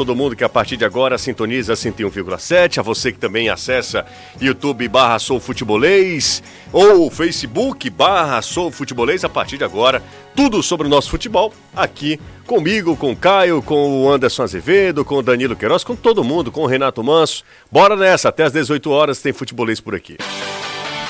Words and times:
Todo 0.00 0.16
mundo 0.16 0.34
que 0.34 0.42
a 0.42 0.48
partir 0.48 0.78
de 0.78 0.84
agora 0.86 1.18
sintoniza 1.18 1.74
101,7, 1.74 2.78
a 2.78 2.82
você 2.82 3.12
que 3.12 3.18
também 3.18 3.50
acessa 3.50 4.06
YouTube 4.40 4.88
barra 4.88 5.18
Sou 5.18 5.38
Futebolês 5.38 6.42
ou 6.72 7.10
Facebook 7.10 7.90
barra 7.90 8.40
Sou 8.40 8.70
Futebolês, 8.70 9.26
a 9.26 9.28
partir 9.28 9.58
de 9.58 9.64
agora, 9.64 10.02
tudo 10.34 10.62
sobre 10.62 10.86
o 10.86 10.90
nosso 10.90 11.10
futebol, 11.10 11.52
aqui 11.76 12.18
comigo, 12.46 12.96
com 12.96 13.12
o 13.12 13.16
Caio, 13.16 13.60
com 13.60 14.02
o 14.02 14.10
Anderson 14.10 14.44
Azevedo, 14.44 15.04
com 15.04 15.16
o 15.16 15.22
Danilo 15.22 15.54
Queiroz, 15.54 15.84
com 15.84 15.94
todo 15.94 16.24
mundo, 16.24 16.50
com 16.50 16.62
o 16.62 16.66
Renato 16.66 17.04
Manso. 17.04 17.44
Bora 17.70 17.94
nessa, 17.94 18.30
até 18.30 18.44
às 18.44 18.54
18 18.54 18.90
horas 18.90 19.20
tem 19.20 19.34
Futebolês 19.34 19.82
por 19.82 19.94
aqui. 19.94 20.16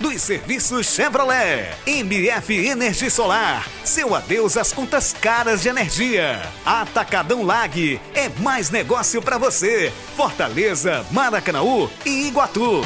dos 0.00 0.22
serviços 0.22 0.86
Chevrolet. 0.86 1.74
MF 1.86 2.66
Energia 2.66 3.10
Solar. 3.10 3.68
Seu 3.84 4.14
adeus 4.14 4.56
às 4.56 4.72
contas 4.72 5.12
caras 5.12 5.62
de 5.62 5.68
energia. 5.68 6.40
Atacadão 6.64 7.42
Lag. 7.42 8.00
É 8.14 8.28
mais 8.40 8.70
negócio 8.70 9.20
para 9.20 9.38
você. 9.38 9.92
Fortaleza, 10.16 11.04
Maracanaú 11.10 11.90
e 12.04 12.28
Iguatu. 12.28 12.82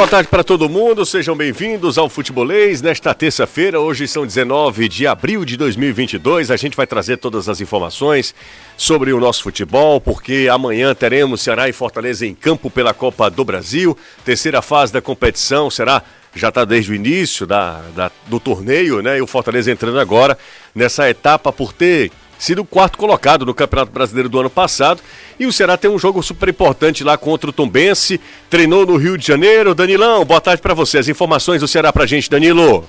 Boa 0.00 0.08
tarde 0.08 0.30
para 0.30 0.42
todo 0.42 0.66
mundo, 0.66 1.04
sejam 1.04 1.36
bem-vindos 1.36 1.98
ao 1.98 2.08
Futebolês. 2.08 2.80
Nesta 2.80 3.12
terça-feira, 3.12 3.78
hoje 3.80 4.08
são 4.08 4.24
19 4.24 4.88
de 4.88 5.06
abril 5.06 5.44
de 5.44 5.58
2022, 5.58 6.50
a 6.50 6.56
gente 6.56 6.74
vai 6.74 6.86
trazer 6.86 7.18
todas 7.18 7.50
as 7.50 7.60
informações 7.60 8.34
sobre 8.78 9.12
o 9.12 9.20
nosso 9.20 9.42
futebol, 9.42 10.00
porque 10.00 10.48
amanhã 10.50 10.94
teremos 10.94 11.42
Ceará 11.42 11.68
e 11.68 11.74
Fortaleza 11.74 12.24
em 12.24 12.34
campo 12.34 12.70
pela 12.70 12.94
Copa 12.94 13.28
do 13.28 13.44
Brasil. 13.44 13.94
Terceira 14.24 14.62
fase 14.62 14.90
da 14.90 15.02
competição 15.02 15.68
será 15.68 16.02
já 16.34 16.48
está 16.48 16.64
desde 16.64 16.92
o 16.92 16.94
início 16.94 17.46
da, 17.46 17.82
da, 17.94 18.10
do 18.26 18.40
torneio, 18.40 19.02
né? 19.02 19.18
E 19.18 19.20
o 19.20 19.26
Fortaleza 19.26 19.70
entrando 19.70 20.00
agora 20.00 20.38
nessa 20.74 21.10
etapa 21.10 21.52
por 21.52 21.74
ter 21.74 22.10
sido 22.40 22.62
o 22.62 22.64
quarto 22.64 22.98
colocado 22.98 23.44
no 23.44 23.54
Campeonato 23.54 23.92
Brasileiro 23.92 24.28
do 24.28 24.40
ano 24.40 24.50
passado. 24.50 25.00
E 25.38 25.46
o 25.46 25.52
Ceará 25.52 25.76
tem 25.76 25.90
um 25.90 25.98
jogo 25.98 26.22
super 26.22 26.48
importante 26.48 27.04
lá 27.04 27.16
contra 27.16 27.50
o 27.50 27.52
Tombense. 27.52 28.18
Treinou 28.48 28.86
no 28.86 28.96
Rio 28.96 29.16
de 29.16 29.26
Janeiro. 29.26 29.74
Danilão, 29.74 30.24
boa 30.24 30.40
tarde 30.40 30.62
para 30.62 30.74
você. 30.74 30.98
As 30.98 31.08
informações 31.08 31.60
do 31.60 31.68
Ceará 31.68 31.92
pra 31.92 32.06
gente, 32.06 32.30
Danilo. 32.30 32.84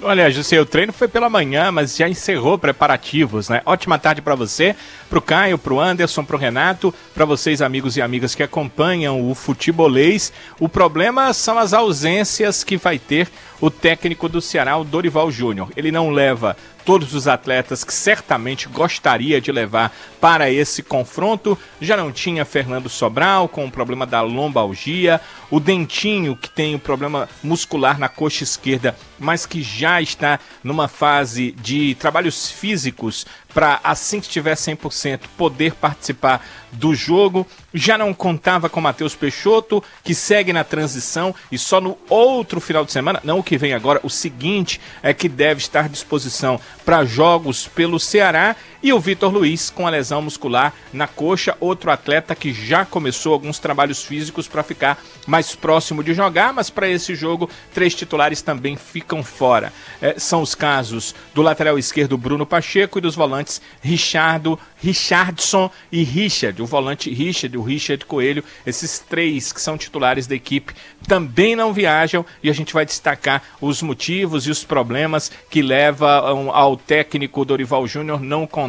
Olha, 0.00 0.30
José, 0.30 0.60
o 0.60 0.64
treino 0.64 0.92
foi 0.92 1.08
pela 1.08 1.28
manhã, 1.28 1.72
mas 1.72 1.96
já 1.96 2.08
encerrou 2.08 2.56
preparativos, 2.56 3.48
né? 3.48 3.62
Ótima 3.66 3.98
tarde 3.98 4.22
para 4.22 4.36
você, 4.36 4.76
pro 5.10 5.20
Caio, 5.20 5.58
pro 5.58 5.80
Anderson, 5.80 6.24
pro 6.24 6.38
Renato, 6.38 6.94
para 7.12 7.24
vocês 7.24 7.60
amigos 7.60 7.96
e 7.96 8.02
amigas 8.02 8.32
que 8.32 8.44
acompanham 8.44 9.28
o 9.28 9.34
futebolês. 9.34 10.32
O 10.60 10.68
problema 10.68 11.32
são 11.32 11.58
as 11.58 11.72
ausências 11.72 12.62
que 12.62 12.76
vai 12.76 12.96
ter 12.96 13.28
o 13.60 13.72
técnico 13.72 14.28
do 14.28 14.40
Ceará, 14.40 14.76
o 14.76 14.84
Dorival 14.84 15.32
Júnior. 15.32 15.68
Ele 15.76 15.90
não 15.90 16.10
leva 16.10 16.56
todos 16.88 17.12
os 17.12 17.28
atletas 17.28 17.84
que 17.84 17.92
certamente 17.92 18.66
gostaria 18.66 19.42
de 19.42 19.52
levar 19.52 19.94
para 20.18 20.50
esse 20.50 20.82
confronto. 20.82 21.58
Já 21.82 21.98
não 21.98 22.10
tinha 22.10 22.46
Fernando 22.46 22.88
Sobral 22.88 23.46
com 23.46 23.66
o 23.66 23.70
problema 23.70 24.06
da 24.06 24.22
lombalgia, 24.22 25.20
o 25.50 25.60
Dentinho 25.60 26.34
que 26.34 26.48
tem 26.48 26.74
o 26.74 26.78
problema 26.78 27.28
muscular 27.42 27.98
na 27.98 28.08
coxa 28.08 28.42
esquerda, 28.42 28.96
mas 29.18 29.44
que 29.44 29.60
já 29.60 30.00
está 30.00 30.40
numa 30.64 30.88
fase 30.88 31.52
de 31.60 31.94
trabalhos 31.96 32.50
físicos 32.50 33.26
para 33.58 33.80
assim 33.82 34.20
que 34.20 34.26
estiver 34.28 34.54
100% 34.54 35.22
poder 35.36 35.74
participar 35.74 36.46
do 36.70 36.94
jogo. 36.94 37.44
Já 37.74 37.98
não 37.98 38.14
contava 38.14 38.68
com 38.68 38.80
Matheus 38.80 39.16
Peixoto, 39.16 39.82
que 40.04 40.14
segue 40.14 40.52
na 40.52 40.62
transição 40.62 41.34
e 41.50 41.58
só 41.58 41.80
no 41.80 41.98
outro 42.08 42.60
final 42.60 42.84
de 42.84 42.92
semana, 42.92 43.20
não 43.24 43.40
o 43.40 43.42
que 43.42 43.58
vem 43.58 43.72
agora, 43.72 43.98
o 44.04 44.08
seguinte 44.08 44.80
é 45.02 45.12
que 45.12 45.28
deve 45.28 45.60
estar 45.60 45.86
à 45.86 45.88
disposição 45.88 46.60
para 46.84 47.04
jogos 47.04 47.66
pelo 47.66 47.98
Ceará 47.98 48.54
e 48.82 48.92
o 48.92 49.00
Vitor 49.00 49.32
Luiz 49.32 49.70
com 49.70 49.86
a 49.86 49.90
lesão 49.90 50.22
muscular 50.22 50.72
na 50.92 51.06
coxa, 51.06 51.56
outro 51.60 51.90
atleta 51.90 52.34
que 52.34 52.52
já 52.52 52.84
começou 52.84 53.32
alguns 53.32 53.58
trabalhos 53.58 54.04
físicos 54.04 54.46
para 54.46 54.62
ficar 54.62 55.02
mais 55.26 55.54
próximo 55.54 56.02
de 56.02 56.14
jogar, 56.14 56.52
mas 56.52 56.70
para 56.70 56.88
esse 56.88 57.14
jogo 57.14 57.50
três 57.74 57.94
titulares 57.94 58.40
também 58.40 58.76
ficam 58.76 59.22
fora. 59.22 59.72
É, 60.00 60.18
são 60.18 60.42
os 60.42 60.54
casos 60.54 61.14
do 61.34 61.42
lateral 61.42 61.78
esquerdo 61.78 62.16
Bruno 62.16 62.46
Pacheco 62.46 62.98
e 62.98 63.02
dos 63.02 63.14
volantes 63.14 63.60
Richardo, 63.80 64.58
Richardson 64.80 65.70
e 65.90 66.04
Richard, 66.04 66.62
o 66.62 66.66
volante 66.66 67.12
Richard, 67.12 67.56
o 67.58 67.62
Richard 67.62 68.04
Coelho, 68.04 68.44
esses 68.64 69.00
três 69.00 69.52
que 69.52 69.60
são 69.60 69.76
titulares 69.76 70.26
da 70.26 70.36
equipe 70.36 70.72
também 71.06 71.56
não 71.56 71.72
viajam 71.72 72.24
e 72.42 72.48
a 72.48 72.52
gente 72.52 72.72
vai 72.72 72.84
destacar 72.84 73.42
os 73.60 73.82
motivos 73.82 74.46
e 74.46 74.50
os 74.50 74.62
problemas 74.62 75.32
que 75.50 75.62
levam 75.62 76.50
ao 76.52 76.76
técnico 76.76 77.44
Dorival 77.44 77.86
Júnior 77.86 78.20
não 78.20 78.46
contar 78.46 78.67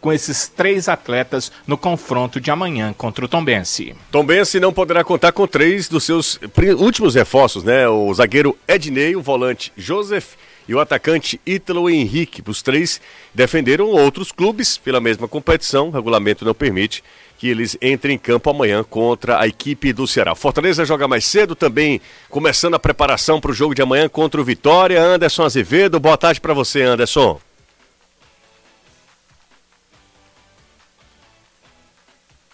com 0.00 0.12
esses 0.12 0.48
três 0.48 0.88
atletas 0.88 1.52
no 1.66 1.76
confronto 1.76 2.40
de 2.40 2.50
amanhã 2.50 2.92
contra 2.92 3.24
o 3.24 3.28
Tombense. 3.28 3.94
Tombense 4.10 4.60
não 4.60 4.72
poderá 4.72 5.04
contar 5.04 5.32
com 5.32 5.46
três 5.46 5.88
dos 5.88 6.04
seus 6.04 6.38
últimos 6.78 7.14
reforços, 7.14 7.64
né? 7.64 7.88
O 7.88 8.12
zagueiro 8.14 8.56
Ednei, 8.66 9.16
o 9.16 9.22
volante 9.22 9.72
Joseph 9.76 10.34
e 10.68 10.74
o 10.74 10.80
atacante 10.80 11.40
Ítalo 11.46 11.88
Henrique. 11.88 12.42
Os 12.46 12.62
três 12.62 13.00
defenderam 13.34 13.86
outros 13.86 14.32
clubes 14.32 14.76
pela 14.76 15.00
mesma 15.00 15.28
competição, 15.28 15.88
o 15.88 15.90
regulamento 15.90 16.44
não 16.44 16.54
permite 16.54 17.02
que 17.38 17.48
eles 17.48 17.76
entrem 17.82 18.14
em 18.14 18.18
campo 18.18 18.48
amanhã 18.48 18.82
contra 18.82 19.38
a 19.38 19.46
equipe 19.46 19.92
do 19.92 20.06
Ceará. 20.06 20.34
Fortaleza 20.34 20.84
joga 20.84 21.06
mais 21.06 21.24
cedo 21.24 21.54
também, 21.54 22.00
começando 22.30 22.74
a 22.74 22.78
preparação 22.78 23.40
para 23.40 23.50
o 23.50 23.54
jogo 23.54 23.74
de 23.74 23.82
amanhã 23.82 24.08
contra 24.08 24.40
o 24.40 24.44
Vitória. 24.44 25.02
Anderson 25.02 25.44
Azevedo, 25.44 26.00
boa 26.00 26.16
tarde 26.16 26.40
para 26.40 26.54
você, 26.54 26.82
Anderson. 26.82 27.38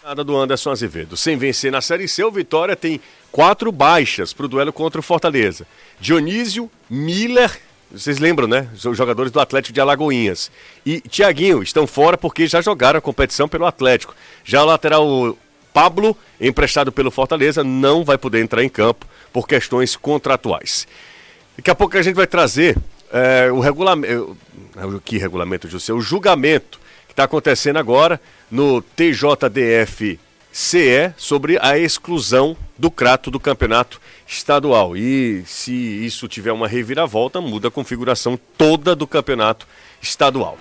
Nada 0.03 0.21
do 0.21 0.35
Anderson 0.35 0.71
Azevedo. 0.71 1.15
Sem 1.15 1.37
vencer 1.37 1.71
na 1.71 1.79
Série 1.79 2.09
C, 2.09 2.21
o 2.25 2.29
Vitória 2.29 2.75
tem 2.75 2.99
quatro 3.31 3.71
baixas 3.71 4.33
para 4.33 4.45
o 4.45 4.49
duelo 4.49 4.73
contra 4.73 4.99
o 4.99 5.03
Fortaleza. 5.03 5.65
Dionísio, 5.97 6.69
Miller 6.89 7.57
vocês 7.89 8.19
lembram, 8.19 8.47
né? 8.47 8.67
Os 8.73 8.97
jogadores 8.97 9.31
do 9.31 9.39
Atlético 9.39 9.71
de 9.71 9.79
Alagoinhas. 9.79 10.51
E 10.85 10.99
Tiaguinho 10.99 11.63
estão 11.63 11.87
fora 11.87 12.17
porque 12.17 12.47
já 12.47 12.59
jogaram 12.59 12.97
a 12.97 13.01
competição 13.01 13.47
pelo 13.47 13.65
Atlético. 13.65 14.13
Já 14.43 14.63
o 14.63 14.65
lateral 14.65 15.37
Pablo, 15.71 16.17
emprestado 16.41 16.91
pelo 16.91 17.09
Fortaleza, 17.09 17.63
não 17.63 18.03
vai 18.03 18.17
poder 18.17 18.41
entrar 18.41 18.61
em 18.61 18.69
campo 18.69 19.05
por 19.31 19.47
questões 19.47 19.95
contratuais. 19.95 20.85
Daqui 21.55 21.69
a 21.69 21.75
pouco 21.75 21.95
a 21.95 22.01
gente 22.01 22.15
vai 22.15 22.27
trazer 22.27 22.75
é, 23.11 23.49
o 23.51 23.59
regulamento. 23.61 24.35
O 24.75 24.99
que 24.99 25.17
regulamento, 25.17 25.69
José? 25.69 25.93
O 25.93 26.01
julgamento 26.01 26.82
que 27.13 27.15
está 27.15 27.25
acontecendo 27.25 27.77
agora 27.77 28.19
no 28.49 28.81
TJDF 28.81 30.19
CE 30.51 31.13
sobre 31.15 31.59
a 31.61 31.77
exclusão 31.77 32.57
do 32.77 32.89
Crato 32.89 33.29
do 33.29 33.39
campeonato 33.39 34.01
estadual. 34.27 34.97
E 34.97 35.43
se 35.45 35.71
isso 35.71 36.27
tiver 36.27 36.51
uma 36.51 36.67
reviravolta, 36.67 37.39
muda 37.39 37.67
a 37.67 37.71
configuração 37.71 38.39
toda 38.57 38.95
do 38.95 39.05
campeonato 39.05 39.67
estadual. 40.01 40.57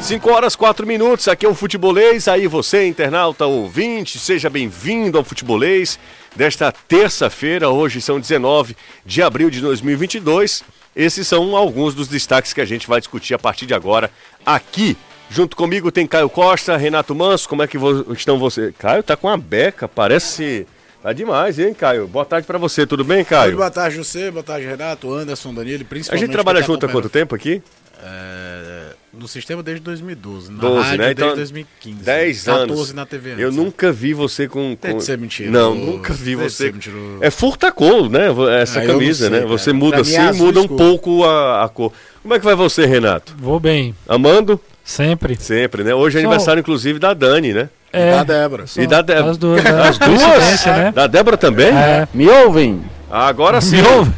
5 0.00 0.30
horas 0.30 0.56
4 0.56 0.86
minutos, 0.86 1.26
aqui 1.26 1.44
é 1.44 1.48
o 1.48 1.54
Futebolês. 1.54 2.28
Aí 2.28 2.46
você, 2.46 2.86
internauta 2.86 3.44
ouvinte, 3.46 4.18
seja 4.18 4.48
bem-vindo 4.48 5.18
ao 5.18 5.24
Futebolês 5.24 5.98
desta 6.34 6.72
terça-feira. 6.72 7.68
Hoje 7.68 8.00
são 8.00 8.20
19 8.20 8.76
de 9.04 9.22
abril 9.22 9.50
de 9.50 9.60
2022. 9.60 10.62
Esses 10.94 11.26
são 11.26 11.56
alguns 11.56 11.94
dos 11.94 12.06
destaques 12.08 12.52
que 12.52 12.60
a 12.60 12.64
gente 12.64 12.86
vai 12.86 13.00
discutir 13.00 13.34
a 13.34 13.38
partir 13.38 13.66
de 13.66 13.74
agora 13.74 14.10
aqui 14.46 14.96
Junto 15.30 15.56
comigo 15.56 15.92
tem 15.92 16.08
Caio 16.08 16.28
Costa, 16.28 16.76
Renato 16.76 17.14
Manso. 17.14 17.48
Como 17.48 17.62
é 17.62 17.66
que 17.68 17.78
estão 18.16 18.36
você? 18.36 18.74
Caio 18.76 19.00
tá 19.00 19.16
com 19.16 19.28
a 19.28 19.36
beca, 19.36 19.86
parece. 19.86 20.66
Tá 21.00 21.12
demais, 21.12 21.56
hein, 21.58 21.72
Caio? 21.72 22.08
Boa 22.08 22.24
tarde 22.24 22.46
para 22.46 22.58
você, 22.58 22.84
tudo 22.84 23.04
bem, 23.04 23.24
Caio? 23.24 23.56
boa 23.56 23.70
tarde, 23.70 23.96
você, 23.96 24.30
boa 24.30 24.42
tarde, 24.42 24.66
Renato, 24.66 25.10
Anderson, 25.14 25.54
Danilo, 25.54 25.84
principalmente. 25.84 26.22
A 26.24 26.26
gente 26.26 26.32
trabalha 26.34 26.60
tá 26.60 26.66
junto 26.66 26.84
há 26.84 26.88
quanto 26.88 27.08
tempo 27.08 27.34
aqui? 27.34 27.62
É... 28.02 28.94
no 29.12 29.28
sistema 29.28 29.62
desde 29.62 29.82
2012. 29.84 30.50
Na 30.50 30.58
12, 30.58 30.82
rádio 30.82 30.98
né? 30.98 31.10
Então, 31.12 31.26
desde 31.28 31.36
2015. 31.36 32.02
10 32.02 32.44
14 32.44 32.72
anos. 32.72 32.92
na 32.92 33.06
TV. 33.06 33.30
Eu 33.30 33.34
antes, 33.46 33.56
né? 33.56 33.64
nunca 33.64 33.92
vi 33.92 34.12
você 34.12 34.48
com. 34.48 34.76
com... 34.76 34.88
Deve 34.88 35.00
ser 35.00 35.16
mentiroso. 35.16 35.52
Não, 35.52 35.74
nunca 35.74 36.12
vi 36.12 36.34
Deve 36.36 36.48
você. 36.50 36.74
É 37.20 37.30
furta 37.30 37.70
cor, 37.70 38.10
né? 38.10 38.26
Essa 38.60 38.80
Ah, 38.80 38.84
eu 38.84 38.92
camisa, 38.94 39.20
sei, 39.20 39.30
né? 39.30 39.38
cara. 39.38 39.48
Você 39.48 39.72
muda 39.72 39.98
é 39.98 40.00
assim, 40.00 40.18
muda 40.38 40.58
um 40.58 40.62
escuro. 40.64 40.76
pouco 40.84 41.24
a, 41.24 41.64
a 41.64 41.68
cor. 41.68 41.92
Como 42.20 42.34
é 42.34 42.38
que 42.38 42.44
vai 42.44 42.54
você, 42.54 42.84
Renato? 42.84 43.34
Vou 43.38 43.60
bem, 43.60 43.94
Amando? 44.08 44.60
Sempre. 44.84 45.36
Sempre, 45.40 45.84
né? 45.84 45.94
Hoje 45.94 46.18
é 46.18 46.20
Só- 46.20 46.26
aniversário, 46.26 46.60
inclusive, 46.60 46.98
da 46.98 47.14
Dani, 47.14 47.52
né? 47.52 47.68
É, 47.92 48.12
Da 48.12 48.22
Débora. 48.24 48.64
E 48.76 48.86
da 48.86 49.02
Débora. 49.02 49.30
as 49.32 49.36
duas, 49.38 49.64
né? 49.64 49.70
As 49.88 49.98
duas? 49.98 50.64
Né? 50.66 50.92
Da 50.94 51.06
Débora 51.08 51.36
também? 51.36 51.68
É. 51.68 52.06
Me 52.14 52.28
ouvem? 52.28 52.82
Agora 53.10 53.60
sim. 53.62 53.82
Me 53.82 53.88
ouve? 53.88 54.12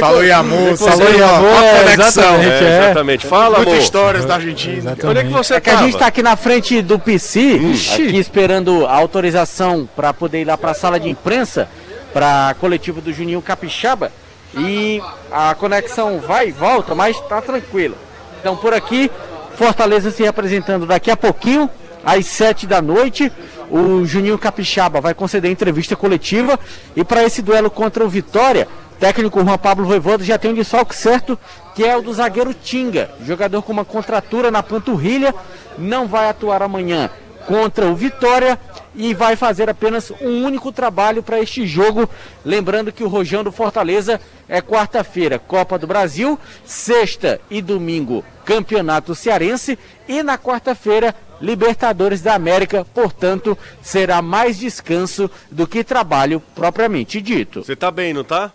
Falou 0.00 0.24
em 0.24 0.30
amor, 0.30 0.76
Falou 0.76 1.08
em 1.14 1.22
amor, 1.22 1.62
é, 1.62 1.78
conexão. 1.84 2.06
exatamente. 2.42 2.64
É, 2.64 2.68
é. 2.68 2.84
exatamente. 2.84 3.26
Fala, 3.26 3.56
amor. 3.56 3.66
Muitas 3.68 3.84
histórias 3.84 4.24
da 4.24 4.34
Argentina. 4.34 4.96
Onde 5.04 5.18
é 5.20 5.24
que 5.24 5.30
você 5.30 5.54
É 5.54 5.60
que 5.60 5.70
a 5.70 5.76
gente 5.76 5.92
tava? 5.92 5.98
tá 6.00 6.06
aqui 6.08 6.22
na 6.22 6.36
frente 6.36 6.82
do 6.82 6.98
PC, 6.98 7.60
aqui 7.94 8.16
esperando 8.18 8.84
a 8.86 8.92
autorização 8.94 9.88
para 9.96 10.12
poder 10.12 10.42
ir 10.42 10.44
lá 10.44 10.58
para 10.58 10.72
a 10.72 10.74
sala 10.74 10.98
de 10.98 11.08
imprensa, 11.08 11.68
para 12.12 12.50
a 12.50 12.54
coletiva 12.54 13.00
do 13.00 13.12
Juninho 13.12 13.40
Capixaba. 13.40 14.10
E 14.56 15.00
a 15.32 15.54
conexão 15.54 16.20
vai 16.20 16.48
e 16.48 16.52
volta, 16.52 16.94
mas 16.94 17.18
tá 17.28 17.40
tranquilo. 17.40 17.96
Então 18.44 18.58
por 18.58 18.74
aqui, 18.74 19.10
Fortaleza 19.56 20.10
se 20.10 20.22
representando 20.22 20.84
daqui 20.84 21.10
a 21.10 21.16
pouquinho, 21.16 21.70
às 22.04 22.26
sete 22.26 22.66
da 22.66 22.82
noite. 22.82 23.32
O 23.70 24.04
Juninho 24.04 24.36
Capixaba 24.36 25.00
vai 25.00 25.14
conceder 25.14 25.50
entrevista 25.50 25.96
coletiva. 25.96 26.60
E 26.94 27.02
para 27.02 27.24
esse 27.24 27.40
duelo 27.40 27.70
contra 27.70 28.04
o 28.04 28.08
Vitória, 28.08 28.68
técnico 29.00 29.42
Juan 29.42 29.56
Pablo 29.56 29.86
Voivoda 29.86 30.22
já 30.22 30.36
tem 30.36 30.50
um 30.50 30.54
desfalque 30.54 30.94
certo, 30.94 31.38
que 31.74 31.82
é 31.82 31.96
o 31.96 32.02
do 32.02 32.12
zagueiro 32.12 32.52
Tinga, 32.52 33.10
jogador 33.24 33.62
com 33.62 33.72
uma 33.72 33.82
contratura 33.82 34.50
na 34.50 34.62
panturrilha, 34.62 35.34
não 35.78 36.06
vai 36.06 36.28
atuar 36.28 36.62
amanhã 36.62 37.08
contra 37.46 37.86
o 37.86 37.94
Vitória 37.94 38.58
e 38.94 39.12
vai 39.12 39.36
fazer 39.36 39.68
apenas 39.68 40.10
um 40.20 40.44
único 40.44 40.70
trabalho 40.72 41.22
para 41.22 41.40
este 41.40 41.66
jogo. 41.66 42.08
Lembrando 42.44 42.92
que 42.92 43.02
o 43.02 43.08
Rojão 43.08 43.42
do 43.42 43.50
Fortaleza 43.50 44.20
é 44.48 44.60
quarta-feira, 44.60 45.38
Copa 45.38 45.78
do 45.78 45.86
Brasil, 45.86 46.38
sexta 46.64 47.40
e 47.50 47.60
domingo, 47.60 48.24
Campeonato 48.44 49.14
Cearense 49.14 49.78
e 50.08 50.22
na 50.22 50.38
quarta-feira, 50.38 51.14
Libertadores 51.40 52.22
da 52.22 52.34
América. 52.34 52.84
Portanto, 52.94 53.58
será 53.82 54.22
mais 54.22 54.58
descanso 54.58 55.30
do 55.50 55.66
que 55.66 55.82
trabalho 55.82 56.40
propriamente 56.54 57.20
dito. 57.20 57.64
Você 57.64 57.74
tá 57.74 57.90
bem, 57.90 58.12
não 58.14 58.24
tá? 58.24 58.52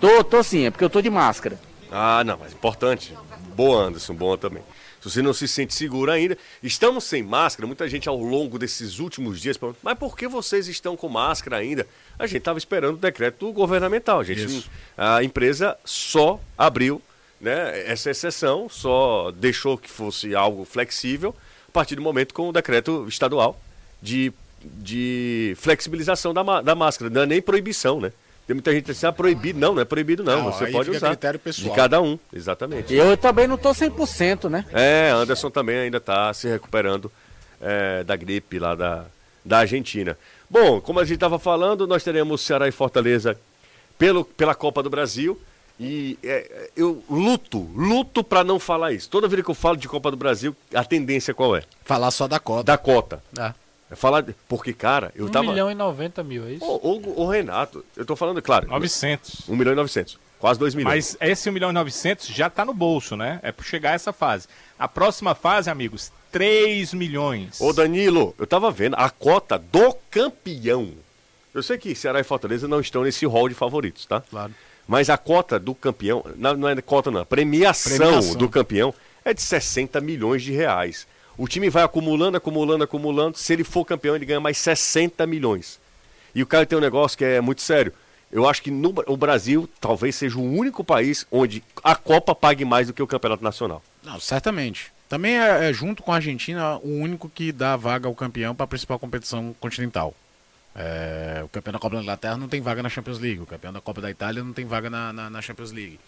Tô, 0.00 0.22
tô 0.22 0.42
sim, 0.42 0.66
é 0.66 0.70
porque 0.70 0.84
eu 0.84 0.90
tô 0.90 1.00
de 1.00 1.10
máscara. 1.10 1.58
Ah, 1.90 2.22
não, 2.24 2.38
mas 2.38 2.52
importante. 2.52 3.14
Boa, 3.56 3.84
Anderson, 3.84 4.14
boa 4.14 4.36
também. 4.36 4.62
Se 5.08 5.14
você 5.14 5.22
não 5.22 5.32
se 5.32 5.48
sente 5.48 5.74
seguro 5.74 6.10
ainda, 6.10 6.36
estamos 6.62 7.04
sem 7.04 7.22
máscara. 7.22 7.66
Muita 7.66 7.88
gente 7.88 8.08
ao 8.08 8.18
longo 8.18 8.58
desses 8.58 8.98
últimos 8.98 9.40
dias 9.40 9.56
pergunta, 9.56 9.80
mas 9.82 9.98
por 9.98 10.16
que 10.16 10.28
vocês 10.28 10.68
estão 10.68 10.96
com 10.96 11.08
máscara 11.08 11.56
ainda? 11.56 11.86
A 12.18 12.26
gente 12.26 12.38
estava 12.38 12.58
esperando 12.58 12.94
o 12.94 12.98
decreto 12.98 13.50
governamental. 13.52 14.20
A, 14.20 14.24
gente, 14.24 14.70
a 14.96 15.22
empresa 15.22 15.76
só 15.84 16.40
abriu 16.56 17.00
né, 17.40 17.90
essa 17.90 18.10
exceção, 18.10 18.68
só 18.68 19.30
deixou 19.32 19.78
que 19.78 19.88
fosse 19.88 20.34
algo 20.34 20.64
flexível 20.64 21.34
a 21.68 21.72
partir 21.72 21.94
do 21.94 22.02
momento 22.02 22.34
com 22.34 22.48
o 22.48 22.52
decreto 22.52 23.06
estadual 23.08 23.60
de, 24.02 24.32
de 24.62 25.54
flexibilização 25.58 26.34
da, 26.34 26.62
da 26.62 26.74
máscara. 26.74 27.10
Não 27.10 27.22
é 27.22 27.26
nem 27.26 27.42
proibição, 27.42 28.00
né? 28.00 28.12
Tem 28.48 28.54
muita 28.54 28.72
gente 28.72 28.84
que 28.86 28.92
diz, 28.92 29.04
ah, 29.04 29.12
proibido. 29.12 29.60
Não, 29.60 29.74
não 29.74 29.82
é 29.82 29.84
proibido, 29.84 30.24
não. 30.24 30.44
Não, 30.44 30.52
você 30.52 30.64
aí 30.64 30.72
pode 30.72 30.90
usar. 30.90 31.08
critério 31.08 31.38
pessoal. 31.38 31.68
De 31.68 31.76
cada 31.76 32.00
um, 32.00 32.18
exatamente. 32.32 32.94
Eu 32.94 33.14
também 33.14 33.46
não 33.46 33.58
tô 33.58 33.68
100%, 33.72 34.48
né? 34.48 34.64
É, 34.72 35.10
Anderson 35.10 35.50
também 35.50 35.76
ainda 35.76 35.98
está 35.98 36.32
se 36.32 36.48
recuperando 36.48 37.12
é, 37.60 38.02
da 38.04 38.16
gripe 38.16 38.58
lá 38.58 38.74
da, 38.74 39.04
da 39.44 39.58
Argentina. 39.58 40.16
Bom, 40.48 40.80
como 40.80 40.98
a 40.98 41.04
gente 41.04 41.16
estava 41.16 41.38
falando, 41.38 41.86
nós 41.86 42.02
teremos 42.02 42.40
Ceará 42.40 42.66
e 42.66 42.72
Fortaleza 42.72 43.38
pelo, 43.98 44.24
pela 44.24 44.54
Copa 44.54 44.82
do 44.82 44.88
Brasil. 44.88 45.38
E 45.78 46.18
é, 46.24 46.70
eu 46.74 47.04
luto, 47.10 47.70
luto 47.76 48.24
para 48.24 48.42
não 48.42 48.58
falar 48.58 48.92
isso. 48.92 49.10
Toda 49.10 49.28
vez 49.28 49.44
que 49.44 49.50
eu 49.50 49.54
falo 49.54 49.76
de 49.76 49.86
Copa 49.86 50.10
do 50.10 50.16
Brasil, 50.16 50.56
a 50.74 50.82
tendência 50.82 51.34
qual 51.34 51.54
é? 51.54 51.64
Falar 51.84 52.10
só 52.12 52.26
da 52.26 52.40
cota. 52.40 52.64
Da 52.64 52.78
cota. 52.78 53.22
Ah. 53.38 53.52
É 53.90 53.96
falar, 53.96 54.20
de- 54.20 54.34
porque, 54.46 54.72
cara, 54.72 55.10
eu 55.14 55.26
1 55.26 55.30
tava. 55.30 55.46
milhão 55.50 55.70
e 55.70 55.74
90 55.74 56.22
mil, 56.22 56.46
é 56.46 56.52
isso? 56.52 56.64
Ô, 56.64 57.26
Renato, 57.26 57.84
eu 57.96 58.04
tô 58.04 58.14
falando, 58.14 58.40
claro, 58.42 58.68
900. 58.68 59.48
1 59.48 59.56
milhão 59.56 59.72
e 59.72 59.76
900. 59.76 60.18
Quase 60.38 60.58
2 60.60 60.74
milhões. 60.74 61.16
Mas 61.20 61.28
esse 61.30 61.48
1 61.48 61.52
milhão 61.52 61.70
e 61.70 61.72
900 61.72 62.26
já 62.28 62.48
tá 62.50 62.64
no 62.64 62.74
bolso, 62.74 63.16
né? 63.16 63.40
É 63.42 63.50
por 63.50 63.64
chegar 63.64 63.90
a 63.92 63.94
essa 63.94 64.12
fase. 64.12 64.46
A 64.78 64.86
próxima 64.86 65.34
fase, 65.34 65.68
amigos, 65.70 66.12
3 66.30 66.92
milhões. 66.94 67.60
Ô 67.60 67.72
Danilo, 67.72 68.34
eu 68.38 68.46
tava 68.46 68.70
vendo 68.70 68.94
a 68.94 69.08
cota 69.10 69.58
do 69.58 69.94
campeão. 70.10 70.90
Eu 71.54 71.62
sei 71.62 71.78
que 71.78 71.94
Ceará 71.94 72.20
e 72.20 72.24
Fortaleza 72.24 72.68
não 72.68 72.80
estão 72.80 73.02
nesse 73.02 73.24
hall 73.26 73.48
de 73.48 73.54
favoritos, 73.54 74.04
tá? 74.06 74.20
Claro. 74.20 74.54
Mas 74.86 75.10
a 75.10 75.18
cota 75.18 75.58
do 75.58 75.74
campeão, 75.74 76.24
não, 76.36 76.54
não 76.56 76.68
é 76.68 76.80
cota 76.80 77.10
não, 77.10 77.20
a 77.22 77.26
premiação, 77.26 77.96
Premiação. 77.98 78.34
do 78.36 78.48
campeão 78.48 78.94
é 79.24 79.34
de 79.34 79.42
60 79.42 80.00
milhões 80.00 80.42
de 80.42 80.52
reais. 80.52 81.06
O 81.38 81.46
time 81.46 81.70
vai 81.70 81.84
acumulando, 81.84 82.36
acumulando, 82.36 82.82
acumulando. 82.82 83.38
Se 83.38 83.52
ele 83.52 83.62
for 83.62 83.84
campeão, 83.84 84.16
ele 84.16 84.26
ganha 84.26 84.40
mais 84.40 84.58
60 84.58 85.24
milhões. 85.24 85.78
E 86.34 86.42
o 86.42 86.46
cara 86.46 86.66
tem 86.66 86.76
um 86.76 86.80
negócio 86.80 87.16
que 87.16 87.24
é 87.24 87.40
muito 87.40 87.62
sério. 87.62 87.92
Eu 88.30 88.46
acho 88.46 88.60
que 88.60 88.70
no, 88.70 88.92
o 89.06 89.16
Brasil 89.16 89.68
talvez 89.80 90.16
seja 90.16 90.36
o 90.36 90.42
único 90.42 90.84
país 90.84 91.26
onde 91.30 91.62
a 91.82 91.94
Copa 91.94 92.34
pague 92.34 92.64
mais 92.64 92.88
do 92.88 92.92
que 92.92 93.02
o 93.02 93.06
Campeonato 93.06 93.42
Nacional. 93.42 93.82
Não, 94.02 94.18
certamente. 94.20 94.92
Também 95.08 95.38
é, 95.38 95.70
é, 95.70 95.72
junto 95.72 96.02
com 96.02 96.12
a 96.12 96.16
Argentina, 96.16 96.76
o 96.78 96.98
único 96.98 97.30
que 97.30 97.50
dá 97.50 97.76
vaga 97.76 98.08
ao 98.08 98.14
campeão 98.14 98.54
para 98.54 98.64
a 98.64 98.68
principal 98.68 98.98
competição 98.98 99.54
continental. 99.58 100.14
É, 100.74 101.40
o 101.42 101.48
campeão 101.48 101.72
da 101.72 101.78
Copa 101.78 101.96
da 101.96 102.02
Inglaterra 102.02 102.36
não 102.36 102.48
tem 102.48 102.60
vaga 102.60 102.82
na 102.82 102.90
Champions 102.90 103.18
League, 103.18 103.40
o 103.40 103.46
campeão 103.46 103.72
da 103.72 103.80
Copa 103.80 104.02
da 104.02 104.10
Itália 104.10 104.44
não 104.44 104.52
tem 104.52 104.66
vaga 104.66 104.90
na, 104.90 105.12
na, 105.12 105.30
na 105.30 105.40
Champions 105.40 105.72
League. 105.72 105.98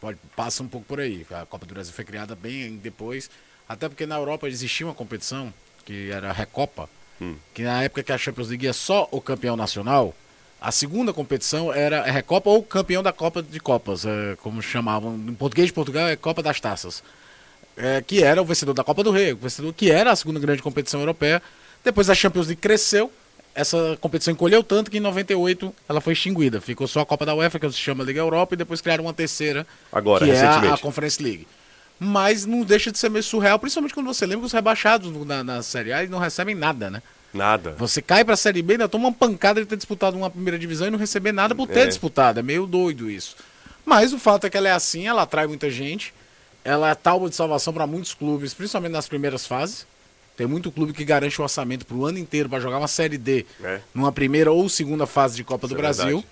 Pode, 0.00 0.18
passa 0.34 0.62
um 0.62 0.68
pouco 0.68 0.86
por 0.86 1.00
aí. 1.00 1.26
A 1.30 1.44
Copa 1.44 1.66
do 1.66 1.74
Brasil 1.74 1.92
foi 1.92 2.04
criada 2.04 2.34
bem 2.34 2.76
depois, 2.76 3.30
até 3.72 3.88
porque 3.88 4.04
na 4.04 4.16
Europa 4.16 4.48
existia 4.48 4.86
uma 4.86 4.94
competição 4.94 5.52
que 5.84 6.10
era 6.10 6.30
a 6.30 6.32
Recopa, 6.32 6.88
que 7.54 7.62
na 7.62 7.82
época 7.82 8.02
que 8.02 8.12
a 8.12 8.18
Champions 8.18 8.48
League 8.48 8.64
ia 8.64 8.72
só 8.72 9.06
o 9.10 9.20
campeão 9.20 9.56
nacional, 9.56 10.14
a 10.60 10.72
segunda 10.72 11.12
competição 11.12 11.72
era 11.72 12.00
a 12.00 12.10
Recopa 12.10 12.50
ou 12.50 12.62
campeão 12.62 13.02
da 13.02 13.12
Copa 13.12 13.42
de 13.42 13.60
Copas, 13.60 14.04
é, 14.04 14.36
como 14.42 14.60
chamavam. 14.60 15.14
Em 15.14 15.34
português 15.34 15.68
de 15.68 15.72
Portugal 15.72 16.08
é 16.08 16.16
Copa 16.16 16.42
das 16.42 16.60
Taças 16.60 17.02
é, 17.76 18.02
que 18.02 18.22
era 18.22 18.40
o 18.42 18.44
vencedor 18.44 18.74
da 18.74 18.84
Copa 18.84 19.02
do 19.02 19.10
Rei, 19.10 19.32
o 19.32 19.36
vencedor 19.36 19.72
que 19.72 19.90
era 19.90 20.12
a 20.12 20.16
segunda 20.16 20.38
grande 20.38 20.62
competição 20.62 21.00
europeia. 21.00 21.42
Depois 21.82 22.10
a 22.10 22.14
Champions 22.14 22.46
League 22.46 22.60
cresceu, 22.60 23.10
essa 23.54 23.96
competição 24.00 24.32
encolheu 24.32 24.62
tanto 24.62 24.90
que 24.90 24.98
em 24.98 25.00
98 25.00 25.74
ela 25.88 26.00
foi 26.00 26.12
extinguida. 26.12 26.60
Ficou 26.60 26.86
só 26.86 27.00
a 27.00 27.06
Copa 27.06 27.24
da 27.24 27.34
UEFA, 27.34 27.58
que 27.58 27.70
se 27.70 27.78
chama 27.78 28.04
Liga 28.04 28.20
Europa, 28.20 28.54
e 28.54 28.56
depois 28.56 28.80
criaram 28.80 29.04
uma 29.04 29.14
terceira, 29.14 29.66
Agora, 29.90 30.24
que 30.24 30.30
é 30.30 30.46
a 30.46 30.76
Conference 30.76 31.22
League. 31.22 31.46
Mas 32.02 32.46
não 32.46 32.62
deixa 32.62 32.90
de 32.90 32.98
ser 32.98 33.10
meio 33.10 33.22
surreal, 33.22 33.58
principalmente 33.58 33.92
quando 33.92 34.06
você 34.06 34.24
lembra 34.24 34.40
que 34.40 34.46
os 34.46 34.52
rebaixados 34.52 35.12
na, 35.26 35.44
na 35.44 35.62
Série 35.62 35.92
A 35.92 35.98
eles 35.98 36.10
não 36.10 36.18
recebem 36.18 36.54
nada, 36.54 36.90
né? 36.90 37.02
Nada. 37.32 37.74
Você 37.78 38.00
cai 38.00 38.24
pra 38.24 38.36
Série 38.36 38.62
B, 38.62 38.72
ainda 38.74 38.88
toma 38.88 39.08
uma 39.08 39.12
pancada 39.14 39.60
de 39.60 39.66
ter 39.66 39.76
disputado 39.76 40.16
uma 40.16 40.30
primeira 40.30 40.58
divisão 40.58 40.86
e 40.86 40.90
não 40.90 40.98
receber 40.98 41.30
nada 41.30 41.54
por 41.54 41.68
ter 41.68 41.80
É. 41.80 41.86
disputado. 41.86 42.40
É 42.40 42.42
meio 42.42 42.66
doido 42.66 43.10
isso. 43.10 43.36
Mas 43.84 44.12
o 44.14 44.18
fato 44.18 44.46
é 44.46 44.50
que 44.50 44.56
ela 44.56 44.68
é 44.68 44.72
assim, 44.72 45.06
ela 45.06 45.22
atrai 45.22 45.46
muita 45.46 45.70
gente. 45.70 46.12
Ela 46.64 46.90
é 46.90 46.94
tábua 46.94 47.28
de 47.28 47.36
salvação 47.36 47.72
para 47.72 47.86
muitos 47.86 48.14
clubes, 48.14 48.52
principalmente 48.54 48.92
nas 48.92 49.06
primeiras 49.06 49.46
fases. 49.46 49.86
Tem 50.36 50.46
muito 50.46 50.72
clube 50.72 50.92
que 50.94 51.04
garante 51.04 51.38
o 51.38 51.44
orçamento 51.44 51.84
para 51.84 51.96
o 51.96 52.06
ano 52.06 52.18
inteiro 52.18 52.48
para 52.48 52.60
jogar 52.60 52.78
uma 52.78 52.88
Série 52.88 53.18
D 53.18 53.44
É. 53.62 53.80
numa 53.94 54.10
primeira 54.10 54.50
ou 54.50 54.68
segunda 54.70 55.06
fase 55.06 55.36
de 55.36 55.44
Copa 55.44 55.66
Isso 55.66 55.74
do 55.74 55.78
é 55.78 55.82
Brasil. 55.82 56.06
verdade. 56.06 56.26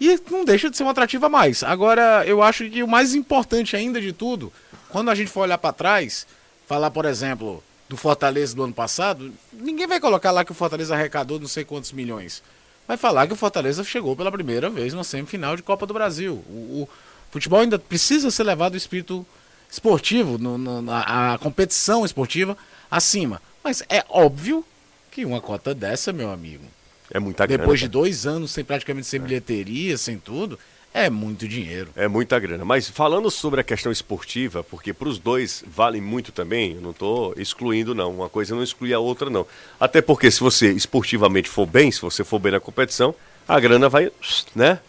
E 0.00 0.18
não 0.32 0.46
deixa 0.46 0.70
de 0.70 0.76
ser 0.78 0.82
uma 0.82 0.92
atrativa 0.92 1.26
a 1.26 1.28
mais. 1.28 1.62
Agora, 1.62 2.24
eu 2.26 2.42
acho 2.42 2.68
que 2.70 2.82
o 2.82 2.88
mais 2.88 3.14
importante 3.14 3.76
ainda 3.76 4.00
de 4.00 4.14
tudo, 4.14 4.50
quando 4.90 5.10
a 5.10 5.14
gente 5.14 5.30
for 5.30 5.40
olhar 5.40 5.58
para 5.58 5.72
trás, 5.72 6.26
falar, 6.66 6.90
por 6.90 7.04
exemplo, 7.04 7.62
do 7.88 7.96
Fortaleza 7.96 8.54
do 8.54 8.62
ano 8.62 8.72
passado, 8.72 9.32
ninguém 9.52 9.86
vai 9.86 9.98
colocar 10.00 10.30
lá 10.30 10.44
que 10.44 10.52
o 10.52 10.54
Fortaleza 10.54 10.94
arrecadou 10.94 11.40
não 11.40 11.48
sei 11.48 11.64
quantos 11.64 11.92
milhões. 11.92 12.42
Vai 12.86 12.96
falar 12.96 13.26
que 13.26 13.32
o 13.32 13.36
Fortaleza 13.36 13.84
chegou 13.84 14.16
pela 14.16 14.30
primeira 14.32 14.68
vez 14.68 14.92
numa 14.92 15.04
semifinal 15.04 15.56
de 15.56 15.62
Copa 15.62 15.86
do 15.86 15.94
Brasil. 15.94 16.34
O, 16.48 16.82
o 16.82 16.88
futebol 17.30 17.60
ainda 17.60 17.78
precisa 17.78 18.30
ser 18.30 18.42
levado 18.44 18.74
o 18.74 18.76
espírito 18.76 19.24
esportivo, 19.70 20.38
no- 20.38 20.58
no- 20.58 20.82
na 20.82 21.34
a 21.34 21.38
competição 21.38 22.04
esportiva 22.04 22.56
acima. 22.90 23.40
Mas 23.62 23.82
é 23.88 24.04
óbvio 24.08 24.64
que 25.10 25.24
uma 25.24 25.40
cota 25.40 25.74
dessa, 25.74 26.12
meu 26.12 26.30
amigo, 26.30 26.64
É 27.12 27.18
muita 27.20 27.46
grana. 27.46 27.58
depois 27.62 27.78
de 27.78 27.86
cara. 27.86 27.92
dois 27.92 28.26
anos 28.26 28.50
sem 28.50 28.64
praticamente 28.64 29.06
sem 29.06 29.20
bilheteria, 29.20 29.96
sem 29.96 30.18
tudo, 30.18 30.58
é 30.92 31.08
muito 31.08 31.46
dinheiro. 31.46 31.90
É 31.94 32.08
muita 32.08 32.38
grana. 32.38 32.64
Mas 32.64 32.88
falando 32.88 33.30
sobre 33.30 33.60
a 33.60 33.64
questão 33.64 33.92
esportiva, 33.92 34.64
porque 34.64 34.92
para 34.92 35.08
os 35.08 35.18
dois 35.18 35.64
vale 35.66 36.00
muito 36.00 36.32
também, 36.32 36.74
eu 36.74 36.80
não 36.80 36.90
estou 36.90 37.32
excluindo, 37.36 37.94
não. 37.94 38.10
Uma 38.10 38.28
coisa 38.28 38.54
não 38.54 38.62
exclui 38.62 38.92
a 38.92 38.98
outra, 38.98 39.30
não. 39.30 39.46
Até 39.78 40.00
porque 40.00 40.30
se 40.30 40.40
você 40.40 40.72
esportivamente 40.72 41.48
for 41.48 41.66
bem, 41.66 41.92
se 41.92 42.00
você 42.00 42.24
for 42.24 42.38
bem 42.38 42.52
na 42.52 42.60
competição, 42.60 43.14
a 43.46 43.58
grana 43.60 43.88
vai, 43.88 44.10
né? 44.54 44.80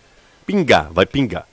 Pingar, 0.46 0.92
vai 0.92 1.06
pingar. 1.06 1.48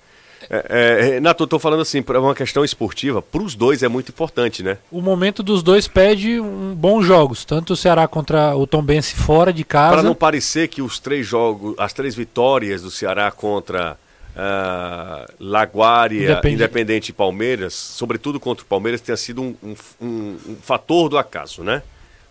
É, 0.50 0.66
é, 0.68 1.02
Renato, 1.14 1.42
eu 1.42 1.46
tô 1.46 1.58
falando 1.58 1.80
assim, 1.80 2.00
para 2.00 2.18
uma 2.18 2.34
questão 2.34 2.64
esportiva, 2.64 3.20
para 3.20 3.42
os 3.42 3.54
dois 3.54 3.82
é 3.82 3.88
muito 3.88 4.10
importante, 4.10 4.62
né? 4.62 4.78
O 4.90 5.02
momento 5.02 5.42
dos 5.42 5.62
dois 5.62 5.86
pede 5.86 6.40
um 6.40 6.74
bons 6.74 7.04
jogos, 7.04 7.44
tanto 7.44 7.74
o 7.74 7.76
Ceará 7.76 8.08
contra 8.08 8.56
o 8.56 8.66
Tombense 8.66 9.14
fora 9.14 9.52
de 9.52 9.64
casa. 9.64 9.92
Para 9.92 10.02
não 10.02 10.14
parecer 10.14 10.68
que 10.68 10.80
os 10.80 10.98
três 10.98 11.26
jogos, 11.26 11.74
as 11.76 11.92
três 11.92 12.14
vitórias 12.14 12.80
do 12.80 12.90
Ceará 12.90 13.30
contra 13.30 13.98
uh, 14.38 15.32
Laguária, 15.40 16.22
Independente. 16.22 16.54
Independente 16.54 17.08
e 17.08 17.12
Palmeiras, 17.12 17.74
sobretudo 17.74 18.38
contra 18.38 18.64
o 18.64 18.66
Palmeiras, 18.66 19.00
tenha 19.00 19.16
sido 19.16 19.42
um, 19.42 19.54
um, 19.62 19.74
um, 20.00 20.38
um 20.48 20.56
fator 20.62 21.08
do 21.08 21.18
acaso, 21.18 21.64
né? 21.64 21.82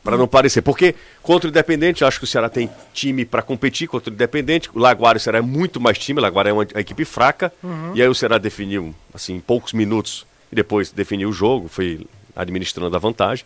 Para 0.04 0.16
não 0.16 0.28
parecer. 0.28 0.62
Porque 0.62 0.96
contra 1.22 1.48
o 1.48 1.52
Independente, 1.52 2.06
acho 2.06 2.18
que 2.18 2.24
o 2.24 2.28
Ceará 2.28 2.48
tem 2.48 2.70
time 2.94 3.26
para 3.26 3.42
competir 3.42 3.90
contra 3.90 4.10
o 4.10 4.14
Independente. 4.14 4.70
O 4.74 4.80
Laguário, 4.80 5.20
o 5.20 5.22
Ceará 5.22 5.40
é 5.40 5.42
muito 5.42 5.82
mais 5.82 5.98
time. 5.98 6.20
O 6.20 6.24
Laguário 6.24 6.50
é 6.50 6.54
uma, 6.54 6.66
uma 6.74 6.80
equipe 6.80 7.04
fraca. 7.04 7.52
Uhum. 7.62 7.92
E 7.94 8.02
aí 8.02 8.08
o 8.08 8.16
Ceará 8.16 8.38
definiu, 8.38 8.96
assim, 9.14 9.36
em 9.36 9.42
poucos 9.42 9.74
minutos. 9.74 10.26
E 10.50 10.56
depois 10.56 10.92
definiu 10.92 11.28
o 11.28 11.34
jogo. 11.34 11.68
Foi 11.68 12.08
administrando 12.34 12.96
a 12.96 13.00
vantagem. 13.00 13.46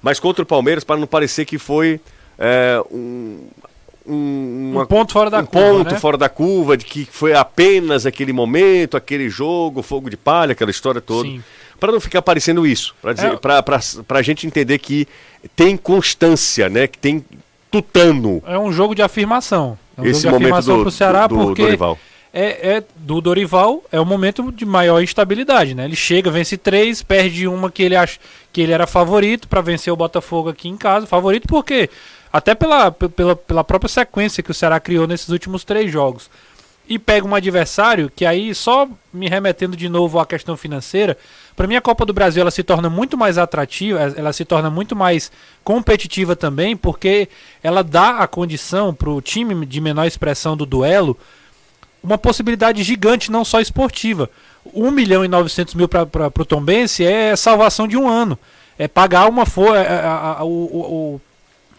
Mas 0.00 0.20
contra 0.20 0.44
o 0.44 0.46
Palmeiras, 0.46 0.84
para 0.84 0.96
não 0.96 1.08
parecer 1.08 1.44
que 1.44 1.58
foi 1.58 2.00
é, 2.38 2.80
um, 2.90 3.48
um, 4.08 4.72
uma, 4.72 4.82
um, 4.82 4.86
ponto 4.86 5.12
fora 5.12 5.30
da 5.30 5.40
um 5.40 5.46
curva. 5.46 5.78
ponto 5.78 5.92
né? 5.92 5.98
fora 5.98 6.16
da 6.16 6.28
curva, 6.28 6.76
de 6.76 6.84
que 6.84 7.04
foi 7.04 7.34
apenas 7.34 8.06
aquele 8.06 8.32
momento, 8.32 8.96
aquele 8.96 9.28
jogo, 9.28 9.82
fogo 9.82 10.08
de 10.08 10.16
palha, 10.16 10.52
aquela 10.52 10.70
história 10.70 11.00
toda. 11.00 11.28
Para 11.78 11.92
não 11.92 12.00
ficar 12.00 12.22
parecendo 12.22 12.66
isso, 12.66 12.94
para 13.40 13.56
é... 13.58 14.18
a 14.18 14.22
gente 14.22 14.46
entender 14.46 14.78
que 14.78 15.06
tem 15.54 15.76
constância, 15.76 16.68
né? 16.68 16.86
Que 16.86 16.98
tem 16.98 17.24
tutano. 17.70 18.42
É 18.46 18.58
um 18.58 18.72
jogo 18.72 18.94
de 18.94 19.02
afirmação. 19.02 19.78
É 19.96 20.00
um 20.00 20.06
Esse 20.06 20.22
jogo 20.22 20.38
de 20.38 20.44
afirmação 20.44 20.80
para 20.80 20.88
o 20.88 20.92
Ceará 20.92 21.26
do, 21.26 21.36
porque 21.36 21.62
Dorival. 21.62 21.98
É, 22.32 22.76
é, 22.76 22.84
do 22.96 23.20
Dorival 23.20 23.82
é 23.90 23.98
o 23.98 24.04
momento 24.04 24.52
de 24.52 24.66
maior 24.66 25.02
instabilidade, 25.02 25.74
né? 25.74 25.86
Ele 25.86 25.96
chega, 25.96 26.30
vence 26.30 26.56
três, 26.56 27.02
perde 27.02 27.48
uma 27.48 27.70
que 27.70 27.82
ele 27.82 27.96
acha 27.96 28.18
que 28.52 28.60
ele 28.60 28.72
era 28.72 28.86
favorito 28.86 29.48
para 29.48 29.62
vencer 29.62 29.90
o 29.92 29.96
Botafogo 29.96 30.50
aqui 30.50 30.68
em 30.68 30.76
casa. 30.76 31.06
Favorito 31.06 31.46
porque 31.48 31.88
até 32.36 32.54
pela, 32.54 32.90
pela, 32.90 33.36
pela 33.36 33.64
própria 33.64 33.88
sequência 33.88 34.42
que 34.42 34.50
o 34.50 34.54
Ceará 34.54 34.78
criou 34.80 35.06
nesses 35.06 35.28
últimos 35.28 35.64
três 35.64 35.90
jogos. 35.90 36.30
E 36.88 36.98
pega 36.98 37.26
um 37.26 37.34
adversário 37.34 38.10
que 38.14 38.24
aí, 38.24 38.54
só 38.54 38.88
me 39.12 39.28
remetendo 39.28 39.76
de 39.76 39.88
novo 39.88 40.20
à 40.20 40.26
questão 40.26 40.56
financeira, 40.56 41.18
para 41.56 41.66
mim 41.66 41.74
a 41.74 41.80
Copa 41.80 42.06
do 42.06 42.12
Brasil 42.12 42.40
ela 42.40 42.50
se 42.50 42.62
torna 42.62 42.88
muito 42.88 43.16
mais 43.16 43.38
atrativa, 43.38 43.98
ela 44.16 44.32
se 44.32 44.44
torna 44.44 44.70
muito 44.70 44.94
mais 44.94 45.32
competitiva 45.64 46.36
também, 46.36 46.76
porque 46.76 47.28
ela 47.60 47.82
dá 47.82 48.18
a 48.18 48.28
condição 48.28 48.94
para 48.94 49.10
o 49.10 49.20
time 49.20 49.66
de 49.66 49.80
menor 49.80 50.06
expressão 50.06 50.56
do 50.56 50.64
duelo 50.64 51.18
uma 52.06 52.16
possibilidade 52.16 52.84
gigante, 52.84 53.32
não 53.32 53.44
só 53.44 53.60
esportiva. 53.60 54.30
1 54.72 54.90
milhão 54.92 55.24
e 55.24 55.28
900 55.28 55.74
mil 55.74 55.88
para 55.88 56.30
o 56.38 56.44
Tombense 56.44 57.04
é 57.04 57.34
salvação 57.34 57.88
de 57.88 57.96
um 57.96 58.08
ano. 58.08 58.38
É 58.78 58.86
pagar 58.86 59.28
uma 59.28 59.44
for, 59.44 59.74
é, 59.74 59.86
a, 59.88 60.36
a, 60.38 60.44
o, 60.44 60.48
o, 60.48 61.20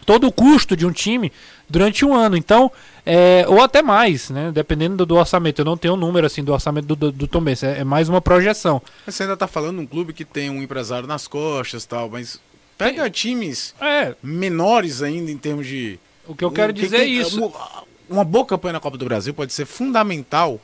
todo 0.08 0.26
o 0.26 0.32
custo 0.32 0.74
de 0.74 0.86
um 0.86 0.90
time 0.90 1.30
durante 1.68 2.02
um 2.02 2.14
ano. 2.14 2.34
Então, 2.34 2.72
é, 3.04 3.44
ou 3.46 3.60
até 3.60 3.82
mais, 3.82 4.30
né? 4.30 4.50
Dependendo 4.50 4.96
do, 4.96 5.04
do, 5.04 5.16
orçamento. 5.16 5.58
Eu 5.58 5.66
não 5.66 5.76
tenho 5.76 5.92
um 5.92 5.98
número 5.98 6.26
assim 6.26 6.42
do 6.42 6.50
orçamento 6.50 6.86
do, 6.86 6.96
do, 6.96 7.12
do 7.12 7.28
Tom 7.28 7.42
Benz, 7.42 7.62
é, 7.62 7.80
é, 7.80 7.84
mais 7.84 8.08
uma 8.08 8.22
projeção. 8.22 8.80
Você 9.04 9.24
ainda 9.24 9.34
está 9.34 9.46
falando 9.46 9.76
de 9.76 9.82
um 9.82 9.86
clube 9.86 10.14
que 10.14 10.24
tem 10.24 10.48
um 10.48 10.62
empresário 10.62 11.06
nas 11.06 11.28
costas 11.28 11.84
tal, 11.84 12.08
mas 12.08 12.40
pega 12.78 13.06
é. 13.06 13.10
times 13.10 13.74
menores 14.22 15.02
ainda 15.02 15.30
em 15.30 15.36
termos 15.36 15.66
de. 15.66 16.00
O 16.26 16.34
que 16.34 16.42
eu 16.42 16.50
quero 16.50 16.72
dizer 16.72 17.00
é 17.00 17.04
isso. 17.04 17.52
Uma 18.08 18.24
boa 18.24 18.46
campanha 18.46 18.72
na 18.72 18.80
Copa 18.80 18.96
do 18.96 19.04
Brasil 19.04 19.34
pode 19.34 19.52
ser 19.52 19.66
fundamental 19.66 20.58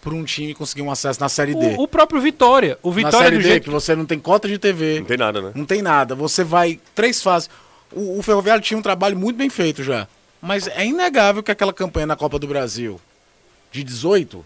para 0.00 0.14
um 0.14 0.24
time 0.24 0.54
conseguir 0.54 0.80
um 0.80 0.90
acesso 0.90 1.20
na 1.20 1.28
Série 1.28 1.54
D. 1.54 1.74
O, 1.76 1.82
o 1.82 1.88
próprio 1.88 2.22
Vitória. 2.22 2.78
O 2.82 2.90
Vitória 2.90 3.18
na 3.18 3.24
Série 3.24 3.36
D, 3.36 3.42
jeito... 3.42 3.64
que 3.64 3.70
você 3.70 3.94
não 3.94 4.06
tem 4.06 4.18
cota 4.18 4.48
de 4.48 4.56
TV. 4.56 5.00
Não 5.00 5.06
tem 5.06 5.18
nada, 5.18 5.42
né? 5.42 5.52
Não 5.54 5.66
tem 5.66 5.82
nada. 5.82 6.14
Você 6.14 6.42
vai 6.42 6.80
três 6.94 7.20
fases. 7.20 7.50
O, 7.92 8.18
o 8.18 8.22
Ferroviário 8.22 8.62
tinha 8.62 8.78
um 8.78 8.82
trabalho 8.82 9.16
muito 9.16 9.36
bem 9.36 9.50
feito 9.50 9.82
já. 9.82 10.06
Mas 10.40 10.68
é 10.68 10.86
inegável 10.86 11.42
que 11.42 11.50
aquela 11.50 11.72
campanha 11.72 12.06
na 12.06 12.16
Copa 12.16 12.38
do 12.38 12.46
Brasil 12.46 13.00
de 13.72 13.82
18 13.82 14.44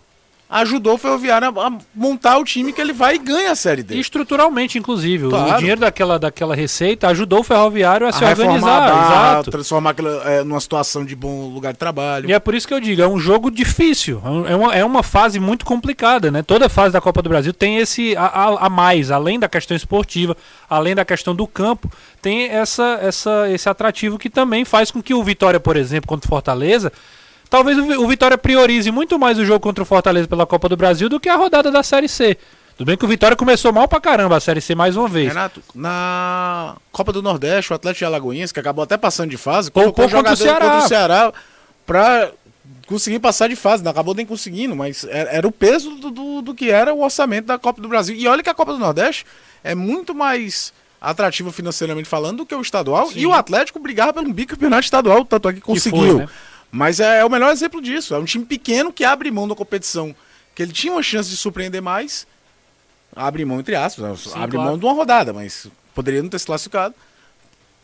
ajudou 0.53 0.95
o 0.95 0.99
Ferroviário 0.99 1.49
a, 1.59 1.73
montar 1.95 2.37
o 2.37 2.45
time 2.45 2.73
que 2.75 2.81
ele 2.81 2.93
vai 2.93 3.15
e 3.15 3.19
ganha 3.19 3.53
a 3.53 3.55
Série 3.57 3.83
D. 3.83 3.99
Estruturalmente, 3.99 4.79
inclusive. 4.79 5.29
Claro. 5.29 5.55
O 5.55 5.59
dinheiro 5.59 5.81
daquela, 5.81 6.19
daquela 6.19 6.55
receita 6.55 7.09
ajudou 7.09 7.41
o 7.41 7.43
Ferroviário 7.43 8.07
a, 8.07 8.11
a 8.11 8.13
se 8.13 8.23
organizar. 8.23 8.77
A 8.77 8.81
barra, 8.81 9.33
exato. 9.33 9.51
Transformar 9.51 9.91
aquela 9.91 10.31
é, 10.31 10.45
numa 10.45 10.61
situação 10.61 11.05
de 11.07 11.17
bom 11.17 11.49
lugar 11.49 11.73
de 11.73 11.79
trabalho. 11.79 12.29
E 12.29 12.35
é 12.35 12.39
por 12.39 12.55
isso 12.55 12.69
que 12.69 12.75
eu 12.75 12.81
digo, 12.81 13.01
é 13.01 13.09
um 13.09 13.19
jogo 13.19 13.51
difícil. 13.51 14.23
É, 14.47 14.53
é 14.53 14.57
uma, 14.57 14.75
é 14.75 14.85
uma 14.85 15.03
fase 15.03 15.41
muito 15.41 15.65
complicada, 15.65 16.31
né? 16.31 16.43
Toda 16.43 16.69
fase 16.69 16.93
da 16.93 17.01
Copa 17.01 17.23
do 17.23 17.31
Brasil 17.31 17.55
tem 17.55 17.79
esse 17.79 18.15
a, 18.15 18.27
a, 18.27 18.67
a 18.67 18.71
mais, 18.71 19.11
além 19.11 19.41
da 19.41 19.49
questão 19.49 19.75
esportiva, 19.75 20.37
além 20.69 20.95
da 20.95 21.05
questão 21.05 21.35
do 21.35 21.47
campo, 21.47 21.91
tem 22.21 22.45
essa, 22.49 22.99
essa, 23.01 23.49
esse 23.51 23.69
atrativo 23.69 24.19
que 24.19 24.29
também 24.29 24.67
faz 24.67 24.91
com 24.91 25.03
que 25.03 25.15
o 25.15 25.25
Vitória, 25.25 25.59
por 25.59 25.77
exemplo, 25.79 26.09
contra 26.09 26.27
o 26.27 26.29
Fortaleza 26.29 26.93
Talvez 27.53 27.77
o 27.77 28.09
Vitória 28.09 28.39
priorize 28.39 28.91
muito 28.91 29.19
mais 29.19 29.39
o 29.39 29.45
jogo 29.45 29.61
contra 29.61 29.83
o 29.83 29.85
Fortaleza 29.85 30.27
pela 30.27 30.47
Copa 30.47 30.71
do 30.71 30.77
Brasil 30.77 31.07
do 31.11 31.21
que 31.21 31.29
a 31.29 31.37
rodada 31.37 31.71
da 31.71 31.83
Série 31.83 32.09
C. 32.09 32.39
Tudo 32.79 32.87
bem 32.87 32.97
que 32.97 33.05
o 33.05 33.09
Vitória 33.09 33.37
começou 33.37 33.71
mal 33.71 33.87
pra 33.87 34.01
caramba 34.01 34.39
a 34.39 34.41
Série 34.41 34.63
C 34.63 34.75
mais 34.75 34.97
uma 34.97 35.07
vez. 35.07 35.29
Renato, 35.29 35.63
na 35.75 36.77
Copa 36.91 37.13
do 37.13 37.21
Nordeste, 37.21 37.71
o 37.71 37.77
Atlético 37.77 37.99
de 37.99 38.05
Alagoinhas, 38.07 38.53
que 38.53 38.59
acabou 38.59 38.83
até 38.83 38.97
passando 38.97 39.29
de 39.29 39.37
fase, 39.37 39.71
colocou 39.71 40.07
o 40.07 40.09
jogador 40.09 40.35
do 40.35 40.43
Ceará. 40.43 40.79
do 40.79 40.89
Ceará 40.89 41.33
pra 41.85 42.31
conseguir 42.87 43.19
passar 43.19 43.51
de 43.51 43.57
fase. 43.57 43.85
Não 43.85 43.91
acabou 43.91 44.15
nem 44.15 44.25
conseguindo, 44.25 44.75
mas 44.75 45.05
era, 45.11 45.47
o 45.47 45.53
peso 45.53 45.91
do, 45.97 46.11
do, 46.11 46.41
do, 46.41 46.55
que 46.55 46.71
era 46.71 46.95
o 46.95 47.03
orçamento 47.03 47.49
da 47.49 47.59
Copa 47.59 47.83
do 47.83 47.89
Brasil. 47.89 48.17
E 48.17 48.27
olha 48.27 48.43
que 48.43 48.49
a 48.49 48.55
Copa 48.55 48.73
do 48.73 48.79
Nordeste 48.79 49.27
é 49.63 49.75
muito 49.75 50.15
mais 50.15 50.73
atrativa 50.99 51.53
financeiramente 51.53 52.09
falando 52.09 52.39
do 52.39 52.47
que 52.47 52.55
o 52.55 52.63
estadual. 52.63 53.09
Sim. 53.09 53.19
E 53.19 53.27
o 53.27 53.33
Atlético 53.35 53.79
brigava 53.79 54.15
pelo 54.15 54.33
bicampeonato 54.33 54.85
estadual, 54.85 55.23
tanto 55.27 55.51
é 55.51 55.53
que 55.53 55.61
conseguiu. 55.61 56.01
Que 56.01 56.11
foi, 56.13 56.21
né? 56.21 56.29
Mas 56.73 57.01
é, 57.01 57.21
é, 57.21 57.25
o 57.25 57.29
melhor 57.29 57.53
exemplo 57.53 57.83
disso. 57.83 58.15
É 58.15 58.19
um 58.19 58.25
time 58.25 58.47
pequeno 58.47 58.91
que 58.91 59.05
abre 59.05 59.31
mão 59.31 59.47
da 59.47 59.55
competição, 59.55 60.17
que 60.55 60.63
ele 60.63 60.73
tinha 60.73 60.95
uma 60.95 61.03
chance 61.03 61.29
de 61.29 61.37
surpreender 61.37 61.83
mais. 61.83 62.27
Abre 63.15 63.45
mão, 63.45 63.61
entre 63.61 63.75
aspas, 63.77 64.03
né? 64.03 64.17
Sim, 64.17 64.31
abre 64.35 64.57
claro. 64.57 64.71
mão 64.71 64.79
de 64.79 64.85
uma 64.87 64.95
rodada, 64.95 65.35
mas 65.35 65.67
poderia 65.95 66.23
não 66.23 66.31
ter 66.31 66.39
se 66.39 66.47
classificado 66.47 66.95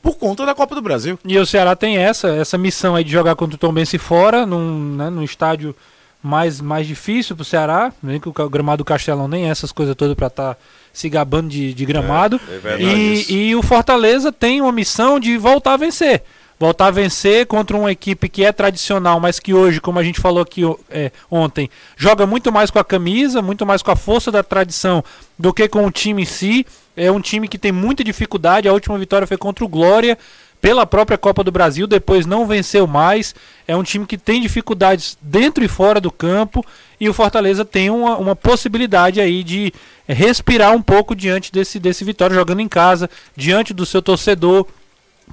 por 0.03 0.17
conta 0.17 0.47
da 0.47 0.55
Copa 0.55 0.75
do 0.75 0.81
Brasil. 0.81 1.19
E 1.23 1.39
o 1.39 1.45
Ceará 1.45 1.77
tem 1.77 1.99
essa, 1.99 2.29
essa 2.29 2.57
missão 2.57 2.95
aí 2.95 3.05
de 3.05 3.13
jogar 3.13 3.37
contra 3.37 3.57
o 3.57 3.59
Tom 3.59 3.75
Bense 3.75 3.99
fora, 3.99 4.47
num, 4.47 4.97
né, 4.97 5.11
num 5.11 5.23
estádio 5.23 5.77
mais, 6.23 6.59
mais 6.59 6.87
difícil 6.87 7.37
pro 7.37 7.45
Ceará. 7.45 7.93
Nem 8.03 8.19
que 8.19 8.29
o 8.29 8.33
gramado 8.49 8.79
do 8.79 8.87
Castelão 8.87 9.29
nem 9.29 9.51
essas 9.51 9.71
coisas 9.71 9.95
todas 9.95 10.15
para 10.15 10.29
estar 10.29 10.55
tá 10.55 10.61
se 10.95 11.11
gabando 11.11 11.51
de, 11.51 11.75
de 11.75 11.85
gramado. 11.85 12.41
É, 12.65 12.73
é 12.73 12.83
e, 12.83 13.33
e 13.49 13.55
o 13.55 13.63
Fortaleza 13.63 14.33
tem 14.33 14.63
uma 14.63 14.73
missão 14.73 15.21
de 15.21 15.37
voltar 15.37 15.75
a 15.75 15.77
vencer 15.77 16.23
voltar 16.59 16.87
a 16.87 16.91
vencer 16.91 17.47
contra 17.47 17.77
uma 17.77 17.93
equipe 17.93 18.29
que 18.29 18.45
é 18.45 18.53
tradicional, 18.53 19.21
mas 19.21 19.39
que 19.39 19.55
hoje, 19.55 19.81
como 19.81 19.99
a 19.99 20.03
gente 20.03 20.21
falou 20.21 20.43
aqui 20.43 20.63
é, 20.91 21.13
ontem, 21.31 21.71
joga 21.97 22.27
muito 22.27 22.51
mais 22.51 22.71
com 22.71 22.79
a 22.79 22.85
camisa, 22.85 23.41
muito 23.41 23.65
mais 23.65 23.83
com 23.83 23.91
a 23.91 23.97
força 23.97 24.31
da 24.33 24.43
tradição 24.43 25.05
do 25.39 25.53
que 25.53 25.69
com 25.69 25.87
o 25.87 25.91
time 25.91 26.23
em 26.23 26.27
si. 26.27 26.67
É 26.97 27.11
um 27.13 27.21
time 27.21 27.47
que 27.47 27.59
tem 27.59 27.71
muita 27.71 28.03
dificuldade. 28.03 28.69
A 28.69 28.73
última 28.73 28.99
vitória 28.99 29.27
foi 29.27 29.37
contra 29.37 29.65
o 29.65 29.69
Glória 29.69 30.19
pela 30.61 30.85
própria 30.85 31.17
Copa 31.17 31.45
do 31.45 31.53
Brasil, 31.53 31.87
depois 31.87 32.27
não 32.27 32.45
venceu 32.45 32.87
mais. 32.87 33.35
É 33.67 33.77
um 33.77 33.83
time 33.85 34.05
que 34.05 34.19
tem 34.19 34.41
dificuldades 34.41 35.17
dentro 35.23 35.63
e 35.65 35.69
fora 35.69 36.01
do 36.01 36.11
campo 36.11 36.65
e 37.01 37.09
o 37.09 37.15
Fortaleza 37.15 37.65
tem 37.65 37.91
uma, 37.91 38.17
uma 38.17 38.35
possibilidade 38.35 39.21
aí 39.21 39.45
de 39.45 39.73
respirar 40.09 40.73
um 40.73 40.83
pouco 40.83 41.15
diante 41.15 41.53
desse, 41.53 41.79
desse 41.79 42.05
Vitória 42.05 42.35
jogando 42.35 42.61
em 42.61 42.69
casa, 42.69 43.09
diante 43.37 43.73
do 43.73 43.87
seu 43.87 44.03
torcedor 44.03 44.67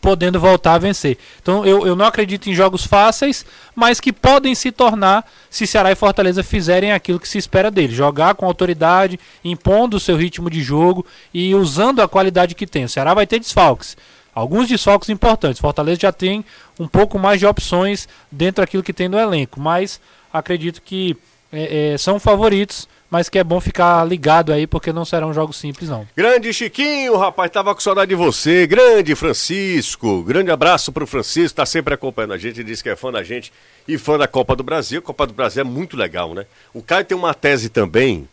podendo 0.01 0.39
voltar 0.39 0.73
a 0.73 0.77
vencer. 0.77 1.17
Então 1.41 1.65
eu, 1.65 1.85
eu 1.85 1.95
não 1.95 2.05
acredito 2.05 2.49
em 2.49 2.53
jogos 2.53 2.85
fáceis, 2.85 3.45
mas 3.75 3.99
que 3.99 4.11
podem 4.11 4.53
se 4.53 4.71
tornar 4.71 5.29
se 5.49 5.65
Ceará 5.65 5.91
e 5.91 5.95
Fortaleza 5.95 6.43
fizerem 6.43 6.91
aquilo 6.91 7.19
que 7.19 7.27
se 7.27 7.37
espera 7.37 7.71
deles. 7.71 7.95
Jogar 7.95 8.35
com 8.35 8.45
autoridade, 8.45 9.19
impondo 9.43 9.97
o 9.97 9.99
seu 9.99 10.15
ritmo 10.15 10.49
de 10.49 10.61
jogo 10.61 11.05
e 11.33 11.55
usando 11.55 12.01
a 12.01 12.07
qualidade 12.07 12.55
que 12.55 12.67
tem. 12.67 12.85
O 12.85 12.89
Ceará 12.89 13.13
vai 13.13 13.25
ter 13.25 13.39
desfalques. 13.39 13.97
Alguns 14.33 14.67
desfalques 14.67 15.09
importantes. 15.09 15.61
Fortaleza 15.61 16.01
já 16.01 16.11
tem 16.11 16.43
um 16.77 16.87
pouco 16.87 17.17
mais 17.17 17.39
de 17.39 17.45
opções 17.45 18.07
dentro 18.29 18.61
daquilo 18.61 18.83
que 18.83 18.91
tem 18.91 19.07
no 19.07 19.17
elenco, 19.17 19.61
mas 19.61 20.01
acredito 20.33 20.81
que 20.81 21.15
é, 21.53 21.93
é, 21.93 21.97
são 21.97 22.19
favoritos 22.19 22.87
mas 23.09 23.29
que 23.29 23.39
é 23.39 23.43
bom 23.43 23.59
ficar 23.59 24.03
ligado 24.03 24.51
aí, 24.51 24.65
porque 24.65 24.91
não 24.91 25.05
serão 25.05 25.33
jogos 25.33 25.57
simples, 25.57 25.89
não. 25.89 26.07
Grande 26.15 26.51
Chiquinho, 26.53 27.17
rapaz, 27.17 27.51
tava 27.51 27.73
com 27.73 27.81
saudade 27.81 28.09
de 28.09 28.15
você. 28.15 28.65
Grande 28.67 29.15
Francisco, 29.15 30.23
grande 30.23 30.51
abraço 30.51 30.91
pro 30.91 31.07
Francisco, 31.07 31.55
tá 31.55 31.65
sempre 31.65 31.93
acompanhando 31.93 32.33
a 32.33 32.37
gente, 32.37 32.63
diz 32.63 32.81
que 32.81 32.89
é 32.89 32.95
fã 32.95 33.11
da 33.11 33.23
gente 33.23 33.51
e 33.87 33.97
fã 33.97 34.17
da 34.17 34.27
Copa 34.27 34.55
do 34.55 34.63
Brasil. 34.63 35.01
Copa 35.01 35.27
do 35.27 35.33
Brasil 35.33 35.61
é 35.61 35.63
muito 35.63 35.95
legal, 35.95 36.33
né? 36.33 36.45
O 36.73 36.81
Caio 36.81 37.05
tem 37.05 37.17
uma 37.17 37.33
tese 37.33 37.69
também, 37.69 38.27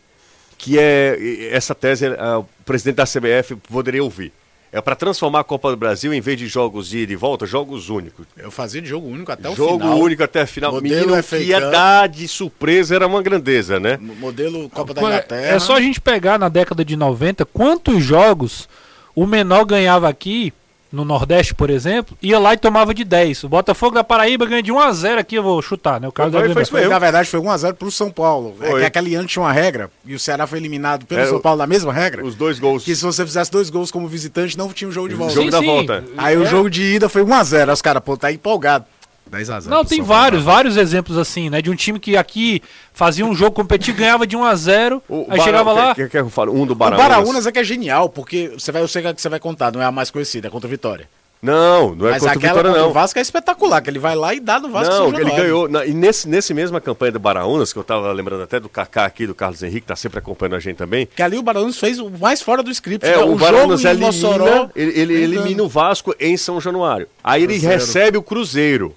que 0.57 0.79
é, 0.79 1.49
essa 1.51 1.75
tese, 1.75 2.07
uh, 2.07 2.39
o 2.39 2.63
presidente 2.65 2.95
da 2.95 3.05
CBF 3.05 3.55
poderia 3.55 4.03
ouvir. 4.03 4.33
É 4.73 4.81
para 4.81 4.95
transformar 4.95 5.41
a 5.41 5.43
Copa 5.43 5.69
do 5.69 5.77
Brasil, 5.77 6.11
em 6.13 6.19
vez 6.19 6.37
de 6.37 6.47
jogos 6.47 6.89
de 6.89 6.97
ida 6.99 7.13
e 7.13 7.15
volta, 7.15 7.45
jogos 7.45 7.89
únicos. 7.89 8.25
Eu 8.35 8.49
fazia 8.49 8.81
de 8.81 8.89
jogo 8.89 9.07
único 9.07 9.31
até 9.31 9.47
o 9.47 9.55
Jogo 9.55 9.79
final. 9.79 9.99
único 9.99 10.23
até 10.23 10.41
a 10.41 10.47
final. 10.47 10.71
Modelo 10.73 10.95
Menino, 11.05 11.23
FA 11.23 11.37
que 11.37 11.43
ia 11.43 11.61
Cup. 11.61 11.71
dar 11.71 12.09
de 12.09 12.27
surpresa 12.27 12.95
era 12.95 13.05
uma 13.05 13.21
grandeza, 13.21 13.79
né? 13.79 13.97
Modelo 14.01 14.67
Copa 14.69 14.93
da 14.93 15.01
é- 15.01 15.05
Inglaterra. 15.05 15.55
É 15.55 15.59
só 15.59 15.75
a 15.75 15.81
gente 15.81 16.01
pegar 16.01 16.39
na 16.39 16.49
década 16.49 16.83
de 16.83 16.95
90 16.97 17.45
quantos 17.45 18.03
jogos 18.03 18.67
o 19.15 19.27
menor 19.27 19.63
ganhava 19.63 20.09
aqui, 20.09 20.51
no 20.93 21.03
Nordeste, 21.03 21.55
por 21.55 21.71
exemplo, 21.71 22.15
ia 22.21 22.37
lá 22.37 22.53
e 22.53 22.57
tomava 22.57 22.93
de 22.93 23.03
10. 23.03 23.43
O 23.45 23.49
Botafogo 23.49 23.95
da 23.95 24.03
Paraíba 24.03 24.45
ganha 24.45 24.61
de 24.61 24.71
1 24.71 24.79
a 24.79 24.91
0 24.93 25.19
aqui, 25.19 25.35
eu 25.35 25.41
vou 25.41 25.59
chutar, 25.59 25.99
né? 25.99 26.07
O 26.07 26.11
Carlos 26.11 26.31
Foi- 26.33 26.41
deve 26.47 26.65
foi 26.65 26.79
mesmo. 26.81 26.93
Na 26.93 26.99
verdade, 26.99 27.27
foi 27.27 27.39
1x0 27.39 27.73
pro 27.73 27.89
São 27.91 28.11
Paulo. 28.11 28.55
É 28.61 28.69
Foi. 28.69 28.79
que 28.81 28.85
aquele 28.85 29.15
ano 29.15 29.27
tinha 29.27 29.41
uma 29.43 29.51
regra, 29.51 29.89
e 30.05 30.13
o 30.13 30.19
Ceará 30.19 30.45
foi 30.45 30.59
eliminado 30.59 31.05
pelo 31.07 31.21
É, 31.21 31.25
São 31.25 31.37
o- 31.37 31.41
Paulo 31.41 31.57
da 31.57 31.65
mesma 31.67 31.91
regra, 31.91 32.23
Os 32.23 32.35
dois 32.35 32.59
gols. 32.59 32.83
que 32.83 32.95
se 32.95 33.03
você 33.03 33.25
fizesse 33.25 33.51
dois 33.51 33.71
gols 33.71 33.89
como 33.89 34.07
visitante, 34.07 34.55
não 34.55 34.69
tinha 34.71 34.87
o 34.87 34.91
jogo 34.91 35.09
de 35.09 35.15
volta. 35.15 35.33
Jogo 35.33 35.45
Sim, 35.47 35.51
da 35.51 35.59
sim. 35.59 35.65
volta. 35.65 36.03
Aí 36.15 36.37
o 36.37 36.45
jogo 36.45 36.69
de 36.69 36.83
ida 36.83 37.09
foi 37.09 37.23
1x0. 37.23 37.69
Aí 37.69 37.73
os 37.73 37.81
caras, 37.81 38.03
pô, 38.03 38.15
tá 38.15 38.31
empolgado. 38.31 38.85
10x0. 39.33 39.65
Não, 39.65 39.83
tem 39.83 40.01
vários, 40.01 40.43
vários 40.43 40.77
exemplos 40.77 41.17
assim, 41.17 41.49
né? 41.49 41.61
De 41.61 41.69
um 41.69 41.75
time 41.75 41.99
que 41.99 42.15
aqui 42.15 42.61
fazia 42.93 43.25
um 43.25 43.33
jogo 43.35 43.51
competitivo, 43.51 43.97
ganhava 43.97 44.25
de 44.27 44.35
1 44.37 44.43
a 44.43 44.55
0 44.55 45.03
O 45.09 45.25
aí 45.29 45.41
chegava 45.41 45.73
lá. 45.73 45.95
Quer, 45.95 46.09
quer 46.09 46.09
que 46.09 46.17
eu 46.17 46.29
fale? 46.29 46.51
Um 46.51 46.65
do 46.65 46.73
O 46.73 46.75
Baraunas. 46.75 47.07
Baraunas 47.07 47.47
é 47.47 47.51
que 47.51 47.59
é 47.59 47.63
genial, 47.63 48.09
porque 48.09 48.51
você 48.57 48.71
vai, 48.71 48.81
eu 48.81 48.87
sei 48.87 49.01
que 49.01 49.21
você 49.21 49.29
vai 49.29 49.39
contar, 49.39 49.71
não 49.71 49.81
é 49.81 49.85
a 49.85 49.91
mais 49.91 50.11
conhecida, 50.11 50.47
é 50.47 50.51
contra 50.51 50.67
o 50.67 50.69
Vitória. 50.69 51.07
Não, 51.41 51.93
não 51.93 52.07
é 52.07 52.11
Mas 52.11 52.21
contra 52.23 52.37
o 52.37 52.41
Vitória, 52.41 52.71
não. 52.71 52.89
o 52.89 52.93
Vasco 52.93 53.19
é 53.19 53.21
espetacular, 53.21 53.81
que 53.81 53.89
ele 53.89 53.99
vai 53.99 54.15
lá 54.15 54.33
e 54.33 54.39
dá 54.39 54.61
no 54.61 54.69
Vasco 54.69 54.93
Não, 54.93 55.07
ele 55.19 55.29
ganhou. 55.29 55.67
na- 55.67 55.85
e 55.85 55.93
nesse, 55.93 56.25
nesse 56.29 56.53
mesma 56.53 56.79
campanha 56.79 57.11
do 57.11 57.19
Baraunas, 57.19 57.73
que 57.73 57.77
eu 57.77 57.83
tava 57.83 58.09
lembrando 58.13 58.43
até 58.43 58.61
do 58.61 58.69
Kaká 58.69 59.03
aqui, 59.03 59.27
do 59.27 59.35
Carlos 59.35 59.61
Henrique, 59.61 59.81
que 59.81 59.87
tá 59.87 59.95
sempre 59.97 60.19
acompanhando 60.19 60.55
a 60.55 60.59
gente 60.61 60.77
também. 60.77 61.05
Que 61.13 61.21
ali 61.21 61.37
o 61.37 61.43
Baraunas 61.43 61.77
fez 61.77 61.99
o 61.99 62.09
mais 62.09 62.41
fora 62.41 62.63
do 62.63 62.71
script. 62.71 63.05
É, 63.05 63.17
né? 63.17 63.23
o, 63.25 63.35
Baraunas 63.35 63.81
jogo 63.81 63.93
em 63.93 63.97
elimina, 63.97 64.05
Mossoró, 64.05 64.69
ele, 64.73 64.97
ele 64.97 65.13
elimina 65.21 65.63
o 65.63 65.67
Vasco 65.67 66.15
em 66.17 66.37
São 66.37 66.61
Januário. 66.61 67.07
Aí 67.21 67.43
ele 67.43 67.55
Cruzeiro. 67.55 67.75
recebe 67.77 68.17
o 68.17 68.23
Cruzeiro. 68.23 68.95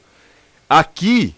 Aqui, 0.69 1.35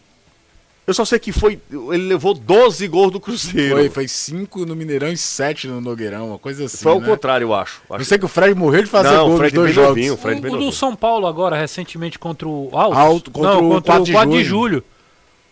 eu 0.86 0.94
só 0.94 1.04
sei 1.04 1.18
que 1.18 1.32
foi. 1.32 1.60
Ele 1.70 2.08
levou 2.08 2.32
12 2.32 2.88
gols 2.88 3.12
do 3.12 3.20
Cruzeiro. 3.20 3.76
Foi, 3.76 3.90
foi 3.90 4.08
cinco 4.08 4.64
no 4.64 4.74
Mineirão 4.74 5.12
e 5.12 5.18
sete 5.18 5.66
no 5.66 5.82
Nogueirão, 5.82 6.28
uma 6.28 6.38
coisa 6.38 6.64
assim. 6.64 6.78
Foi 6.78 6.92
ao 6.92 7.00
né? 7.00 7.06
contrário, 7.06 7.44
eu 7.44 7.54
acho. 7.54 7.82
Eu 7.90 7.96
acho 7.96 8.04
sei 8.06 8.18
que 8.18 8.24
o 8.24 8.28
Fred 8.28 8.54
morreu 8.54 8.82
de 8.82 8.88
fazer 8.88 9.10
Não, 9.10 9.28
gol 9.28 9.36
Fred 9.36 9.54
nos 9.54 9.64
dois 9.64 9.74
jogos. 9.74 9.88
novinho, 9.90 10.14
o 10.14 10.16
Fred 10.16 10.46
O, 10.46 10.54
o 10.54 10.58
do. 10.58 10.72
São 10.72 10.96
Paulo 10.96 11.26
agora, 11.26 11.56
recentemente 11.56 12.18
contra 12.18 12.48
o 12.48 12.70
Altos. 12.72 12.98
Alto, 12.98 13.30
contra 13.30 13.50
Não, 13.52 13.68
o 13.68 13.74
contra 13.74 13.92
4 13.92 14.02
o 14.02 14.06
de 14.06 14.12
4 14.12 14.30
de 14.30 14.44
julho. 14.44 14.48
julho. 14.70 14.84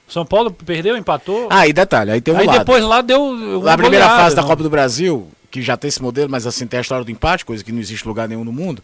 São 0.09 0.25
Paulo 0.25 0.51
perdeu, 0.51 0.97
empatou. 0.97 1.49
Ah, 1.51 1.67
e 1.67 1.73
detalhe, 1.73 2.13
aí 2.13 2.21
tem 2.21 2.33
um 2.33 2.39
aí 2.39 2.47
lado. 2.47 2.59
depois 2.61 2.83
lá 2.83 3.03
deu. 3.03 3.35
Na 3.63 3.77
primeira 3.77 4.05
goleada, 4.07 4.23
fase 4.23 4.37
da 4.37 4.43
não. 4.43 4.49
Copa 4.49 4.63
do 4.63 4.71
Brasil, 4.71 5.29
que 5.51 5.61
já 5.61 5.77
tem 5.77 5.89
esse 5.89 6.01
modelo, 6.01 6.31
mas 6.31 6.47
assim 6.47 6.67
tem 6.67 6.79
a 6.79 6.81
história 6.81 7.05
do 7.05 7.11
empate, 7.11 7.45
coisa 7.45 7.63
que 7.63 7.73
não 7.73 7.81
existe 7.81 8.07
lugar 8.09 8.27
nenhum 8.29 8.45
no 8.45 8.53
mundo. 8.53 8.83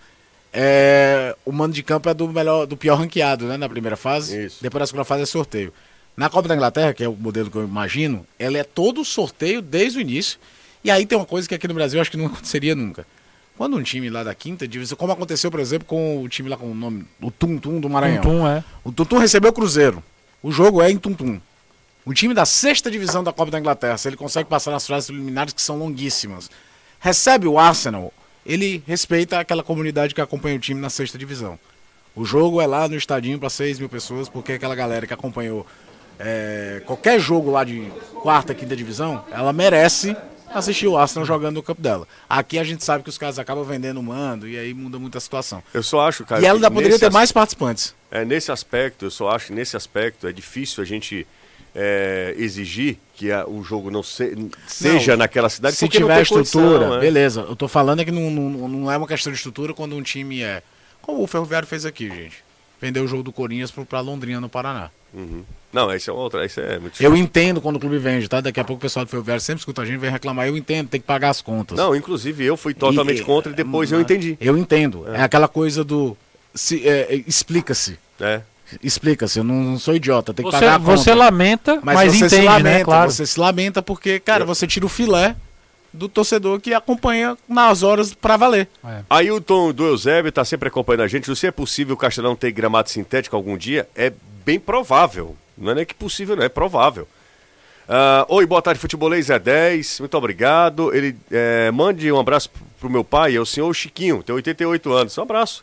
É, 0.52 1.34
o 1.44 1.52
mando 1.52 1.74
de 1.74 1.82
campo 1.82 2.08
é 2.08 2.14
do 2.14 2.28
melhor, 2.28 2.66
do 2.66 2.76
pior 2.76 2.96
ranqueado, 2.96 3.46
né? 3.46 3.56
Na 3.56 3.68
primeira 3.68 3.96
fase. 3.96 4.46
Isso. 4.46 4.58
Depois 4.60 4.80
da 4.80 4.86
segunda 4.86 5.04
fase 5.04 5.22
é 5.22 5.26
sorteio. 5.26 5.72
Na 6.16 6.28
Copa 6.28 6.46
da 6.46 6.54
Inglaterra, 6.54 6.92
que 6.92 7.02
é 7.02 7.08
o 7.08 7.14
modelo 7.14 7.50
que 7.50 7.56
eu 7.56 7.64
imagino, 7.64 8.26
ela 8.38 8.58
é 8.58 8.64
todo 8.64 9.04
sorteio 9.04 9.62
desde 9.62 9.98
o 9.98 10.00
início. 10.00 10.38
E 10.84 10.90
aí 10.90 11.06
tem 11.06 11.16
uma 11.16 11.24
coisa 11.24 11.48
que 11.48 11.54
aqui 11.54 11.66
no 11.66 11.74
Brasil 11.74 11.98
eu 11.98 12.02
acho 12.02 12.10
que 12.10 12.16
não 12.16 12.26
aconteceria 12.32 12.74
nunca. 12.74 13.06
Quando 13.56 13.76
um 13.76 13.82
time 13.82 14.10
lá 14.10 14.24
da 14.24 14.34
quinta 14.34 14.66
divisão, 14.66 14.96
como 14.96 15.12
aconteceu, 15.12 15.50
por 15.50 15.60
exemplo, 15.60 15.86
com 15.86 16.22
o 16.22 16.28
time 16.28 16.48
lá 16.48 16.56
com 16.56 16.70
o 16.70 16.74
nome, 16.74 17.06
o 17.20 17.30
Tum 17.30 17.58
Tum 17.58 17.80
do 17.80 17.88
Maranhão. 17.88 18.22
Tum, 18.22 18.38
tum, 18.40 18.48
é. 18.48 18.64
O 18.82 18.92
Tuntum 18.92 19.18
recebeu 19.18 19.50
o 19.50 19.54
Cruzeiro. 19.54 20.02
O 20.42 20.50
jogo 20.50 20.82
é 20.82 20.90
em 20.90 20.98
Tuntum. 20.98 21.40
O 22.04 22.12
time 22.12 22.34
da 22.34 22.44
sexta 22.44 22.90
divisão 22.90 23.22
da 23.22 23.32
Copa 23.32 23.50
da 23.50 23.60
Inglaterra, 23.60 23.96
se 23.96 24.08
ele 24.08 24.16
consegue 24.16 24.48
passar 24.48 24.72
nas 24.72 24.86
fases 24.86 25.06
preliminares 25.06 25.52
que 25.52 25.62
são 25.62 25.78
longuíssimas, 25.78 26.50
recebe 26.98 27.46
o 27.46 27.58
Arsenal, 27.58 28.12
ele 28.44 28.82
respeita 28.86 29.38
aquela 29.38 29.62
comunidade 29.62 30.14
que 30.14 30.20
acompanha 30.20 30.56
o 30.56 30.58
time 30.58 30.80
na 30.80 30.90
sexta 30.90 31.16
divisão. 31.18 31.58
O 32.14 32.24
jogo 32.24 32.60
é 32.60 32.66
lá 32.66 32.88
no 32.88 32.96
estadinho 32.96 33.38
para 33.38 33.48
6 33.48 33.78
mil 33.78 33.88
pessoas, 33.88 34.28
porque 34.28 34.52
aquela 34.52 34.74
galera 34.74 35.06
que 35.06 35.14
acompanhou 35.14 35.66
é, 36.18 36.82
qualquer 36.86 37.18
jogo 37.18 37.50
lá 37.50 37.64
de 37.64 37.90
quarta, 38.22 38.54
quinta 38.54 38.76
divisão, 38.76 39.24
ela 39.30 39.52
merece 39.52 40.14
assistir 40.54 40.86
o 40.86 40.98
Arsenal 40.98 41.24
jogando 41.24 41.54
no 41.56 41.62
campo 41.62 41.80
dela. 41.80 42.06
Aqui 42.28 42.58
a 42.58 42.64
gente 42.64 42.84
sabe 42.84 43.02
que 43.02 43.08
os 43.08 43.16
caras 43.16 43.38
acabam 43.38 43.64
vendendo 43.64 43.98
o 43.98 44.02
mando 44.02 44.46
e 44.46 44.58
aí 44.58 44.74
muda 44.74 44.98
muito 44.98 45.16
a 45.16 45.20
situação. 45.20 45.62
Eu 45.72 45.82
só 45.82 46.06
acho, 46.06 46.24
cara. 46.26 46.42
e 46.42 46.44
ela 46.44 46.58
ainda 46.58 46.70
poderia 46.70 46.98
ter 46.98 47.06
as- 47.06 47.12
mais 47.14 47.32
participantes. 47.32 47.94
É, 48.10 48.22
nesse 48.24 48.52
aspecto, 48.52 49.06
eu 49.06 49.10
só 49.10 49.30
acho 49.30 49.52
nesse 49.54 49.76
aspecto 49.78 50.26
é 50.26 50.32
difícil 50.32 50.82
a 50.82 50.86
gente 50.86 51.26
é, 51.74 52.34
exigir 52.36 52.98
que 53.14 53.30
a- 53.32 53.46
o 53.46 53.62
jogo 53.64 53.90
não, 53.90 54.02
se- 54.02 54.36
seja 54.66 55.16
naquela 55.16 55.48
cidade 55.48 55.76
Se 55.76 55.84
não 55.84 55.90
tiver 55.90 56.16
tem 56.16 56.24
condição, 56.26 56.62
estrutura, 56.64 56.90
né? 56.96 57.00
beleza. 57.00 57.40
Eu 57.42 57.56
tô 57.56 57.68
falando 57.68 58.00
é 58.00 58.04
que 58.04 58.10
não, 58.10 58.30
não, 58.30 58.68
não 58.68 58.92
é 58.92 58.96
uma 58.96 59.06
questão 59.06 59.32
de 59.32 59.38
estrutura 59.38 59.72
quando 59.74 59.96
um 59.96 60.02
time 60.02 60.42
é. 60.42 60.62
Como 61.00 61.22
o 61.22 61.26
Ferroviário 61.26 61.66
fez 61.66 61.84
aqui, 61.86 62.08
gente. 62.08 62.44
Vendeu 62.80 63.04
o 63.04 63.08
jogo 63.08 63.22
do 63.22 63.32
Corinthians 63.32 63.70
pra 63.88 64.00
Londrina, 64.00 64.40
no 64.40 64.48
Paraná. 64.48 64.90
Não, 65.72 65.94
isso 65.94 66.10
é 66.10 66.12
outra, 66.12 66.44
isso 66.44 66.58
é 66.60 66.78
muito 66.78 67.02
Eu 67.02 67.14
entendo 67.16 67.60
quando 67.60 67.76
o 67.76 67.80
clube 67.80 67.98
vende, 67.98 68.28
tá? 68.28 68.40
Daqui 68.40 68.58
a 68.60 68.64
pouco 68.64 68.78
o 68.78 68.82
pessoal 68.82 69.04
do 69.04 69.08
Ferroviário 69.10 69.40
sempre 69.42 69.60
escuta 69.60 69.82
a 69.82 69.84
gente 69.84 69.98
vem 69.98 70.10
reclamar. 70.10 70.46
Eu 70.48 70.56
entendo, 70.56 70.88
tem 70.88 71.00
que 71.00 71.06
pagar 71.06 71.30
as 71.30 71.40
contas. 71.42 71.76
Não, 71.78 71.94
inclusive 71.94 72.44
eu 72.44 72.56
fui 72.56 72.74
totalmente 72.74 73.20
E- 73.20 73.24
contra 73.24 73.52
e 73.52 73.54
depois 73.54 73.92
eu 73.92 74.00
entendi. 74.00 74.36
Eu 74.40 74.56
entendo. 74.58 75.04
É, 75.14 75.22
aquela 75.22 75.48
coisa 75.48 75.84
do. 75.84 76.16
se- 76.54 76.86
é, 76.86 77.14
é, 77.14 77.24
Explica-se. 77.26 77.98
É. 78.20 78.40
Explica-se. 78.82 79.38
Eu 79.38 79.44
não, 79.44 79.54
não 79.54 79.78
sou 79.78 79.94
idiota. 79.94 80.32
Tem 80.32 80.44
que 80.44 80.50
Você, 80.50 80.58
pagar 80.60 80.76
a 80.76 80.78
conta. 80.78 80.96
você 80.96 81.14
lamenta, 81.14 81.80
Mas, 81.82 81.94
mas, 81.94 82.12
você 82.12 82.16
entende, 82.18 82.36
se 82.36 82.42
lamenta, 82.42 82.78
né? 82.78 82.84
Claro. 82.84 83.10
você 83.10 83.26
se 83.26 83.40
lamenta 83.40 83.82
porque, 83.82 84.20
cara, 84.20 84.44
você 84.44 84.66
tira 84.66 84.86
o 84.86 84.88
filé 84.88 85.36
do 85.92 86.08
torcedor 86.08 86.60
que 86.60 86.72
acompanha 86.72 87.36
nas 87.48 87.82
horas 87.82 88.14
pra 88.14 88.36
valer. 88.36 88.68
Ailton 89.10 89.72
do 89.72 89.84
Eusébio 89.84 90.30
está 90.30 90.44
sempre 90.44 90.68
acompanhando 90.68 91.02
a 91.02 91.08
gente. 91.08 91.34
Se 91.36 91.46
é 91.46 91.50
possível 91.50 91.94
o 91.94 91.98
Castelão 91.98 92.34
ter 92.34 92.50
gramado 92.52 92.88
sintético 92.88 93.36
algum 93.36 93.56
dia, 93.56 93.88
é 93.94 94.12
bem 94.44 94.58
provável. 94.58 95.36
Não 95.56 95.72
é 95.72 95.74
nem 95.74 95.84
que 95.84 95.94
possível, 95.94 96.34
não, 96.34 96.42
é 96.42 96.48
provável. 96.48 97.06
Ah, 97.88 98.24
Oi, 98.28 98.46
boa 98.46 98.62
tarde, 98.62 98.80
futebolês 98.80 99.28
é 99.28 99.38
10, 99.38 100.00
muito 100.00 100.16
obrigado. 100.16 100.94
Ele 100.94 101.14
é, 101.30 101.70
mande 101.70 102.10
um 102.10 102.18
abraço 102.18 102.48
pro 102.80 102.88
meu 102.88 103.04
pai, 103.04 103.36
é 103.36 103.40
o 103.40 103.44
senhor 103.46 103.72
Chiquinho, 103.74 104.22
tem 104.22 104.34
88 104.34 104.92
anos. 104.92 105.18
Um 105.18 105.22
abraço. 105.22 105.62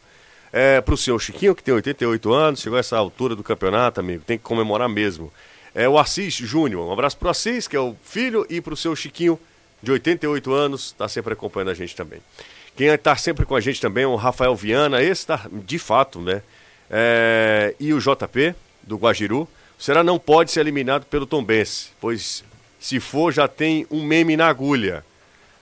É, 0.51 0.81
pro 0.81 0.97
senhor 0.97 1.19
Chiquinho, 1.19 1.55
que 1.55 1.63
tem 1.63 1.73
88 1.73 2.33
anos, 2.33 2.61
chegou 2.61 2.77
a 2.77 2.79
essa 2.79 2.97
altura 2.97 3.35
do 3.35 3.43
campeonato, 3.43 3.99
amigo, 3.99 4.23
tem 4.25 4.37
que 4.37 4.43
comemorar 4.43 4.89
mesmo. 4.89 5.31
É 5.75 5.87
o 5.87 5.99
Assis 5.99 6.33
Júnior, 6.33 6.87
um 6.87 6.91
abraço 6.91 7.17
pro 7.17 7.29
Assis, 7.29 7.67
que 7.67 7.75
é 7.75 7.79
o 7.79 7.95
filho, 8.03 8.45
e 8.49 8.59
pro 8.59 8.75
seu 8.75 8.95
Chiquinho, 8.95 9.39
de 9.81 9.91
88 9.91 10.51
anos, 10.51 10.85
está 10.87 11.07
sempre 11.07 11.33
acompanhando 11.33 11.69
a 11.69 11.73
gente 11.73 11.95
também. 11.95 12.19
Quem 12.75 12.87
está 12.87 13.15
sempre 13.15 13.45
com 13.45 13.55
a 13.55 13.61
gente 13.61 13.79
também 13.79 14.03
é 14.03 14.07
o 14.07 14.15
Rafael 14.15 14.55
Viana, 14.55 15.01
esse 15.01 15.21
está 15.21 15.47
de 15.51 15.77
fato, 15.77 16.19
né? 16.19 16.41
É, 16.89 17.75
e 17.79 17.93
o 17.93 17.99
JP, 17.99 18.55
do 18.81 18.97
Guajiru. 18.97 19.47
O 19.77 19.83
Ceará 19.83 20.03
não 20.03 20.19
pode 20.19 20.51
ser 20.51 20.61
eliminado 20.61 21.05
pelo 21.05 21.25
Tombense, 21.25 21.89
pois 22.01 22.43
se 22.79 22.99
for 22.99 23.31
já 23.31 23.47
tem 23.47 23.85
um 23.91 24.03
meme 24.03 24.35
na 24.35 24.47
agulha. 24.47 25.05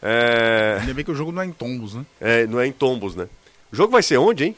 É, 0.02 0.78
Ainda 0.80 0.94
bem 0.94 1.04
que 1.04 1.12
o 1.12 1.16
jogo 1.16 1.32
não 1.32 1.42
é 1.42 1.46
em 1.46 1.52
tombos, 1.52 1.94
né? 1.94 2.06
é, 2.22 2.48
não 2.48 2.60
é 2.60 2.68
em 2.68 2.72
tombos, 2.72 3.16
né? 3.16 3.28
O 3.72 3.76
jogo 3.76 3.92
vai 3.92 4.02
ser 4.02 4.18
onde, 4.18 4.46
hein? 4.46 4.56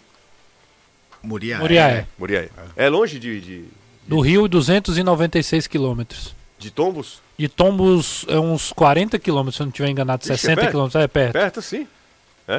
Muriaé. 1.24 1.60
Muriaé. 1.60 2.08
Muriaé. 2.18 2.50
É 2.76 2.90
longe 2.90 3.20
de, 3.20 3.42
de, 3.42 3.66
Do 4.08 4.20
Rio, 4.20 4.48
296 4.48 5.68
quilômetros. 5.68 6.36
de 6.58 6.72
tombos? 6.72 7.22
De 7.38 7.48
Tombos 7.48 8.26
é 8.28 8.38
uns 8.38 8.74
40 8.74 9.18
quilômetros, 9.18 9.56
se 9.56 9.62
eu 9.62 9.66
não 9.66 9.70
estiver 9.70 9.90
enganado. 9.90 10.22
Ixi, 10.24 10.34
é 10.34 10.36
60 10.36 10.56
perto? 10.56 10.72
quilômetros, 10.72 11.02
é 11.02 11.08
perto. 11.08 11.34
Perto, 11.34 11.62
sim. 11.62 11.88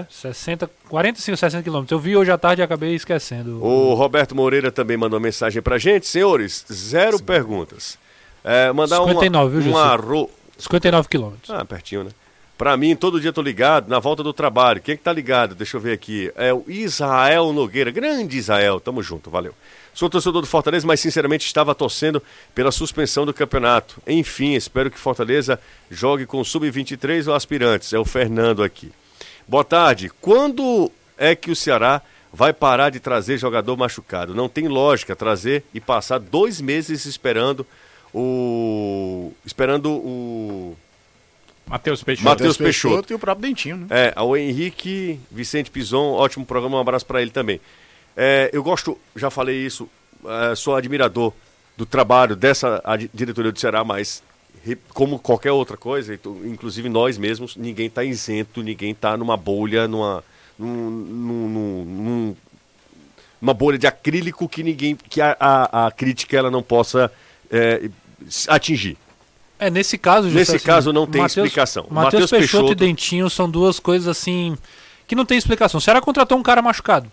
60, 0.09 0.71
45, 0.89 1.37
60 1.37 1.63
quilômetros. 1.63 1.91
Eu 1.91 1.99
vi 1.99 2.17
hoje 2.17 2.31
à 2.31 2.39
tarde 2.39 2.63
e 2.63 2.65
acabei 2.65 2.95
esquecendo. 2.95 3.63
O 3.63 3.93
Roberto 3.95 4.35
Moreira 4.35 4.71
também 4.71 4.97
mandou 4.97 5.19
uma 5.19 5.23
mensagem 5.23 5.61
pra 5.61 5.79
gente. 5.79 6.07
Senhores, 6.07 6.65
zero 6.73 7.21
perguntas. 7.21 7.99
É, 8.45 8.73
mandar 8.73 8.99
59, 8.99 9.57
uma, 9.57 9.63
viu, 9.63 9.73
um 9.73 9.77
arro... 9.77 10.31
59 10.57 11.09
quilômetros. 11.09 11.51
Ah, 11.51 11.65
pertinho, 11.65 12.05
né? 12.05 12.11
Pra 12.61 12.77
mim, 12.77 12.95
todo 12.95 13.19
dia 13.19 13.33
tô 13.33 13.41
ligado, 13.41 13.89
na 13.89 13.99
volta 13.99 14.23
do 14.23 14.35
trabalho. 14.35 14.83
Quem 14.83 14.93
é 14.93 14.97
que 14.99 15.03
tá 15.03 15.11
ligado? 15.11 15.55
Deixa 15.55 15.79
eu 15.79 15.81
ver 15.81 15.95
aqui. 15.95 16.31
É 16.37 16.53
o 16.53 16.63
Israel 16.69 17.55
Nogueira. 17.55 17.91
Grande 17.91 18.37
Israel. 18.37 18.79
Tamo 18.79 19.03
junto, 19.03 19.31
valeu. 19.31 19.55
Sou 19.95 20.11
torcedor 20.11 20.43
do 20.43 20.47
Fortaleza, 20.47 20.87
mas 20.87 21.01
sinceramente 21.01 21.47
estava 21.47 21.75
torcendo 21.75 22.23
pela 22.55 22.71
suspensão 22.71 23.25
do 23.25 23.33
campeonato. 23.33 24.03
Enfim, 24.07 24.53
espero 24.53 24.91
que 24.91 24.99
Fortaleza 24.99 25.59
jogue 25.91 26.27
com 26.27 26.45
sub-23 26.45 27.29
ou 27.29 27.35
aspirantes. 27.35 27.95
É 27.95 27.99
o 27.99 28.05
Fernando 28.05 28.63
aqui. 28.63 28.93
Boa 29.49 29.65
tarde. 29.65 30.13
Quando 30.21 30.93
é 31.17 31.35
que 31.35 31.51
o 31.51 31.57
Ceará 31.57 32.03
vai 32.31 32.53
parar 32.53 32.91
de 32.91 33.01
trazer 33.01 33.39
jogador 33.39 33.75
machucado? 33.75 34.35
Não 34.35 34.51
tem 34.51 34.69
lógica 34.69 35.17
trazer 35.17 35.65
e 35.73 35.81
passar 35.81 36.19
dois 36.19 36.61
meses 36.61 37.07
esperando 37.07 37.67
o. 38.13 39.33
esperando 39.47 39.91
o. 39.93 40.77
Matheus 41.71 42.03
Peixoto. 42.03 42.25
Matheus 42.29 42.57
Peixoto. 42.57 43.13
e 43.13 43.17
o 43.17 43.19
próprio 43.19 43.49
Dentinho, 43.49 43.77
né? 43.79 43.87
É, 43.91 44.13
ao 44.17 44.37
Henrique 44.37 45.19
Vicente 45.31 45.71
Pison, 45.71 46.13
ótimo 46.13 46.45
programa, 46.45 46.77
um 46.77 46.81
abraço 46.81 47.07
para 47.07 47.23
ele 47.23 47.31
também. 47.31 47.61
É, 48.17 48.51
eu 48.53 48.63
gosto, 48.63 48.99
já 49.15 49.31
falei 49.31 49.65
isso, 49.65 49.89
é, 50.51 50.55
sou 50.57 50.75
admirador 50.75 51.33
do 51.77 51.87
trabalho 51.87 52.35
dessa 52.37 52.83
diretoria 53.15 53.53
do 53.53 53.59
Ceará, 53.59 53.85
mas 53.85 54.23
como 54.93 55.19
qualquer 55.19 55.53
outra 55.53 55.77
coisa, 55.77 56.19
inclusive 56.45 56.89
nós 56.89 57.17
mesmos, 57.17 57.57
ninguém 57.57 57.87
está 57.87 58.05
isento, 58.05 58.63
ninguém 58.63 58.91
está 58.91 59.17
numa 59.17 59.37
bolha, 59.37 59.89
numa, 59.89 60.23
num, 60.59 60.91
num, 60.91 61.49
num- 61.49 61.85
num- 61.85 62.37
numa 63.41 63.55
bolha 63.55 63.79
de 63.79 63.87
acrílico 63.87 64.47
que 64.49 64.63
ninguém, 64.63 64.95
que 64.97 65.21
a, 65.23 65.35
a- 65.41 65.87
a 65.87 65.91
crítica 65.93 66.37
ela 66.37 66.51
não 66.51 66.63
possa 66.63 67.11
é, 67.51 67.89
atingir. 68.49 68.99
É, 69.61 69.71
nesse 69.71 69.99
caso, 69.99 70.29
José, 70.29 70.39
Nesse 70.41 70.57
assim, 70.57 70.65
caso 70.67 70.93
não 70.93 71.07
tem 71.07 71.21
Matheus- 71.23 71.47
explicação. 71.47 71.87
Matheus 71.91 72.31
Peixoto, 72.31 72.65
Peixoto- 72.65 72.73
e 72.73 72.75
Dentinho 72.75 73.29
são 73.29 73.49
duas 73.51 73.79
coisas 73.79 74.09
assim 74.09 74.57
que 75.07 75.15
não 75.15 75.25
tem 75.27 75.37
explicação. 75.37 75.79
O 75.79 75.81
Ceará 75.81 76.01
contratou 76.01 76.39
um 76.39 76.43
cara 76.43 76.63
machucado. 76.63 77.11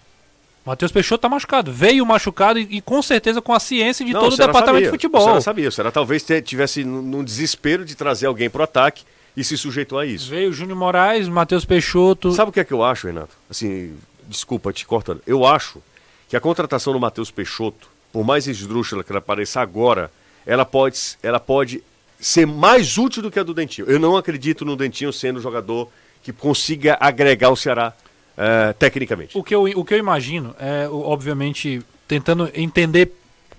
Matheus 0.65 0.91
Peixoto 0.91 1.21
tá 1.21 1.29
machucado. 1.29 1.71
Veio 1.71 2.05
machucado 2.05 2.59
e, 2.59 2.67
e 2.77 2.81
com 2.81 3.01
certeza 3.01 3.41
com 3.41 3.53
a 3.53 3.59
ciência 3.59 4.05
de 4.05 4.13
Não, 4.13 4.19
todo 4.21 4.33
o 4.33 4.35
Ceará 4.35 4.51
departamento 4.51 4.85
sabia, 4.85 4.91
de 4.91 4.97
futebol. 4.97 5.21
O 5.21 5.25
Ceará 5.25 5.41
sabia. 5.41 5.69
O 5.69 5.71
Ceará 5.71 5.91
talvez 5.91 6.25
tivesse 6.43 6.83
num 6.83 7.01
num 7.01 7.23
desespero 7.23 7.83
de 7.85 7.95
trazer 7.95 8.27
alguém 8.27 8.49
pro 8.49 8.63
ataque 8.63 9.03
e 9.35 9.43
se 9.43 9.57
sujeitou 9.57 9.99
a 9.99 10.05
isso. 10.05 10.29
Veio 10.29 10.51
Júnior 10.51 10.77
Moraes, 10.77 11.27
Matheus 11.27 11.63
Peixoto. 11.65 12.31
Sabe 12.33 12.49
o 12.49 12.51
que 12.53 12.59
é 12.59 12.65
que 12.65 12.73
eu 12.73 12.83
acho, 12.83 13.07
Renato? 13.07 13.29
Assim, 13.49 13.93
desculpa 14.27 14.73
te 14.73 14.85
cortando. 14.85 15.21
Eu 15.27 15.45
acho 15.45 15.81
que 16.27 16.35
a 16.35 16.39
contratação 16.41 16.91
do 16.91 16.99
Matheus 16.99 17.31
Peixoto, 17.31 17.87
por 18.11 18.25
mais 18.25 18.47
esdrúxula 18.47 19.03
que 19.03 19.11
ela 19.11 19.21
pareça 19.21 19.61
agora, 19.61 20.11
ela 20.45 20.65
pode, 20.65 20.99
ela 21.23 21.39
pode 21.39 21.81
ser 22.19 22.45
mais 22.47 22.97
útil 22.97 23.21
do 23.21 23.29
que 23.31 23.39
a 23.39 23.43
do 23.43 23.53
Dentinho. 23.53 23.87
Eu 23.89 23.99
não 23.99 24.15
acredito 24.17 24.65
no 24.65 24.75
Dentinho 24.75 25.11
sendo 25.13 25.39
um 25.39 25.41
jogador 25.41 25.89
que 26.23 26.33
consiga 26.33 26.97
agregar 26.99 27.49
o 27.49 27.55
Ceará 27.55 27.93
eh, 28.37 28.73
tecnicamente. 28.77 29.37
O 29.37 29.43
que 29.43 29.53
eu, 29.55 29.63
o 29.63 29.85
que 29.85 29.93
eu 29.93 29.97
imagino 29.97 30.55
é, 30.59 30.87
obviamente, 30.89 31.81
tentando 32.07 32.49
entender 32.53 33.11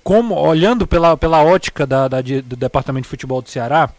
como, 0.04 0.34
olhando 0.34 0.86
pela, 0.86 1.16
pela 1.16 1.42
ótica 1.42 1.86
da, 1.86 2.08
da- 2.08 2.20
do 2.20 2.56
Departamento 2.56 3.04
de 3.04 3.08
Futebol 3.10 3.40
do 3.42 3.48
Ceará, 3.48 3.90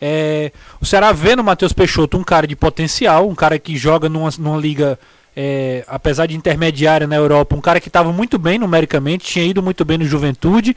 é, 0.00 0.50
o 0.80 0.86
Ceará 0.86 1.12
vê 1.12 1.36
no 1.36 1.44
Matheus 1.44 1.72
Peixoto 1.72 2.16
um 2.16 2.24
cara 2.24 2.46
de 2.46 2.56
potencial, 2.56 3.28
um 3.28 3.34
cara 3.34 3.58
que 3.58 3.76
joga 3.76 4.08
numa, 4.08 4.30
numa 4.38 4.56
liga, 4.58 4.98
é, 5.36 5.84
apesar 5.86 6.26
de 6.26 6.34
intermediária 6.34 7.06
na 7.06 7.16
Europa, 7.16 7.54
um 7.54 7.60
cara 7.60 7.78
que 7.80 7.88
estava 7.88 8.10
muito 8.12 8.38
bem 8.38 8.58
numericamente, 8.58 9.26
tinha 9.26 9.44
ido 9.44 9.62
muito 9.62 9.84
bem 9.84 9.98
no 9.98 10.04
Juventude, 10.06 10.74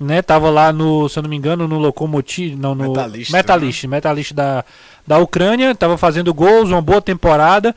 né? 0.00 0.22
Tava 0.22 0.48
lá 0.50 0.72
no, 0.72 1.08
se 1.08 1.18
eu 1.18 1.22
não 1.22 1.30
me 1.30 1.36
engano, 1.36 1.66
no 1.68 1.78
Lokomotiv, 1.78 2.54
não, 2.56 2.74
no 2.74 2.88
Metalist, 2.88 3.32
Metalist, 3.32 3.84
Metalist 3.84 4.32
da, 4.32 4.64
da 5.06 5.18
Ucrânia, 5.18 5.74
tava 5.74 5.96
fazendo 5.98 6.32
gols, 6.32 6.70
uma 6.70 6.82
boa 6.82 7.00
temporada. 7.02 7.74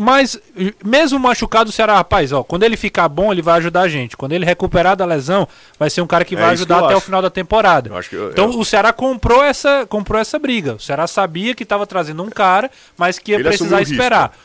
Mas, 0.00 0.38
mesmo 0.84 1.18
machucado, 1.18 1.70
o 1.70 1.72
Ceará, 1.72 1.94
rapaz, 1.96 2.30
ó, 2.32 2.44
quando 2.44 2.62
ele 2.62 2.76
ficar 2.76 3.08
bom, 3.08 3.32
ele 3.32 3.42
vai 3.42 3.58
ajudar 3.58 3.80
a 3.80 3.88
gente. 3.88 4.16
Quando 4.16 4.30
ele 4.30 4.44
recuperar 4.46 4.94
da 4.94 5.04
lesão, 5.04 5.48
vai 5.76 5.90
ser 5.90 6.00
um 6.02 6.06
cara 6.06 6.24
que 6.24 6.36
É 6.36 6.38
vai 6.38 6.46
que 6.50 6.52
ajudar 6.52 6.76
eu 6.78 6.84
até 6.84 6.94
o 6.94 6.98
acho. 6.98 7.06
final 7.06 7.20
da 7.20 7.28
temporada. 7.30 7.90
Eu 7.92 8.00
que 8.02 8.14
então, 8.32 8.52
eu- 8.52 8.60
o 8.60 8.64
Ceará 8.64 8.92
comprou 8.92 9.42
essa, 9.42 9.84
comprou 9.88 10.20
essa 10.20 10.38
briga. 10.38 10.74
O 10.74 10.78
Ceará 10.78 11.08
sabia 11.08 11.52
que 11.52 11.64
estava 11.64 11.84
trazendo 11.84 12.22
um 12.22 12.30
cara, 12.30 12.70
mas 12.96 13.18
que 13.18 13.32
ia 13.32 13.38
Ele 13.38 13.44
precisar 13.48 13.78
o 13.78 13.80
esperar. 13.80 14.38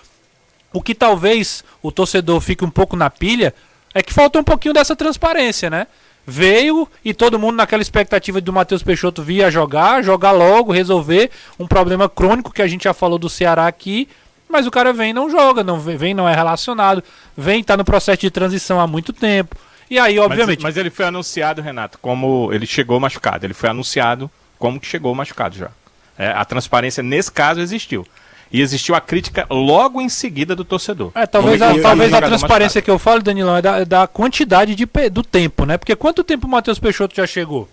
O 0.73 0.81
que 0.81 0.95
talvez 0.95 1.63
o 1.83 1.91
torcedor 1.91 2.41
fique 2.41 2.65
um 2.65 2.69
pouco 2.71 2.95
na 2.95 3.11
pilha 3.11 3.53
é 3.93 4.01
que 4.01 4.11
falta 4.11 4.39
um 4.39 4.43
pouquinho 4.43 4.73
dessa 4.73 4.95
transparência, 4.95 5.69
né? 5.69 5.85
Veio 6.25 6.87
e 7.03 7.13
todo 7.13 7.37
mundo 7.37 7.57
naquela 7.57 7.81
expectativa 7.81 8.39
do 8.39 8.53
Matheus 8.53 8.81
Peixoto 8.81 9.21
vir 9.21 9.43
a 9.43 9.49
jogar, 9.49 10.03
jogar 10.03 10.31
logo, 10.31 10.71
resolver 10.71 11.29
um 11.59 11.67
problema 11.67 12.07
crônico 12.07 12.53
que 12.53 12.61
a 12.61 12.67
gente 12.67 12.85
já 12.85 12.93
falou 12.93 13.19
do 13.19 13.29
Ceará 13.29 13.67
aqui, 13.67 14.07
mas 14.47 14.65
o 14.65 14.71
cara 14.71 14.93
vem 14.93 15.09
e 15.09 15.13
não 15.13 15.29
joga, 15.29 15.63
não 15.63 15.79
vem, 15.79 15.97
vem, 15.97 16.13
não 16.13 16.29
é 16.29 16.33
relacionado, 16.33 17.03
vem 17.35 17.63
tá 17.63 17.75
no 17.75 17.83
processo 17.83 18.21
de 18.21 18.31
transição 18.31 18.79
há 18.79 18.87
muito 18.87 19.11
tempo. 19.11 19.55
E 19.89 19.99
aí, 19.99 20.17
obviamente, 20.17 20.63
Mas, 20.63 20.75
mas 20.75 20.77
ele 20.77 20.89
foi 20.89 21.05
anunciado, 21.05 21.61
Renato, 21.61 21.99
como 21.99 22.49
ele 22.53 22.65
chegou 22.65 22.99
machucado. 22.99 23.45
Ele 23.45 23.53
foi 23.53 23.69
anunciado 23.69 24.31
como 24.57 24.79
que 24.79 24.87
chegou 24.87 25.13
machucado 25.13 25.55
já. 25.55 25.69
É, 26.17 26.29
a 26.29 26.45
transparência 26.45 27.03
nesse 27.03 27.31
caso 27.31 27.59
existiu. 27.59 28.05
E 28.53 28.61
existiu 28.61 28.93
a 28.93 29.01
crítica 29.01 29.47
logo 29.49 29.99
em 29.99 30.07
seguida 30.07 30.55
do 30.55 30.63
torcedor. 30.63 31.11
É, 31.15 31.25
talvez 31.25 31.59
a, 31.59 31.73
talvez 31.79 32.13
a 32.13 32.21
transparência 32.21 32.79
machucado. 32.79 32.85
que 32.85 32.91
eu 32.91 32.99
falo, 32.99 33.23
Danilão, 33.23 33.57
é 33.57 33.61
da, 33.63 33.77
é 33.79 33.85
da 33.85 34.05
quantidade 34.05 34.75
de, 34.75 34.85
do 35.11 35.23
tempo, 35.23 35.65
né? 35.65 35.75
Porque 35.75 35.95
quanto 35.95 36.23
tempo 36.23 36.45
o 36.45 36.49
Matheus 36.49 36.77
Peixoto 36.77 37.15
já 37.15 37.25
chegou? 37.25 37.67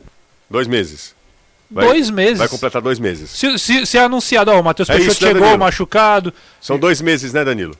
Dois 0.48 0.66
meses. 0.66 1.14
Vai- 1.70 1.84
Dois 1.86 2.08
meses. 2.08 2.38
Vai 2.38 2.48
completar 2.48 2.80
dois 2.80 2.98
meses. 2.98 3.30
Se, 3.30 3.58
se, 3.58 3.84
se 3.86 3.98
é 3.98 4.02
anunciado, 4.02 4.50
ó, 4.50 4.58
o 4.58 4.64
Matheus 4.64 4.88
É 4.88 4.94
Peixoto 4.94 5.12
isso, 5.12 5.22
né, 5.22 5.28
chegou 5.28 5.42
Danilo? 5.42 5.58
machucado. 5.60 6.32
São 6.60 6.78
dois 6.78 7.00
meses, 7.02 7.32
né, 7.34 7.44
Danilo? 7.44 7.76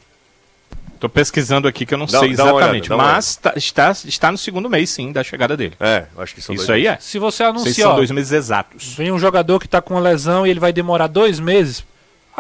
Tô 1.01 1.09
pesquisando 1.09 1.67
aqui 1.67 1.87
que 1.87 1.95
eu 1.95 1.99
não 1.99 2.05
Dá- 2.05 2.21
sei 2.21 2.29
olhada, 2.35 2.43
exatamente. 2.51 2.93
uma 2.93 3.03
mas 3.03 3.37
tá- 3.37 3.55
está, 3.57 3.91
está 4.05 4.31
no 4.31 4.37
segundo 4.37 4.69
mês, 4.69 4.91
sim, 4.91 5.11
da 5.11 5.25
chegada 5.25 5.57
dele. 5.57 5.73
É, 5.81 6.05
acho 6.19 6.35
que 6.35 6.43
são 6.43 6.55
Isso 6.55 6.67
dois 6.67 6.77
aí 6.77 6.83
meses. 6.85 6.99
é. 6.99 7.01
Se 7.01 7.19
você 7.19 7.43
Não 7.45 7.55
sei 7.61 7.73
se 7.73 7.81
anuncia, 7.81 7.85
são 7.85 7.97
dois 7.97 8.11
meses 8.11 8.31
exatos. 8.33 8.93
vem 8.95 9.11
um 9.11 9.19
jogador 9.19 9.59
que 9.59 9.67
tá 9.67 9.81
com 9.81 9.95
uma 9.95 10.01
lesão 10.01 10.47
e 10.47 10.51
ele 10.51 10.61
vai 10.61 10.73
demorar 10.75 11.07
dois 11.07 11.41
meses. 11.41 11.83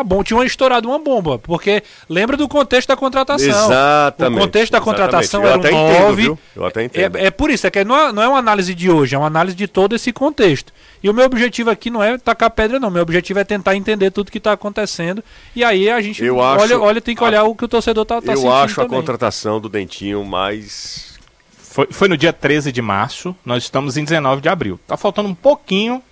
Ah, 0.00 0.04
bom, 0.04 0.22
tinha 0.22 0.42
estourado 0.44 0.88
uma 0.88 0.98
bomba. 0.98 1.38
Porque 1.38 1.82
lembra 2.08 2.36
do 2.36 2.48
contexto 2.48 2.88
da 2.88 2.96
contratação. 2.96 3.46
Exatamente, 3.48 4.38
O 4.38 4.40
contexto 4.42 4.72
da 4.72 4.78
exatamente. 4.78 4.84
contratação 5.00 5.42
Eu 5.42 5.48
era 5.48 5.56
um 5.56 5.60
até 5.60 5.68
entendo, 5.70 6.02
9. 6.08 6.22
viu? 6.22 6.38
Eu 6.56 6.64
até 6.64 6.84
entendo. 6.84 7.16
É, 7.16 7.26
é 7.26 7.30
por 7.30 7.50
isso, 7.50 7.66
é 7.66 7.70
que 7.70 7.84
não 7.84 7.96
é, 7.96 8.12
não 8.12 8.22
é 8.22 8.28
uma 8.28 8.38
análise 8.38 8.74
de 8.74 8.90
hoje, 8.90 9.14
é 9.14 9.18
uma 9.18 9.26
análise 9.26 9.56
de 9.56 9.66
todo 9.68 9.94
esse 9.94 10.12
contexto. 10.12 10.72
E 11.02 11.08
o 11.08 11.14
meu 11.14 11.24
objetivo 11.24 11.70
aqui 11.70 11.90
não 11.90 12.02
é 12.02 12.18
tacar 12.18 12.50
pedra, 12.50 12.78
não. 12.80 12.90
Meu 12.90 13.02
objetivo 13.02 13.38
é 13.38 13.44
tentar 13.44 13.74
entender 13.76 14.10
tudo 14.10 14.30
que 14.30 14.38
está 14.38 14.52
acontecendo. 14.52 15.22
E 15.56 15.62
aí 15.64 15.88
a 15.90 16.00
gente 16.00 16.22
Eu 16.24 16.36
olha, 16.36 16.62
acho- 16.74 16.80
olha, 16.82 17.00
tem 17.00 17.14
que 17.14 17.24
olhar 17.24 17.44
o 17.44 17.54
que 17.54 17.64
o 17.64 17.68
torcedor 17.68 18.04
tá, 18.04 18.20
tá 18.20 18.32
Eu 18.32 18.52
acho 18.52 18.80
a 18.80 18.84
também. 18.84 18.98
contratação 18.98 19.60
do 19.60 19.68
Dentinho 19.68 20.24
mais. 20.24 21.18
Foi, 21.58 21.86
foi 21.90 22.08
no 22.08 22.16
dia 22.16 22.32
13 22.32 22.72
de 22.72 22.82
março, 22.82 23.34
nós 23.46 23.62
estamos 23.62 23.96
em 23.96 24.04
19 24.04 24.40
de 24.42 24.48
abril. 24.48 24.78
Tá 24.86 24.96
faltando 24.96 25.28
um 25.28 25.34
pouquinho 25.34 26.02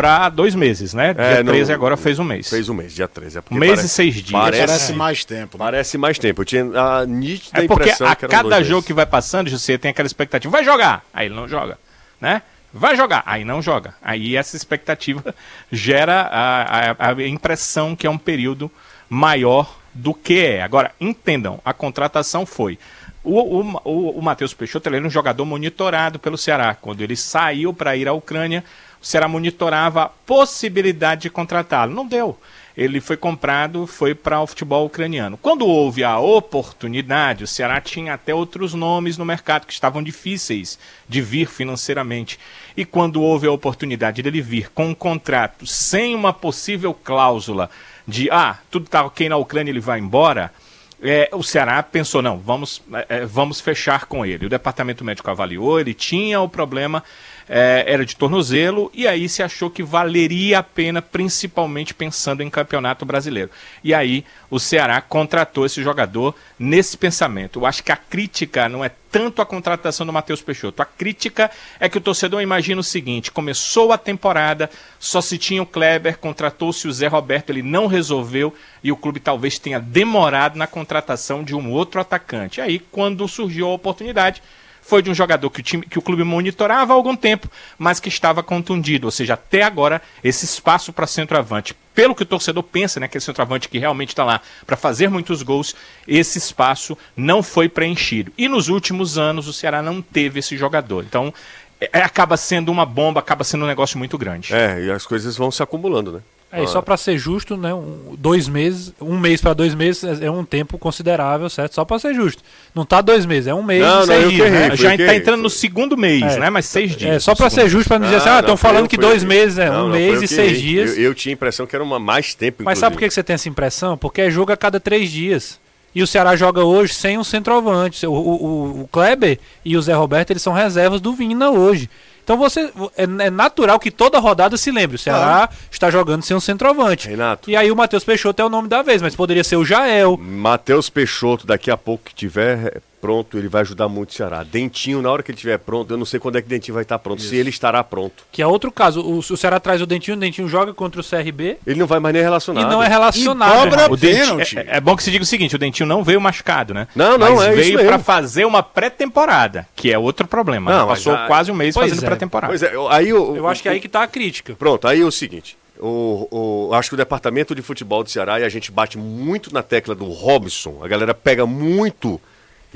para 0.00 0.28
dois 0.28 0.54
meses, 0.54 0.94
né? 0.94 1.12
Dia 1.12 1.22
É, 1.24 1.42
não- 1.42 1.52
13 1.52 1.72
agora 1.72 1.96
fez 1.96 2.20
um 2.20 2.24
mês. 2.24 2.48
Fez 2.48 2.68
um 2.68 2.74
mês, 2.74 2.94
dia 2.94 3.08
13. 3.08 3.38
É 3.38 3.42
Um 3.50 3.56
mês 3.56 3.72
parece- 3.72 3.86
e 3.86 3.88
seis 3.88 4.14
dias. 4.14 4.30
Parece, 4.30 4.66
Parece 4.66 4.92
mais 4.92 5.24
tempo. 5.24 5.58
né? 5.58 5.64
parece 5.64 5.98
mais 5.98 6.18
tempo. 6.20 6.40
Eu 6.42 6.44
tinha 6.44 6.62
a 6.80 7.04
nítida 7.04 7.64
É 7.64 7.66
porque 7.66 7.90
a 7.90 8.14
cada 8.14 8.62
jogo 8.62 8.74
meses. 8.76 8.86
que 8.86 8.92
vai 8.92 9.06
passando, 9.06 9.50
você 9.50 9.76
tem 9.76 9.90
aquela 9.90 10.06
expectativa. 10.06 10.52
Vai 10.52 10.62
jogar! 10.64 11.04
Aí 11.12 11.26
ele 11.26 11.34
não 11.34 11.48
joga, 11.48 11.76
né? 12.20 12.42
Vai 12.72 12.94
jogar! 12.96 13.24
Aí 13.26 13.44
não 13.44 13.60
joga. 13.60 13.94
Aí 14.00 14.36
essa 14.36 14.56
expectativa 14.56 15.34
gera 15.72 16.20
a, 16.30 16.90
a- 16.92 17.08
a 17.08 17.26
impressão 17.26 17.96
que 17.96 18.06
é 18.06 18.10
um 18.10 18.18
período 18.18 18.70
maior 19.10 19.76
do 19.92 20.14
que 20.14 20.38
é. 20.38 20.62
Agora, 20.62 20.92
entendam, 21.00 21.60
a 21.64 21.72
contratação 21.72 22.46
foi... 22.46 22.78
O, 23.24 23.60
o, 23.60 23.80
o, 23.84 24.10
o 24.18 24.22
Matheus 24.22 24.54
Peixoto 24.54 24.88
ele 24.88 24.96
era 24.96 25.06
um 25.06 25.10
jogador 25.10 25.44
monitorado 25.44 26.18
pelo 26.20 26.38
Ceará. 26.38 26.74
Quando 26.80 27.00
ele 27.02 27.16
saiu 27.16 27.74
para 27.74 27.96
ir 27.96 28.06
à 28.08 28.12
Ucrânia, 28.12 28.64
o 29.00 29.06
Ceará 29.06 29.28
monitorava 29.28 30.02
a 30.02 30.08
possibilidade 30.08 31.22
de 31.22 31.30
contratá-lo. 31.30 31.94
Não 31.94 32.06
deu. 32.06 32.38
Ele 32.76 33.00
foi 33.00 33.16
comprado, 33.16 33.88
foi 33.88 34.14
para 34.14 34.40
o 34.40 34.46
futebol 34.46 34.86
ucraniano. 34.86 35.36
Quando 35.36 35.66
houve 35.66 36.04
a 36.04 36.18
oportunidade, 36.18 37.42
o 37.42 37.46
Ceará 37.46 37.80
tinha 37.80 38.14
até 38.14 38.32
outros 38.32 38.72
nomes 38.72 39.18
no 39.18 39.24
mercado 39.24 39.66
que 39.66 39.72
estavam 39.72 40.00
difíceis 40.00 40.78
de 41.08 41.20
vir 41.20 41.48
financeiramente. 41.48 42.38
E 42.76 42.84
quando 42.84 43.20
houve 43.20 43.48
a 43.48 43.52
oportunidade 43.52 44.22
dele 44.22 44.40
vir 44.40 44.70
com 44.70 44.90
um 44.90 44.94
contrato 44.94 45.66
sem 45.66 46.14
uma 46.14 46.32
possível 46.32 46.94
cláusula 46.94 47.68
de 48.06 48.30
ah, 48.30 48.58
tudo 48.70 48.86
está 48.86 49.04
ok 49.04 49.28
na 49.28 49.36
Ucrânia, 49.36 49.72
ele 49.72 49.80
vai 49.80 49.98
embora. 49.98 50.52
É, 51.00 51.28
o 51.32 51.42
Ceará 51.42 51.80
pensou, 51.82 52.20
não, 52.20 52.38
vamos, 52.38 52.82
é, 52.92 53.06
é, 53.08 53.26
vamos 53.26 53.60
fechar 53.60 54.06
com 54.06 54.24
ele. 54.26 54.46
O 54.46 54.48
departamento 54.48 55.04
médico 55.04 55.30
avaliou, 55.30 55.78
ele 55.78 55.94
tinha 55.94 56.40
o 56.40 56.48
problema, 56.48 57.04
é, 57.48 57.84
era 57.86 58.04
de 58.04 58.14
tornozelo, 58.14 58.90
e 58.92 59.06
aí 59.06 59.28
se 59.28 59.42
achou 59.42 59.70
que 59.70 59.82
valeria 59.82 60.58
a 60.58 60.62
pena, 60.62 61.00
principalmente 61.00 61.94
pensando 61.94 62.42
em 62.42 62.50
campeonato 62.50 63.06
brasileiro. 63.06 63.50
E 63.82 63.94
aí 63.94 64.24
o 64.50 64.58
Ceará 64.58 65.00
contratou 65.00 65.64
esse 65.64 65.82
jogador 65.82 66.34
nesse 66.58 66.96
pensamento. 66.96 67.60
Eu 67.60 67.66
acho 67.66 67.82
que 67.82 67.92
a 67.92 67.96
crítica 67.96 68.68
não 68.68 68.84
é 68.84 68.90
tanto 69.10 69.40
a 69.40 69.46
contratação 69.46 70.06
do 70.06 70.12
Matheus 70.12 70.42
Peixoto. 70.42 70.82
A 70.82 70.84
crítica 70.84 71.50
é 71.80 71.88
que 71.88 71.98
o 71.98 72.00
torcedor 72.00 72.42
imagina 72.42 72.80
o 72.80 72.84
seguinte: 72.84 73.30
começou 73.30 73.92
a 73.92 73.98
temporada, 73.98 74.70
só 74.98 75.20
se 75.20 75.38
tinha 75.38 75.62
o 75.62 75.66
Kleber, 75.66 76.18
contratou-se 76.18 76.86
o 76.86 76.92
Zé 76.92 77.06
Roberto, 77.06 77.50
ele 77.50 77.62
não 77.62 77.86
resolveu 77.86 78.54
e 78.82 78.92
o 78.92 78.96
clube 78.96 79.20
talvez 79.20 79.58
tenha 79.58 79.80
demorado 79.80 80.56
na 80.56 80.66
contratação 80.66 81.42
de 81.42 81.54
um 81.54 81.70
outro 81.72 82.00
atacante. 82.00 82.60
Aí, 82.60 82.78
quando 82.78 83.26
surgiu 83.26 83.68
a 83.68 83.74
oportunidade, 83.74 84.42
foi 84.88 85.02
de 85.02 85.10
um 85.10 85.14
jogador 85.14 85.50
que 85.50 85.60
o, 85.60 85.62
time, 85.62 85.84
que 85.84 85.98
o 85.98 86.02
clube 86.02 86.24
monitorava 86.24 86.94
há 86.94 86.96
algum 86.96 87.14
tempo, 87.14 87.46
mas 87.76 88.00
que 88.00 88.08
estava 88.08 88.42
contundido. 88.42 89.06
Ou 89.06 89.10
seja, 89.10 89.34
até 89.34 89.62
agora, 89.62 90.00
esse 90.24 90.46
espaço 90.46 90.94
para 90.94 91.06
centroavante, 91.06 91.76
pelo 91.94 92.14
que 92.14 92.22
o 92.22 92.26
torcedor 92.26 92.62
pensa, 92.62 92.98
né, 92.98 93.06
que 93.06 93.18
é 93.18 93.20
centroavante 93.20 93.68
que 93.68 93.78
realmente 93.78 94.10
está 94.10 94.24
lá 94.24 94.40
para 94.66 94.78
fazer 94.78 95.10
muitos 95.10 95.42
gols, 95.42 95.76
esse 96.06 96.38
espaço 96.38 96.96
não 97.14 97.42
foi 97.42 97.68
preenchido. 97.68 98.32
E 98.38 98.48
nos 98.48 98.68
últimos 98.68 99.18
anos, 99.18 99.46
o 99.46 99.52
Ceará 99.52 99.82
não 99.82 100.00
teve 100.00 100.38
esse 100.38 100.56
jogador. 100.56 101.04
Então, 101.04 101.34
é, 101.80 102.00
acaba 102.00 102.38
sendo 102.38 102.72
uma 102.72 102.86
bomba, 102.86 103.20
acaba 103.20 103.44
sendo 103.44 103.64
um 103.64 103.68
negócio 103.68 103.98
muito 103.98 104.16
grande. 104.16 104.54
É, 104.54 104.84
e 104.84 104.90
as 104.90 105.04
coisas 105.04 105.36
vão 105.36 105.50
se 105.50 105.62
acumulando, 105.62 106.12
né? 106.12 106.20
É, 106.50 106.64
e 106.64 106.66
só 106.66 106.80
para 106.80 106.96
ser 106.96 107.18
justo, 107.18 107.58
né? 107.58 107.74
Um, 107.74 108.14
dois 108.18 108.48
meses, 108.48 108.94
um 109.00 109.18
mês 109.18 109.38
para 109.38 109.52
dois 109.52 109.74
meses 109.74 110.02
é, 110.22 110.24
é 110.24 110.30
um 110.30 110.44
tempo 110.44 110.78
considerável, 110.78 111.48
certo? 111.50 111.74
Só 111.74 111.84
para 111.84 111.98
ser 111.98 112.14
justo. 112.14 112.42
Não 112.74 112.86
tá 112.86 113.02
dois 113.02 113.26
meses, 113.26 113.48
é 113.48 113.54
um 113.54 113.62
mês 113.62 113.82
Não, 113.82 113.88
e 113.88 113.98
não, 113.98 114.06
seis 114.06 114.22
eu 114.24 114.30
dias, 114.30 114.44
que 114.46 114.50
né? 114.50 114.64
errei. 114.64 114.76
Já 114.78 114.88
foi 114.88 115.00
está 115.04 115.14
entrando 115.14 115.42
no 115.42 115.50
segundo 115.50 115.94
mês, 115.94 116.22
É. 116.22 116.38
né? 116.38 116.48
Mas 116.48 116.64
seis 116.64 116.96
dias. 116.96 117.16
É, 117.16 117.18
só 117.20 117.34
para 117.34 117.50
ser 117.50 117.68
justo, 117.68 117.88
para 117.88 117.98
não 117.98 118.06
dizer 118.06 118.16
assim, 118.16 118.28
ah, 118.30 118.32
não, 118.32 118.40
estão 118.40 118.56
foi 118.56 118.70
falando 118.70 118.84
eu, 118.84 118.88
que 118.88 118.96
foi 118.96 119.04
dois 119.04 119.22
eu. 119.22 119.28
meses 119.28 119.58
é 119.58 119.68
Não, 119.70 119.80
um 119.80 119.82
não, 119.88 119.88
mês 119.90 120.14
foi 120.16 120.24
e 120.24 120.28
seis 120.28 120.52
errei. 120.52 120.60
dias. 120.62 120.96
Eu, 120.96 121.04
eu 121.04 121.14
tinha 121.14 121.32
a 121.32 121.34
impressão 121.34 121.66
que 121.66 121.76
era 121.76 121.84
uma 121.84 121.98
mais 121.98 122.32
tempo, 122.34 122.62
Mas 122.64 122.78
sabe 122.78 122.94
por 122.96 123.00
que 123.00 123.10
você 123.10 123.22
tem 123.22 123.34
essa 123.34 123.48
impressão? 123.48 123.98
Porque 123.98 124.22
é 124.22 124.30
jogo 124.30 124.50
a 124.50 124.56
cada 124.56 124.80
três 124.80 125.10
dias. 125.10 125.60
E 125.94 126.02
o 126.02 126.06
Ceará 126.06 126.34
joga 126.36 126.62
hoje 126.64 126.94
sem 126.94 127.18
um 127.18 127.24
centroavante. 127.24 128.06
O, 128.06 128.12
o, 128.12 128.80
o 128.82 128.88
Kleber 128.90 129.38
e 129.64 129.76
o 129.76 129.82
Zé 129.82 129.92
Roberto 129.94 130.30
eles 130.30 130.42
são 130.42 130.52
reservas 130.52 131.00
do 131.00 131.12
Vina 131.12 131.50
hoje. 131.50 131.90
Então 132.28 132.36
você 132.36 132.70
é, 132.94 133.04
é 133.04 133.30
natural 133.30 133.80
que 133.80 133.90
toda 133.90 134.18
rodada 134.18 134.58
se 134.58 134.70
lembre. 134.70 134.96
O 134.96 134.98
Ceará 134.98 135.48
está 135.70 135.90
jogando 135.90 136.22
sem 136.22 136.36
um 136.36 136.40
centroavante. 136.40 137.08
Renato. 137.08 137.50
E 137.50 137.56
aí 137.56 137.70
o 137.70 137.76
Matheus 137.76 138.04
Peixoto 138.04 138.42
é 138.42 138.44
o 138.44 138.50
nome 138.50 138.68
da 138.68 138.82
vez, 138.82 139.00
mas 139.00 139.16
poderia 139.16 139.42
ser 139.42 139.56
o 139.56 139.64
Jael. 139.64 140.18
Matheus 140.18 140.90
Peixoto, 140.90 141.46
daqui 141.46 141.70
a 141.70 141.76
pouco 141.78 142.04
que 142.04 142.14
tiver 142.14 142.82
pronto, 143.00 143.38
ele 143.38 143.48
vai 143.48 143.62
ajudar 143.62 143.88
muito 143.88 144.10
o 144.10 144.12
Ceará. 144.12 144.42
Dentinho, 144.42 145.00
na 145.02 145.10
hora 145.10 145.22
que 145.22 145.30
ele 145.30 145.36
estiver 145.36 145.58
pronto, 145.58 145.92
eu 145.92 145.96
não 145.96 146.04
sei 146.04 146.18
quando 146.20 146.36
é 146.36 146.42
que 146.42 146.48
Dentinho 146.48 146.74
vai 146.74 146.82
estar 146.82 146.98
pronto, 146.98 147.22
se 147.22 147.36
ele 147.36 147.50
estará 147.50 147.82
pronto. 147.84 148.24
Que 148.32 148.42
é 148.42 148.46
outro 148.46 148.70
caso. 148.72 149.00
O, 149.00 149.18
o 149.18 149.36
Ceará 149.36 149.58
traz 149.60 149.80
o 149.80 149.86
Dentinho, 149.86 150.16
o 150.16 150.20
Dentinho 150.20 150.48
joga 150.48 150.72
contra 150.74 151.00
o 151.00 151.04
CRB 151.04 151.58
Ele 151.66 151.78
não 151.78 151.86
vai 151.86 152.00
mais 152.00 152.12
nem 152.14 152.22
relacionar. 152.22 152.62
e 152.62 152.64
não 152.64 152.82
é 152.82 152.88
relacionado. 152.88 153.66
E 153.66 153.70
cobra. 153.70 153.92
O 153.92 153.96
Dentinho, 153.96 154.24
Pênalti. 154.26 154.58
é, 154.58 154.66
é 154.76 154.80
bom 154.80 154.96
que 154.96 155.02
se 155.02 155.10
diga 155.10 155.22
o 155.22 155.26
seguinte, 155.26 155.54
o 155.54 155.58
Dentinho 155.58 155.88
não 155.88 156.02
veio 156.02 156.20
machucado, 156.20 156.74
né? 156.74 156.88
Não, 156.94 157.16
não, 157.16 157.36
Mas 157.36 157.46
é 157.48 157.54
isso 157.60 157.76
veio 157.76 157.86
pra 157.88 157.98
fazer 157.98 158.44
uma 158.44 158.62
pré-temporada, 158.62 159.66
que 159.76 159.92
é 159.92 159.98
outro 159.98 160.26
problema. 160.26 160.70
Não, 160.70 160.82
né? 160.86 160.92
Passou 160.94 161.12
a- 161.14 161.26
quase 161.26 161.50
um 161.50 161.54
mês 161.54 161.74
Pois 161.74 161.90
fazendo 161.90 162.04
é. 162.04 162.06
pré-temporada. 162.08 162.50
Pois 162.50 162.62
é, 162.62 162.74
eu- 162.74 162.88
aí 162.88 163.12
o, 163.12 163.36
Eu 163.36 163.46
acho 163.48 163.62
que 163.62 163.68
é 163.68 163.72
aí 163.72 163.80
que 163.80 163.88
tá 163.88 164.02
a 164.02 164.06
crítica. 164.08 164.54
Pronto, 164.58 164.86
aí 164.88 165.00
é 165.00 165.04
o 165.04 165.10
seguinte. 165.12 165.56
O, 165.80 166.26
o- 166.70 166.74
acho 166.74 166.88
que 166.90 166.94
o 166.94 166.96
departamento 166.98 167.54
de 167.54 167.62
futebol 167.62 168.02
do 168.02 168.10
Ceará, 168.10 168.40
e 168.40 168.44
a 168.44 168.48
gente 168.48 168.72
bate 168.72 168.98
muito 168.98 169.54
na 169.54 169.62
tecla 169.62 169.94
do 169.94 170.06
Robson, 170.06 170.80
a 170.82 170.88
galera 170.88 171.14
pega 171.14 171.46
muito 171.46 172.20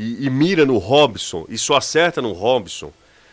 e, 0.02 0.26
e 0.26 0.30
mira 0.30 0.66
no 0.66 0.78
Robson, 0.78 1.46
e 1.48 1.56
só 1.56 1.76
acerta 1.76 2.20
no 2.20 2.32
Robson, 2.32 2.92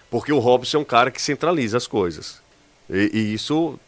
porque 0.10 0.32
o 0.32 0.38
Robson 0.38 0.77
é 0.77 0.79
um 0.82 0.86
cara 0.86 1.10
que 1.10 1.21
centraliza 1.21 1.77
as 1.77 1.88
coisas. 1.88 2.41
E, 2.89 3.10
e 3.12 3.34
isso 3.34 3.79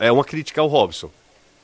é 0.00 0.10
uma 0.10 0.24
crítica 0.24 0.60
ao 0.60 0.66
Robson. 0.66 1.10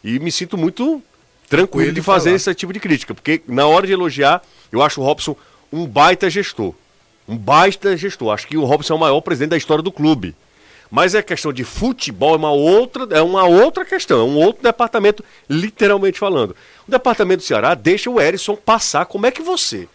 E 0.04 0.20
me 0.20 0.30
sinto 0.30 0.56
muito 0.56 1.02
tranquilo 1.48 1.92
de 1.92 2.02
fazer 2.02 2.30
falar. 2.30 2.36
esse 2.36 2.54
tipo 2.54 2.72
de 2.72 2.78
crítica, 2.78 3.12
porque 3.12 3.42
na 3.48 3.66
hora 3.66 3.86
de 3.86 3.92
elogiar, 3.92 4.40
eu 4.70 4.82
acho 4.82 5.00
o 5.00 5.04
Robson 5.04 5.36
um 5.72 5.84
baita 5.84 6.30
gestor. 6.30 6.74
Um 7.28 7.36
baita 7.36 7.96
gestor. 7.96 8.32
Acho 8.32 8.46
que 8.46 8.56
o 8.56 8.64
Robson 8.64 8.94
é 8.94 8.96
o 8.96 9.00
maior 9.00 9.20
presidente 9.20 9.50
da 9.50 9.56
história 9.56 9.82
do 9.82 9.90
clube. 9.90 10.34
Mas 10.88 11.16
é 11.16 11.22
questão 11.22 11.52
de 11.52 11.64
futebol, 11.64 12.34
é 12.34 12.36
uma 12.36 12.52
outra, 12.52 13.08
é 13.10 13.20
uma 13.20 13.44
outra 13.44 13.84
questão, 13.84 14.20
é 14.20 14.22
um 14.22 14.36
outro 14.36 14.62
departamento, 14.62 15.24
literalmente 15.50 16.16
falando. 16.16 16.54
O 16.86 16.90
departamento 16.90 17.42
do 17.42 17.46
Ceará 17.46 17.74
deixa 17.74 18.08
o 18.08 18.20
Erisson 18.20 18.54
passar. 18.54 19.06
Como 19.06 19.26
é 19.26 19.32
que 19.32 19.42
você 19.42 19.88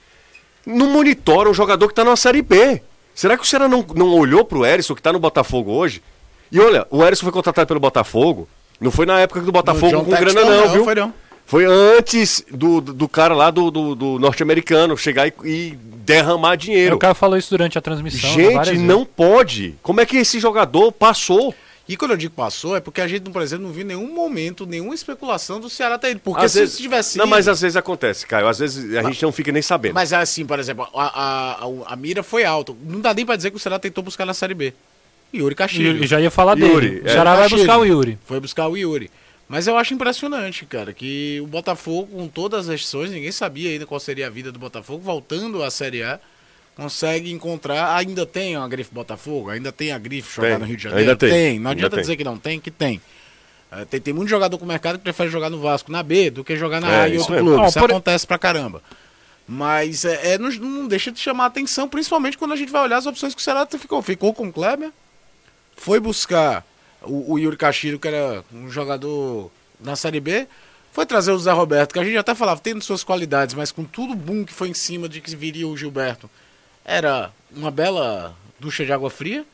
não 0.65 0.89
monitora 0.89 1.50
um 1.50 1.54
jogador 1.54 1.88
que 1.88 1.91
está 1.91 2.04
na 2.04 2.15
Série 2.15 2.41
B? 2.41 2.82
Será 3.13 3.38
que 3.38 3.43
o 3.43 3.45
Ceará 3.45 3.67
não, 3.67 3.86
não 3.95 4.13
olhou 4.13 4.45
pro 4.45 4.65
Erisson, 4.65 4.93
que 4.93 5.00
está 5.00 5.12
no 5.12 5.19
Botafogo 5.19 5.71
hoje? 5.71 6.02
E 6.52 6.60
olha, 6.60 6.86
o 6.89 7.04
Erisson 7.04 7.24
foi 7.24 7.32
contratado 7.32 7.67
pelo 7.67 7.80
Botafogo. 7.80 8.47
Não 8.80 8.91
foi 8.91 9.06
na 9.06 9.19
época 9.19 9.41
do 9.41 9.52
Botafogo 9.52 10.04
com 10.04 10.10
grana, 10.10 10.26
Textor, 10.26 10.45
não, 10.45 10.65
não, 10.65 10.74
viu? 10.74 10.84
foi 10.84 10.95
não. 10.95 11.13
Foi 11.45 11.65
antes 11.65 12.45
do, 12.50 12.80
do, 12.80 13.10
cara 13.10 13.36
lá 13.36 13.52
do, 13.52 13.69
do, 13.69 13.93
do 13.93 14.19
norte-americano 14.19 14.95
chegar 14.97 15.28
e, 15.28 15.34
e 15.43 15.78
derramar 15.97 16.56
dinheiro. 16.56 16.95
O 16.95 17.00
cara 17.00 17.13
falou 17.13 17.38
isso 17.38 17.50
durante 17.50 17.78
a 17.78 17.82
transmissão. 17.82 18.38
né, 18.38 18.63
Gente, 18.63 18.78
não 18.78 19.06
pode. 19.06 19.76
Como 19.82 20.00
é 20.00 20.06
que 20.06 20.17
esse 20.17 20.39
jogador 20.39 20.91
passou? 20.91 21.54
E 21.92 21.98
quando 21.98 22.12
eu 22.12 22.18
digo 22.18 22.34
passou, 22.34 22.76
é 22.76 22.80
porque 22.80 23.02
a 23.02 23.08
gente, 23.08 23.30
por 23.30 23.42
exemplo, 23.42 23.66
não 23.68 23.74
viu 23.74 23.84
nenhum 23.86 24.14
momento, 24.14 24.66
nenhuma 24.66 24.96
especulação 24.96 25.60
do 25.60 25.70
Ceará 25.70 25.98
ter 25.98 26.12
ido. 26.12 26.22
Porque 26.22 26.46
Às 26.46 26.54
se 26.54 26.60
vezes- 26.60 26.78
tivesse 26.78 27.18
Não, 27.18 27.26
ido- 27.26 27.32
mas 27.32 27.48
às 27.50 27.60
vezes 27.60 27.76
acontece, 27.76 28.26
Caio. 28.26 28.48
Às 28.48 28.60
vezes 28.60 28.96
a 28.96 29.04
gente 29.04 29.22
não 29.22 29.32
fica 29.32 29.52
nem 29.52 29.62
sabendo. 29.62 29.94
Mas 29.94 30.14
é 30.14 30.16
assim, 30.16 30.46
por 30.46 30.58
exemplo, 30.58 30.88
a, 30.96 31.04
a, 31.04 31.52
a, 31.66 31.94
a 31.94 31.96
mira 31.98 32.24
foi 32.24 32.46
alta. 32.46 32.74
Não 32.86 33.02
dá 33.02 33.14
nem 33.14 33.26
pra 33.26 33.36
dizer 33.36 33.50
que 33.52 33.58
o 33.58 33.60
Ceará 33.60 33.78
tentou 33.78 34.02
buscar 34.04 34.26
na 34.26 34.34
Série 34.34 34.54
B. 34.54 34.74
Yuri 35.34 35.54
Castilho. 35.54 36.02
E 36.02 36.08
já 36.08 36.22
ia 36.22 36.32
falar 36.32 36.58
Yuri, 36.58 36.90
dele. 36.92 37.02
O 37.02 37.08
é. 37.08 37.12
Ceará 37.12 37.36
vai 37.36 37.50
buscar 37.50 37.78
o 37.78 37.86
Yuri. 37.86 38.18
Foi 38.26 38.40
buscar 38.40 38.68
o 38.70 38.78
Yuri. 38.78 39.12
Mas 39.50 39.68
eu 39.68 39.76
acho 39.76 39.94
impressionante, 39.94 40.66
cara, 40.66 40.94
que 40.94 41.42
o 41.42 41.48
Botafogo, 41.48 42.08
com 42.16 42.28
todas 42.30 42.62
as 42.62 42.68
restrições, 42.70 43.12
ninguém 43.12 43.34
sabia 43.34 43.70
ainda 43.70 43.86
qual 43.86 44.00
seria 44.00 44.28
a 44.28 44.30
vida 44.30 44.50
do 44.50 44.58
Botafogo, 44.60 45.02
voltando 45.04 45.62
à 45.62 45.70
Série 45.70 46.04
A, 46.04 46.22
consegue 46.76 47.32
encontrar. 47.32 47.96
Ainda 47.96 48.26
tem 48.26 48.56
a 48.56 48.68
grife 48.68 48.94
Botafogo, 48.94 49.50
ainda 49.50 49.72
tem 49.72 49.92
a 49.92 49.98
grife 49.98 50.34
jogar 50.36 50.50
Tem, 50.50 50.58
no 50.60 50.66
Rio 50.66 50.78
de 50.78 50.84
Janeiro. 50.84 51.10
ainda 51.12 51.16
tem, 51.18 51.60
Não 51.60 51.70
ainda 51.70 51.70
adianta 51.72 51.96
tem. 51.98 52.02
dizer 52.02 52.16
que 52.18 52.24
não 52.24 52.38
tem, 52.38 52.60
que 52.60 52.72
tem. 52.72 53.02
Eh, 53.72 53.86
tem. 53.86 54.02
Tem 54.02 54.14
muito 54.14 54.30
jogador 54.30 54.58
com 54.58 54.66
o 54.66 54.68
mercado 54.68 54.98
que 54.98 55.04
prefere 55.04 55.30
jogar 55.30 55.50
no 55.50 55.60
Vasco, 55.60 55.92
na 55.92 56.02
B, 56.04 56.30
do 56.30 56.44
que 56.44 56.56
jogar 56.56 56.80
na 56.82 56.92
É, 56.92 57.02
A 57.02 57.08
isso 57.08 57.20
outro 57.20 57.34
mesmo. 57.36 57.48
clube. 57.48 57.62
Não, 57.62 57.68
Isso 57.70 57.80
por- 57.80 57.92
acontece 57.92 58.26
pra 58.28 58.38
caramba. 58.38 58.82
Mas 59.48 60.06
é, 60.06 60.34
é, 60.34 60.38
não, 60.38 60.50
não 60.50 60.88
deixa 60.88 61.12
de 61.12 61.20
chamar 61.20 61.46
a 61.46 61.48
atenção, 61.48 61.88
principalmente 61.90 62.38
quando 62.38 62.54
a 62.54 62.56
gente 62.56 62.72
vai 62.72 62.84
olhar 62.84 62.98
as 62.98 63.06
opções 63.06 63.34
que 63.36 63.42
o 63.42 63.44
Ceará 63.44 63.66
ficou. 63.68 64.02
Ficou 64.02 64.34
com 64.34 64.48
o 64.48 64.54
Kleber, 64.54 64.92
foi 65.76 66.00
buscar 66.00 66.66
o, 67.02 67.34
o 67.34 67.40
Yuri 67.40 67.58
Castilho, 67.58 68.00
que 68.00 68.08
era 68.08 68.44
um 68.54 68.70
jogador 68.70 69.52
na 69.80 69.96
Série 69.96 70.20
B, 70.20 70.48
foi 70.94 71.06
trazer 71.06 71.32
o 71.32 71.40
Zé 71.40 71.52
Roberto, 71.52 71.92
que 71.94 72.00
a 72.00 72.04
gente 72.04 72.18
até 72.18 72.36
falava, 72.36 72.62
tendo 72.62 72.82
suas 72.84 73.04
qualidades, 73.04 73.56
mas 73.56 73.72
com 73.72 73.84
tudo 73.84 74.14
boom 74.16 74.46
que 74.46 74.54
foi 74.54 74.70
em 74.70 74.74
cima 74.74 75.10
de 75.10 75.20
que 75.20 75.36
viria 75.36 75.68
o 75.68 75.76
Gilberto, 75.76 76.30
era 76.86 77.32
uma 77.56 77.72
bela 77.72 78.36
ducha 78.60 78.86
de 78.86 78.91
água 78.91 79.10
fria, 79.10 79.46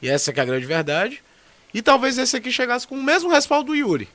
e 0.00 0.08
essa 0.08 0.32
que 0.32 0.40
é 0.40 0.42
a 0.42 0.46
grande 0.46 0.66
verdade. 0.66 1.22
E 1.72 1.80
talvez 1.80 2.18
esse 2.18 2.36
aqui 2.36 2.52
chegasse 2.52 2.86
com 2.86 2.96
o 2.96 3.02
mesmo 3.02 3.30
respaldo 3.30 3.68
do 3.68 3.76
Yuri. 3.76 4.08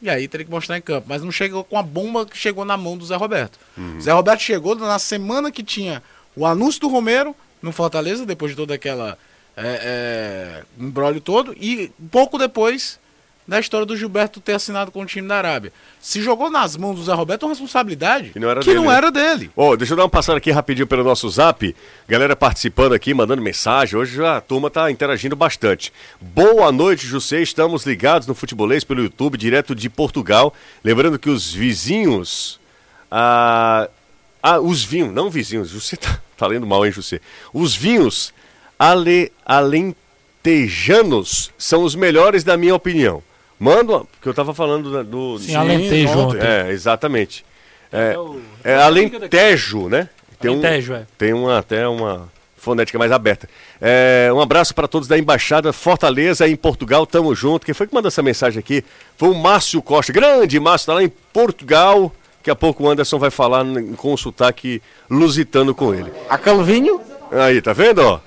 E 0.00 0.08
aí 0.08 0.28
teria 0.28 0.44
que 0.44 0.50
mostrar 0.50 0.76
em 0.76 0.82
campo. 0.82 1.06
Mas 1.08 1.22
não 1.22 1.32
chegou 1.32 1.64
com 1.64 1.78
a 1.78 1.82
bomba 1.82 2.26
que 2.26 2.36
chegou 2.36 2.64
na 2.64 2.76
mão 2.76 2.96
do 2.96 3.06
Zé 3.06 3.16
Roberto. 3.16 3.58
Zé 4.00 4.12
Roberto 4.12 4.40
chegou 4.40 4.74
na 4.74 4.98
semana 4.98 5.50
que 5.50 5.62
tinha 5.62 6.02
o 6.36 6.46
anúncio 6.46 6.80
do 6.80 6.88
Romero 6.88 7.34
no 7.62 7.72
Fortaleza, 7.72 8.26
depois 8.26 8.52
de 8.52 8.56
toda 8.56 8.74
aquela 8.74 9.18
é, 9.56 9.62
é, 9.82 10.62
embrólio 10.78 11.20
todo, 11.20 11.54
e 11.58 11.90
pouco 12.10 12.36
depois 12.36 12.98
da 13.46 13.60
história 13.60 13.84
do 13.84 13.96
Gilberto 13.96 14.40
ter 14.40 14.54
assinado 14.54 14.90
com 14.90 15.02
o 15.02 15.06
time 15.06 15.28
da 15.28 15.36
Arábia. 15.36 15.72
Se 16.00 16.22
jogou 16.22 16.50
nas 16.50 16.76
mãos 16.76 16.96
do 16.96 17.04
Zé 17.04 17.12
Roberto 17.12 17.42
uma 17.42 17.50
responsabilidade 17.50 18.30
Que 18.30 18.40
não 18.40 18.48
era 18.48 18.60
que 18.60 18.68
dele, 18.68 18.78
não 18.78 18.90
era 18.90 19.10
dele. 19.10 19.50
Ô, 19.54 19.76
deixa 19.76 19.92
eu 19.92 19.96
dar 19.96 20.04
uma 20.04 20.08
passada 20.08 20.38
aqui 20.38 20.50
rapidinho 20.50 20.86
pelo 20.86 21.04
nosso 21.04 21.28
zap. 21.28 21.76
Galera 22.08 22.34
participando 22.34 22.94
aqui, 22.94 23.12
mandando 23.12 23.42
mensagem. 23.42 23.98
Hoje 23.98 24.24
a 24.24 24.40
turma 24.40 24.70
tá 24.70 24.90
interagindo 24.90 25.36
bastante. 25.36 25.92
Boa 26.20 26.72
noite, 26.72 27.06
José. 27.06 27.42
Estamos 27.42 27.84
ligados 27.84 28.26
no 28.26 28.34
Futebolês 28.34 28.82
pelo 28.82 29.02
YouTube, 29.02 29.36
direto 29.36 29.74
de 29.74 29.90
Portugal. 29.90 30.54
Lembrando 30.82 31.18
que 31.18 31.28
os 31.28 31.52
vizinhos. 31.52 32.58
Ah, 33.10 33.90
ah 34.42 34.58
os 34.58 34.82
vinhos, 34.82 35.12
não 35.12 35.28
vizinhos. 35.28 35.68
José 35.68 35.96
tá, 35.96 36.18
tá 36.36 36.46
lendo 36.46 36.66
mal, 36.66 36.86
hein, 36.86 36.92
José? 36.92 37.20
Os 37.52 37.76
vinhos 37.76 38.32
ale, 38.78 39.30
alentejanos 39.44 41.52
são 41.58 41.84
os 41.84 41.94
melhores, 41.94 42.42
da 42.42 42.56
minha 42.56 42.74
opinião. 42.74 43.22
Manda, 43.58 44.00
porque 44.00 44.28
eu 44.28 44.34
tava 44.34 44.52
falando 44.54 44.90
da- 44.92 45.02
do. 45.02 45.38
Sim, 45.38 45.54
Alentejo 45.54 46.18
ontem. 46.18 46.38
ontem. 46.38 46.46
É, 46.46 46.70
exatamente. 46.70 47.44
É, 47.92 48.12
É 48.14 48.18
o- 48.18 48.40
é 48.64 48.74
Alentejo, 48.76 49.88
né? 49.88 50.08
Tem 50.40 50.50
um- 50.50 50.54
Alentejo, 50.54 50.94
é. 50.94 51.06
Tem 51.16 51.32
uma, 51.32 51.58
até 51.58 51.86
uma 51.88 52.28
fonética 52.56 52.98
mais 52.98 53.12
aberta. 53.12 53.48
É, 53.80 54.30
um 54.32 54.40
abraço 54.40 54.74
para 54.74 54.88
todos 54.88 55.06
da 55.06 55.16
Embaixada 55.18 55.72
Fortaleza 55.72 56.48
em 56.48 56.56
Portugal, 56.56 57.06
tamo 57.06 57.34
junto. 57.34 57.64
Quem 57.64 57.74
foi 57.74 57.86
que 57.86 57.94
mandou 57.94 58.08
essa 58.08 58.22
mensagem 58.22 58.58
aqui? 58.58 58.82
Foi 59.16 59.28
o 59.28 59.34
Márcio 59.34 59.80
Costa, 59.82 60.12
grande 60.12 60.58
Márcio, 60.58 60.86
tá 60.86 60.94
lá 60.94 61.02
em 61.02 61.12
Portugal. 61.32 62.12
Daqui 62.38 62.50
a 62.50 62.54
pouco 62.56 62.84
o 62.84 62.88
Anderson 62.90 63.18
vai 63.18 63.30
falar 63.30 63.64
com 63.96 64.12
o 64.12 64.18
sotaque 64.18 64.82
lusitano 65.08 65.74
com 65.74 65.94
ele. 65.94 66.10
A 66.28 66.36
Calvinho? 66.36 67.00
Aí, 67.30 67.62
tá 67.62 67.72
vendo, 67.72 68.00
ó? 68.02 68.20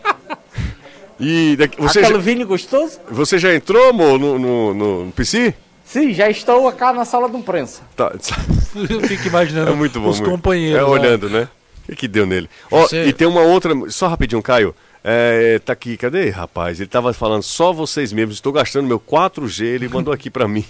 E 1.19 1.55
daqui- 1.55 1.81
você, 1.81 1.99
a 1.99 2.03
já, 2.03 2.11
Calvinho 2.11 2.45
gostoso? 2.45 2.99
você 3.09 3.37
já 3.39 3.53
entrou, 3.55 3.89
amor, 3.89 4.19
no, 4.19 4.37
no, 4.37 4.73
no, 4.73 5.05
no 5.05 5.11
PC? 5.11 5.53
Sim, 5.85 6.13
já 6.13 6.29
estou 6.29 6.71
cá 6.73 6.91
na 6.93 7.05
sala 7.05 7.29
de 7.29 7.37
imprensa. 7.37 7.81
Tá. 7.95 8.11
Eu 8.89 9.01
fico 9.01 9.27
imaginando 9.27 9.71
É 9.71 9.73
muito 9.73 9.99
bom. 9.99 10.09
os 10.09 10.19
muito. 10.19 10.29
companheiros. 10.31 10.79
É 10.81 10.83
olhando, 10.83 11.29
né? 11.29 11.47
O 11.83 11.91
que, 11.91 11.95
que 11.95 12.07
deu 12.07 12.25
nele? 12.25 12.49
Ó, 12.69 12.81
Você- 12.81 13.05
e 13.05 13.13
tem 13.13 13.25
uma 13.27 13.41
outra. 13.41 13.73
Só 13.89 14.07
rapidinho, 14.07 14.41
Caio. 14.43 14.75
É, 15.03 15.57
tá 15.59 15.71
aqui, 15.73 15.95
cadê, 15.95 16.29
rapaz? 16.29 16.79
Ele 16.81 16.89
tava 16.89 17.13
falando 17.13 17.41
só 17.43 17.71
vocês 17.71 18.11
mesmos. 18.11 18.35
Estou 18.35 18.51
gastando 18.51 18.85
meu 18.87 18.99
4G. 18.99 19.63
Ele 19.65 19.87
mandou 19.89 20.13
aqui 20.13 20.29
pra 20.29 20.47
mim. 20.47 20.65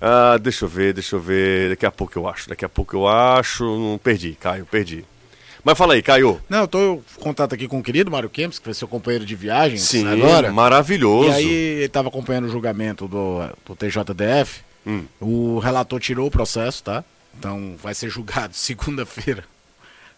Ah, 0.00 0.36
deixa 0.38 0.64
eu 0.66 0.68
ver, 0.68 0.92
deixa 0.92 1.16
eu 1.16 1.20
ver. 1.20 1.70
Daqui 1.70 1.86
a 1.86 1.90
pouco 1.90 2.18
eu 2.18 2.28
acho. 2.28 2.48
Daqui 2.50 2.64
a 2.64 2.68
pouco 2.68 2.94
eu 2.94 3.08
acho. 3.08 3.64
Não 3.64 3.98
perdi, 3.98 4.36
Caio, 4.38 4.66
perdi. 4.70 5.04
Mas 5.64 5.78
fala 5.78 5.94
aí, 5.94 6.02
Caio. 6.02 6.40
Não, 6.48 6.60
eu 6.62 6.68
tô 6.68 6.94
em 6.94 7.02
contato 7.20 7.54
aqui 7.54 7.68
com 7.68 7.78
o 7.78 7.82
querido 7.82 8.10
Mário 8.10 8.28
Kempis, 8.28 8.58
que 8.58 8.64
foi 8.64 8.74
seu 8.74 8.88
companheiro 8.88 9.24
de 9.24 9.34
viagem 9.36 9.78
Sim, 9.78 10.06
agora. 10.08 10.50
maravilhoso. 10.52 11.28
E 11.28 11.32
aí 11.32 11.46
ele 11.48 11.84
estava 11.84 12.08
acompanhando 12.08 12.46
o 12.46 12.50
julgamento 12.50 13.06
do, 13.06 13.38
do 13.64 13.76
TJDF. 13.76 14.60
Hum. 14.84 15.04
O 15.20 15.58
relator 15.60 16.00
tirou 16.00 16.26
o 16.26 16.30
processo, 16.30 16.82
tá? 16.82 17.04
Então 17.38 17.76
vai 17.80 17.94
ser 17.94 18.08
julgado 18.10 18.54
segunda-feira, 18.56 19.44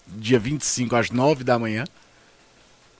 dia 0.06 0.38
25, 0.38 0.96
às 0.96 1.10
9 1.10 1.44
da 1.44 1.58
manhã. 1.58 1.84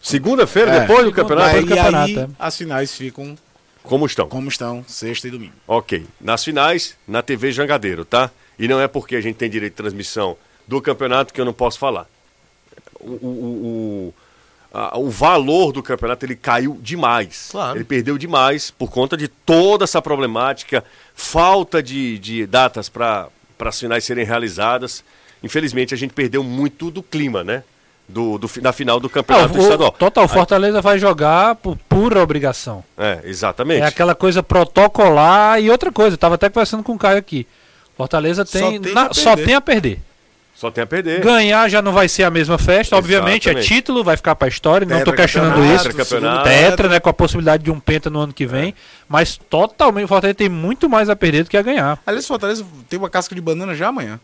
Segunda-feira, 0.01 0.71
É. 0.73 0.81
depois 0.81 1.05
do 1.07 1.13
campeonato? 1.13 1.57
E 1.57 1.67
campeonato, 1.67 1.97
aí 2.11 2.19
é. 2.19 2.29
as 2.39 2.57
finais 2.57 2.95
ficam 2.95 3.37
Como 3.83 4.05
estão? 4.05 4.29
como 4.29 4.49
estão, 4.49 4.85
sexta 4.87 5.29
e 5.29 5.31
domingo. 5.31 5.55
Ok. 5.67 6.07
Nas 6.21 6.45
finais, 6.45 6.95
na 7.09 7.23
TV 7.23 7.51
Jangadeiro, 7.53 8.05
tá? 8.05 8.31
E 8.59 8.69
não 8.69 8.79
é 8.81 8.87
porque 8.87 9.17
a 9.17 9.21
gente 9.21 9.37
tem 9.37 9.49
direito 9.49 9.73
de 9.73 9.77
transmissão 9.79 10.37
do 10.69 10.81
campeonato 10.83 11.33
que 11.33 11.41
eu 11.41 11.45
não 11.45 11.53
posso 11.55 11.79
falar. 11.79 12.07
O, 13.05 13.11
o, 13.27 14.13
o, 14.13 14.15
a- 14.73 14.99
o 14.99 15.09
valor 15.11 15.73
do 15.73 15.83
campeonato 15.83 16.25
ele 16.27 16.35
caiu 16.37 16.79
demais. 16.83 17.49
Claro. 17.51 17.77
Ele 17.77 17.85
perdeu 17.85 18.17
demais 18.19 18.71
por 18.71 18.91
conta 18.91 19.17
de 19.17 19.29
toda 19.29 19.85
essa 19.85 20.01
problemática, 20.03 20.83
falta 21.15 21.83
de, 21.83 22.19
de 22.19 22.47
datas 22.47 22.89
para 22.89 23.29
as 23.61 23.79
finais 23.79 24.05
serem 24.05 24.25
realizadas. 24.25 25.05
infelizmente 25.43 25.93
a 25.95 25.97
gente 25.97 26.13
perdeu 26.13 26.43
muito 26.43 26.91
do 26.91 27.03
clima, 27.03 27.45
né? 27.45 27.63
Do, 28.07 28.37
do, 28.37 28.51
da 28.61 28.71
final 28.71 29.01
do 29.01 29.09
campeonato 29.09 29.55
o, 29.55 29.59
o, 29.59 29.63
estadual. 29.63 29.91
total, 29.93 30.29
Fortaleza 30.29 30.83
vai 30.83 30.99
jogar 30.99 31.55
por 31.55 31.75
pura 31.89 32.23
obrigação. 32.23 32.85
É, 32.99 33.21
exatamente. 33.25 33.81
É 33.81 33.87
aquela 33.87 34.15
coisa 34.15 34.43
protocolar 34.43 35.59
e 35.61 35.71
outra 35.71 35.91
coisa. 35.91 36.15
Eu 36.15 36.19
tava 36.19 36.35
até 36.35 36.51
conversando 36.51 36.83
com 36.83 36.93
o 36.93 36.99
Caio 36.99 37.17
aqui. 37.19 37.47
Fortaleza 37.97 38.45
Só 38.45 38.59
tem, 38.59 38.81
tem 38.81 38.93
na- 38.93 39.07
a 39.07 39.15
só 39.15 39.35
tem 39.37 39.55
a 39.55 39.61
perder. 39.61 40.01
Só 40.65 40.71
tem 40.71 40.83
a 40.83 40.87
perder. 40.87 41.21
Ganhar 41.21 41.69
já 41.69 41.83
não 41.83 41.93
vai 41.93 42.09
ser 42.09 42.23
a 42.23 42.31
mesma 42.31 42.57
festa, 42.57 42.97
obviamente. 42.97 43.51
É 43.51 43.55
título, 43.55 44.03
vai 44.03 44.17
ficar 44.17 44.35
pra 44.35 44.49
história. 44.49 44.87
Não 44.87 44.97
tô 45.01 45.11
Tetra 45.11 45.17
questionando 45.17 45.63
isso. 45.63 45.91
Tetra, 46.43 46.89
né? 46.89 46.99
Com 46.99 47.11
a 47.11 47.13
possibilidade 47.13 47.63
de 47.63 47.71
um 47.71 47.79
penta 47.79 48.09
no 48.09 48.19
ano 48.19 48.33
que 48.33 48.47
vem. 48.47 48.75
Mas 49.07 49.37
totalmente, 49.37 50.07
o 50.07 50.09
Fortaleza 50.09 50.35
tem 50.35 50.49
muito 50.49 50.89
mais 50.89 51.11
a 51.11 51.17
perder 51.17 51.45
do 51.45 51.51
que 51.51 51.57
a 51.59 51.61
ganhar. 51.61 52.01
Aliás, 52.07 52.27
Fortaleza 52.27 52.65
tem 52.89 52.99
uma 52.99 53.11
casca 53.11 53.35
de 53.35 53.43
banana 53.43 53.75
já 53.75 53.89
amanhã. 53.89 54.19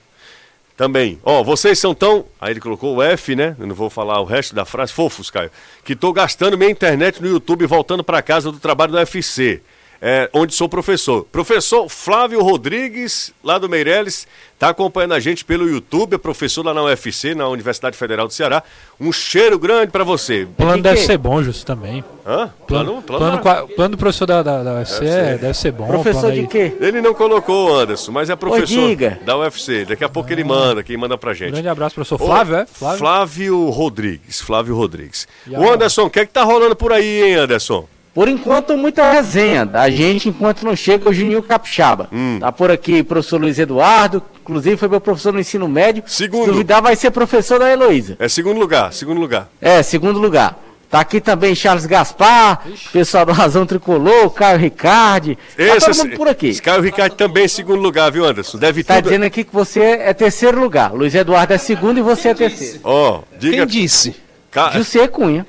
Também. 0.78 1.18
Ó, 1.22 1.44
vocês 1.44 1.78
são 1.78 1.94
tão. 1.94 2.24
Aí 2.40 2.54
ele 2.54 2.60
colocou 2.60 2.96
o 2.96 3.02
F, 3.02 3.36
né? 3.36 3.54
Eu 3.60 3.66
não 3.66 3.74
vou 3.74 3.90
falar 3.90 4.18
o 4.18 4.24
resto 4.24 4.54
da 4.54 4.64
frase. 4.64 4.94
Fofos, 4.94 5.28
Caio. 5.28 5.50
Que 5.84 5.94
tô 5.94 6.10
gastando 6.10 6.56
minha 6.56 6.70
internet 6.70 7.20
no 7.20 7.28
YouTube 7.28 7.66
voltando 7.66 8.02
para 8.02 8.22
casa 8.22 8.50
do 8.50 8.58
trabalho 8.58 8.92
do 8.92 8.96
UFC. 8.96 9.60
É, 10.02 10.30
onde 10.32 10.54
sou 10.54 10.66
professor. 10.66 11.26
Professor 11.30 11.86
Flávio 11.90 12.42
Rodrigues, 12.42 13.34
lá 13.44 13.58
do 13.58 13.68
Meireles, 13.68 14.26
tá 14.58 14.70
acompanhando 14.70 15.12
a 15.12 15.20
gente 15.20 15.44
pelo 15.44 15.68
YouTube, 15.68 16.14
é 16.14 16.18
professor 16.18 16.64
lá 16.64 16.72
na 16.72 16.82
UFC, 16.82 17.34
na 17.34 17.46
Universidade 17.48 17.98
Federal 17.98 18.26
do 18.26 18.32
Ceará. 18.32 18.62
Um 18.98 19.12
cheiro 19.12 19.58
grande 19.58 19.92
para 19.92 20.02
você. 20.02 20.44
O 20.44 20.48
plano 20.48 20.76
que 20.76 20.82
deve 20.82 21.00
que- 21.00 21.06
ser 21.06 21.18
bom, 21.18 21.42
Justo, 21.42 21.66
também. 21.66 22.02
Hã? 22.26 22.50
Plano, 22.66 23.02
Plano, 23.02 23.02
plano, 23.02 23.38
qua- 23.40 23.66
plano 23.66 23.90
do 23.90 23.98
professor 23.98 24.24
da, 24.24 24.42
da, 24.42 24.62
da 24.62 24.74
UFC 24.76 25.04
é- 25.04 25.36
deve 25.36 25.52
ser 25.54 25.72
bom. 25.72 25.86
Professor 25.86 26.20
plano 26.30 26.36
de 26.42 26.46
quê? 26.46 26.72
Ele 26.80 27.02
não 27.02 27.12
colocou, 27.12 27.78
Anderson, 27.78 28.10
mas 28.12 28.30
é 28.30 28.36
professor 28.36 28.88
diga. 28.88 29.18
da 29.24 29.36
UFC. 29.36 29.84
Daqui 29.84 30.02
a 30.04 30.08
pouco 30.08 30.32
ele 30.32 30.44
manda, 30.44 30.82
quem 30.82 30.96
manda 30.96 31.18
pra 31.18 31.34
gente. 31.34 31.50
Grande 31.52 31.68
abraço, 31.68 31.94
professor 31.94 32.20
Ô, 32.22 32.26
Flávio, 32.26 32.56
é? 32.56 32.64
Flávio. 32.66 32.98
Flávio 32.98 33.68
Rodrigues. 33.68 34.40
Flávio 34.40 34.74
Rodrigues. 34.74 35.28
E 35.46 35.50
O 35.54 35.70
Anderson, 35.70 36.04
o 36.06 36.10
que 36.10 36.20
é 36.20 36.24
que 36.26 36.32
tá 36.32 36.42
rolando 36.42 36.74
por 36.74 36.90
aí, 36.90 37.22
hein, 37.22 37.34
Anderson? 37.34 37.86
Por 38.12 38.28
enquanto, 38.28 38.76
muita 38.76 39.12
resenha 39.12 39.64
da 39.64 39.88
gente 39.88 40.28
enquanto 40.28 40.64
não 40.64 40.74
chega 40.74 41.08
o 41.08 41.12
Juninho 41.12 41.42
Capixaba. 41.42 42.08
Hum. 42.12 42.38
Tá 42.40 42.50
por 42.50 42.70
aqui 42.70 43.02
professor 43.04 43.40
Luiz 43.40 43.58
Eduardo, 43.58 44.20
inclusive 44.42 44.76
foi 44.76 44.88
meu 44.88 45.00
professor 45.00 45.32
no 45.32 45.38
ensino 45.38 45.68
médio. 45.68 46.02
Segundo. 46.06 46.44
Se 46.46 46.50
duvidar, 46.50 46.82
vai 46.82 46.96
ser 46.96 47.12
professor 47.12 47.58
da 47.60 47.70
Heloísa. 47.70 48.16
É 48.18 48.28
segundo 48.28 48.58
lugar, 48.58 48.92
segundo 48.92 49.20
lugar. 49.20 49.48
É, 49.60 49.82
segundo 49.82 50.18
lugar. 50.18 50.58
Tá 50.90 50.98
aqui 50.98 51.20
também 51.20 51.54
Charles 51.54 51.86
Gaspar, 51.86 52.66
pessoal 52.92 53.24
do 53.24 53.30
Razão 53.30 53.64
Tricolor, 53.64 54.28
Caio 54.30 54.58
Ricardi. 54.58 55.38
Tá 55.56 55.86
todo 55.86 55.96
mundo 55.98 56.16
por 56.16 56.26
aqui. 56.26 56.48
Esse 56.48 56.60
Caio 56.60 56.82
Ricardo 56.82 57.14
também 57.14 57.44
é 57.44 57.48
segundo 57.48 57.80
lugar, 57.80 58.10
viu, 58.10 58.24
Anderson? 58.24 58.58
Deve 58.58 58.82
Tá 58.82 58.96
tudo. 58.96 59.04
dizendo 59.04 59.24
aqui 59.24 59.44
que 59.44 59.54
você 59.54 59.80
é 59.80 60.12
terceiro 60.12 60.60
lugar. 60.60 60.92
Luiz 60.92 61.14
Eduardo 61.14 61.52
é 61.52 61.58
segundo 61.58 61.98
e 61.98 62.02
você 62.02 62.30
é 62.30 62.34
terceiro. 62.34 62.80
Ó, 62.82 63.20
diga. 63.38 63.58
Quem 63.58 63.66
disse? 63.68 64.16
Ca... 64.50 64.72
José 64.72 65.06
Cunha. 65.06 65.46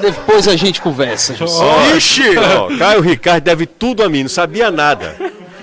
Depois 0.00 0.48
a 0.48 0.56
gente 0.56 0.80
conversa. 0.80 1.34
Ó, 1.40 1.96
Ixi! 1.96 2.36
Ó, 2.36 2.76
Caio 2.78 3.00
Ricardo 3.00 3.44
deve 3.44 3.66
tudo 3.66 4.02
a 4.02 4.08
mim, 4.08 4.22
não 4.22 4.28
sabia 4.28 4.70
nada. 4.70 5.16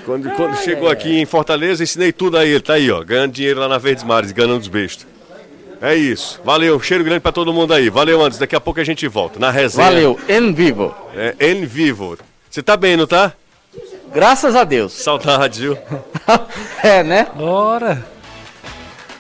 Quando, 0.06 0.30
quando 0.32 0.56
chegou 0.58 0.90
aqui 0.90 1.20
em 1.20 1.26
Fortaleza, 1.26 1.84
ensinei 1.84 2.12
tudo 2.12 2.38
a 2.38 2.46
ele. 2.46 2.60
Tá 2.60 2.74
aí, 2.74 2.90
ó, 2.92 3.04
ganhando 3.04 3.34
dinheiro 3.34 3.60
lá 3.60 3.68
na 3.68 3.78
Verdes 3.78 4.04
Mares, 4.04 4.32
ganhando 4.32 4.58
os 4.58 4.68
bestos. 4.68 5.06
É 5.82 5.96
isso. 5.96 6.40
Valeu, 6.44 6.80
cheiro 6.80 7.04
grande 7.04 7.20
pra 7.22 7.32
todo 7.32 7.52
mundo 7.54 7.74
aí. 7.74 7.90
Valeu, 7.90 8.20
Anderson. 8.22 8.40
Daqui 8.40 8.56
a 8.56 8.60
pouco 8.60 8.80
a 8.80 8.84
gente 8.84 9.08
volta. 9.08 9.40
Na 9.40 9.50
resenha. 9.50 9.86
Valeu, 9.88 10.20
em 10.30 10.54
vivo. 10.54 10.96
É, 11.16 11.36
em 11.40 11.66
vivo. 11.66 12.18
Você 12.50 12.62
tá 12.62 12.78
bem, 12.78 12.96
não 12.96 13.08
tá? 13.08 13.34
Graças 14.14 14.56
a 14.56 14.64
Deus. 14.64 14.92
Saudades, 14.94 15.58
viu? 15.60 15.78
é, 16.84 17.02
né? 17.04 17.28
Ora. 17.40 18.06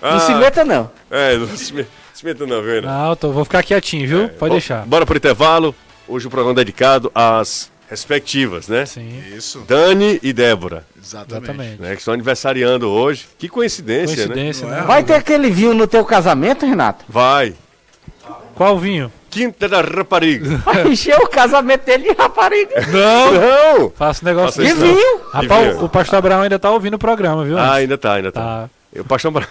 Não 0.01 0.19
se 0.19 0.33
meta 0.33 0.63
não. 0.65 0.89
É, 1.09 1.35
não 1.37 1.47
se, 1.47 1.73
me- 1.73 1.85
se 2.21 2.25
meta 2.25 2.45
não, 2.45 2.61
viu? 2.61 2.75
Renan? 2.75 2.87
Não, 2.87 3.09
eu 3.09 3.15
tô- 3.15 3.31
vou 3.31 3.43
ficar 3.43 3.63
quietinho, 3.63 4.07
viu? 4.07 4.29
Pode 4.29 4.49
Bom, 4.49 4.55
deixar. 4.55 4.85
Bora 4.85 5.05
pro 5.05 5.17
intervalo. 5.17 5.73
Hoje 6.07 6.27
o 6.27 6.29
programa 6.29 6.53
é 6.53 6.63
dedicado 6.63 7.11
às 7.15 7.71
respectivas, 7.89 8.67
né? 8.67 8.85
Sim, 8.85 9.21
Isso, 9.35 9.63
Dani 9.67 10.19
e 10.21 10.31
Débora, 10.31 10.85
exatamente. 11.01 11.43
exatamente. 11.43 11.81
né? 11.81 11.91
Que 11.93 11.99
estão 11.99 12.13
aniversariando 12.13 12.87
hoje. 12.89 13.27
Que 13.37 13.49
coincidência, 13.49 14.15
né? 14.15 14.23
Coincidência, 14.27 14.67
né? 14.67 14.81
Vai 14.83 15.03
ter 15.03 15.15
aquele 15.15 15.49
vinho 15.49 15.73
no 15.73 15.87
teu 15.87 16.05
casamento, 16.05 16.65
Renato? 16.65 17.03
Vai. 17.09 17.53
Qual 18.55 18.77
vinho? 18.77 19.11
Quinta 19.29 19.67
da 19.67 19.81
Rapariga. 19.81 20.57
Vai 20.63 20.89
encher 20.89 21.15
o 21.17 21.27
casamento 21.27 21.85
dele 21.85 22.03
de 22.03 22.11
rapariga. 22.21 22.85
Não! 22.87 23.31
Não! 23.79 23.89
Faça 23.89 24.23
um 24.23 24.27
negócio 24.27 24.61
Faça 24.61 24.75
De 24.75 24.81
vinho. 24.81 25.21
Rapaz, 25.31 25.77
o, 25.81 25.85
o 25.85 25.89
pastor 25.89 26.19
Abraão 26.19 26.41
ainda 26.41 26.59
tá 26.59 26.69
ouvindo 26.69 26.95
o 26.95 26.99
programa, 26.99 27.43
viu? 27.45 27.57
Ah, 27.57 27.75
ainda 27.75 27.97
tá, 27.97 28.13
ainda 28.15 28.31
tá. 28.31 28.41
Tá. 28.41 28.99
O 28.99 29.05
pastor 29.05 29.29
Abraão. 29.29 29.49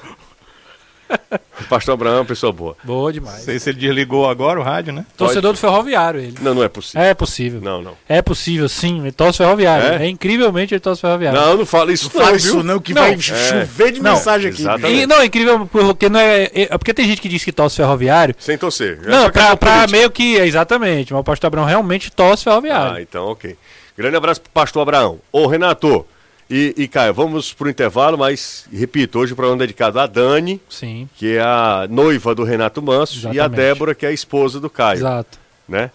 O 1.60 1.64
pastor 1.68 1.94
Abraão 1.94 2.16
é 2.16 2.18
uma 2.20 2.24
pessoa 2.24 2.52
boa. 2.52 2.76
Boa 2.84 3.12
demais. 3.12 3.38
Não 3.38 3.44
sei 3.44 3.58
se 3.58 3.70
ele 3.70 3.78
desligou 3.78 4.28
agora 4.28 4.58
o 4.58 4.62
rádio, 4.62 4.92
né? 4.92 5.04
Torcedor 5.16 5.52
do 5.52 5.58
ferroviário, 5.58 6.20
ele. 6.20 6.34
Não, 6.40 6.54
não 6.54 6.62
é 6.62 6.68
possível. 6.68 7.02
É 7.02 7.14
possível. 7.14 7.60
Não, 7.60 7.82
não. 7.82 7.92
É 8.08 8.20
possível, 8.22 8.68
sim. 8.68 9.00
Ele 9.00 9.12
torce 9.12 9.38
ferroviário. 9.38 9.86
É? 9.94 10.04
É, 10.04 10.08
incrivelmente 10.08 10.74
ele 10.74 10.80
torce 10.80 11.00
ferroviário. 11.00 11.40
Não, 11.40 11.56
não 11.58 11.66
fala 11.66 11.92
isso 11.92 12.10
Fala 12.10 12.30
não, 12.30 12.36
isso 12.36 12.52
viu? 12.54 12.62
não, 12.62 12.80
que 12.80 12.94
Não, 12.94 13.02
vai 13.02 13.14
é. 13.14 13.18
chover 13.18 13.92
de 13.92 14.00
Não, 14.00 14.12
mensagem 14.12 14.50
aqui. 14.50 14.62
exatamente. 14.62 15.02
E, 15.02 15.06
não, 15.06 15.20
é 15.20 15.26
incrível 15.26 15.66
porque 15.66 16.08
não 16.08 16.20
é, 16.20 16.44
é- 16.44 16.50
é 16.62 16.78
Porque 16.78 16.94
tem 16.94 17.06
gente 17.06 17.20
que 17.20 17.28
diz 17.28 17.44
que 17.44 17.52
torce 17.52 17.76
ferroviário. 17.76 18.34
Sem 18.38 18.56
torcer. 18.58 19.00
Não, 19.02 19.22
Essa 19.24 19.30
pra, 19.30 19.40
questão 19.42 19.56
pra 19.56 19.70
política. 19.72 19.96
meio 19.98 20.10
que. 20.10 20.38
é, 20.38 20.46
Exatamente. 20.46 21.12
Mas 21.12 21.20
o 21.20 21.24
pastor 21.24 21.48
Abraão 21.48 21.66
realmente 21.66 22.10
torce 22.10 22.44
ferroviário. 22.44 22.96
Ah, 22.96 23.02
então 23.02 23.26
ok. 23.26 23.56
Grande 23.96 24.16
abraço 24.16 24.40
pro 24.40 24.50
pastor 24.52 24.82
Abraão. 24.82 25.18
Ô, 25.30 25.46
Renato 25.46 26.06
e, 26.50 26.74
e 26.76 26.88
Caio, 26.88 27.14
vamos 27.14 27.52
pro 27.52 27.70
intervalo, 27.70 28.18
mas, 28.18 28.66
repito, 28.72 29.18
hoje 29.20 29.32
o 29.32 29.36
programa 29.36 29.62
é 29.62 29.66
dedicado 29.66 30.00
a 30.00 30.06
Dani, 30.06 30.60
Sim, 30.68 31.08
que 31.16 31.36
é 31.36 31.40
a 31.40 31.86
noiva 31.88 32.34
do 32.34 32.42
Renato 32.44 32.82
Manso, 32.82 33.14
e 33.14 33.26
a 33.28 33.30
Exatamente. 33.30 33.56
Débora, 33.56 33.94
que 33.94 34.04
é 34.04 34.08
a 34.08 34.12
esposa 34.12 34.58
do 34.58 34.68
Caio, 34.68 34.98
exato. 34.98 35.38
né? 35.68 35.90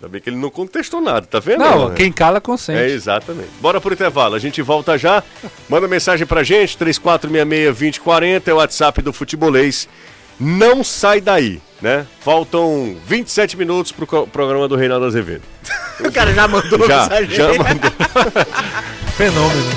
Ainda 0.00 0.08
bem 0.12 0.20
que 0.20 0.30
ele 0.30 0.36
não 0.36 0.48
contestou 0.50 1.00
nada, 1.00 1.26
tá 1.26 1.40
vendo? 1.40 1.58
Não, 1.58 1.88
né? 1.88 1.94
quem 1.96 2.12
cala 2.12 2.36
É, 2.36 2.40
consente. 2.40 2.78
exatamente. 2.92 3.48
Bora 3.60 3.80
pro 3.80 3.92
intervalo, 3.92 4.36
a 4.36 4.38
gente 4.38 4.62
volta 4.62 4.96
já. 4.96 5.24
Manda 5.68 5.88
mensagem 5.88 6.24
pra 6.24 6.44
gente, 6.44 6.76
3466-2040, 6.78 8.46
é 8.46 8.52
o 8.52 8.56
WhatsApp 8.58 9.02
do 9.02 9.12
Futebolês. 9.12 9.88
Não 10.38 10.84
sai 10.84 11.20
daí, 11.20 11.60
né? 11.80 12.06
Faltam 12.20 12.96
27 13.06 13.56
minutos 13.56 13.92
pro 13.92 14.06
co- 14.06 14.26
programa 14.26 14.66
do 14.68 14.76
Reinaldo 14.76 15.06
Azevedo. 15.06 15.42
O 16.00 16.12
cara 16.12 16.32
já 16.32 16.46
mandou 16.46 16.78
Já, 16.86 17.02
mensagem. 17.02 17.30
já 17.36 17.48
mandou. 17.48 17.90
Fenômeno. 19.16 19.70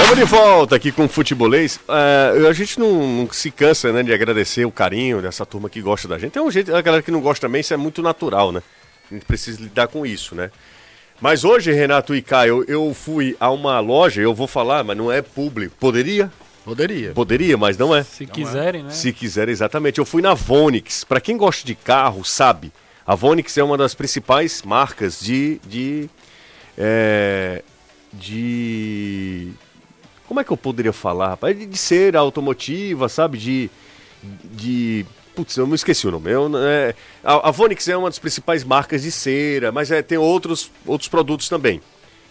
Estamos 0.00 0.16
de 0.16 0.24
volta 0.24 0.76
aqui 0.76 0.90
com 0.90 1.04
o 1.04 1.08
Futebolês. 1.08 1.78
É, 1.86 2.48
a 2.48 2.52
gente 2.54 2.80
não, 2.80 3.06
não 3.18 3.28
se 3.30 3.50
cansa 3.50 3.92
né, 3.92 4.02
de 4.02 4.14
agradecer 4.14 4.64
o 4.64 4.70
carinho 4.70 5.20
dessa 5.20 5.44
turma 5.44 5.68
que 5.68 5.82
gosta 5.82 6.08
da 6.08 6.18
gente. 6.18 6.32
Tem 6.32 6.42
um 6.42 6.50
jeito, 6.50 6.74
a 6.74 6.80
galera 6.80 7.02
que 7.02 7.10
não 7.10 7.20
gosta 7.20 7.46
também, 7.46 7.60
isso 7.60 7.74
é 7.74 7.76
muito 7.76 8.00
natural, 8.02 8.50
né? 8.50 8.62
A 9.10 9.14
gente 9.14 9.26
precisa 9.26 9.60
lidar 9.60 9.88
com 9.88 10.06
isso, 10.06 10.34
né? 10.34 10.50
Mas 11.20 11.44
hoje, 11.44 11.70
Renato 11.70 12.14
e 12.14 12.22
Caio, 12.22 12.64
eu, 12.66 12.86
eu 12.86 12.94
fui 12.94 13.36
a 13.38 13.50
uma 13.50 13.78
loja, 13.80 14.22
eu 14.22 14.34
vou 14.34 14.46
falar, 14.46 14.82
mas 14.84 14.96
não 14.96 15.12
é 15.12 15.20
público. 15.20 15.74
Poderia? 15.78 16.30
Poderia. 16.64 17.12
Poderia, 17.12 17.58
mas 17.58 17.76
não 17.76 17.94
é. 17.94 18.02
Se 18.02 18.26
quiserem, 18.26 18.82
né? 18.84 18.90
Se 18.90 19.12
quiser, 19.12 19.48
exatamente. 19.48 19.98
Eu 19.98 20.06
fui 20.06 20.22
na 20.22 20.32
Vonix. 20.32 21.04
Para 21.04 21.20
quem 21.20 21.36
gosta 21.36 21.66
de 21.66 21.74
carro, 21.74 22.24
sabe. 22.24 22.72
A 23.06 23.14
Vonix 23.14 23.56
é 23.58 23.62
uma 23.62 23.76
das 23.76 23.94
principais 23.94 24.62
marcas 24.62 25.20
de. 25.20 25.60
de. 25.66 26.08
é, 26.78 27.62
de. 28.12 29.52
Como 30.26 30.40
é 30.40 30.44
que 30.44 30.50
eu 30.50 30.56
poderia 30.56 30.92
falar, 30.92 31.28
rapaz? 31.28 31.56
De, 31.58 31.66
de 31.66 31.76
cera 31.76 32.18
automotiva, 32.20 33.10
sabe? 33.10 33.36
De. 33.36 33.70
de 34.22 35.04
Putz, 35.34 35.56
eu 35.56 35.66
me 35.66 35.74
esqueci 35.74 36.06
o 36.06 36.12
nome. 36.12 36.30
Eu, 36.30 36.50
é, 36.56 36.94
a, 37.22 37.48
a 37.48 37.50
Vonix 37.50 37.86
é 37.88 37.96
uma 37.96 38.08
das 38.08 38.18
principais 38.18 38.64
marcas 38.64 39.02
de 39.02 39.10
cera, 39.10 39.70
mas 39.70 39.90
é, 39.90 40.00
tem 40.00 40.16
outros, 40.16 40.70
outros 40.86 41.08
produtos 41.08 41.48
também. 41.48 41.82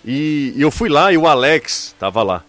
E, 0.03 0.53
e 0.55 0.61
eu 0.61 0.71
fui 0.71 0.89
lá 0.89 1.11
e 1.11 1.17
o 1.17 1.27
Alex 1.27 1.93
tava 1.99 2.23
lá. 2.23 2.43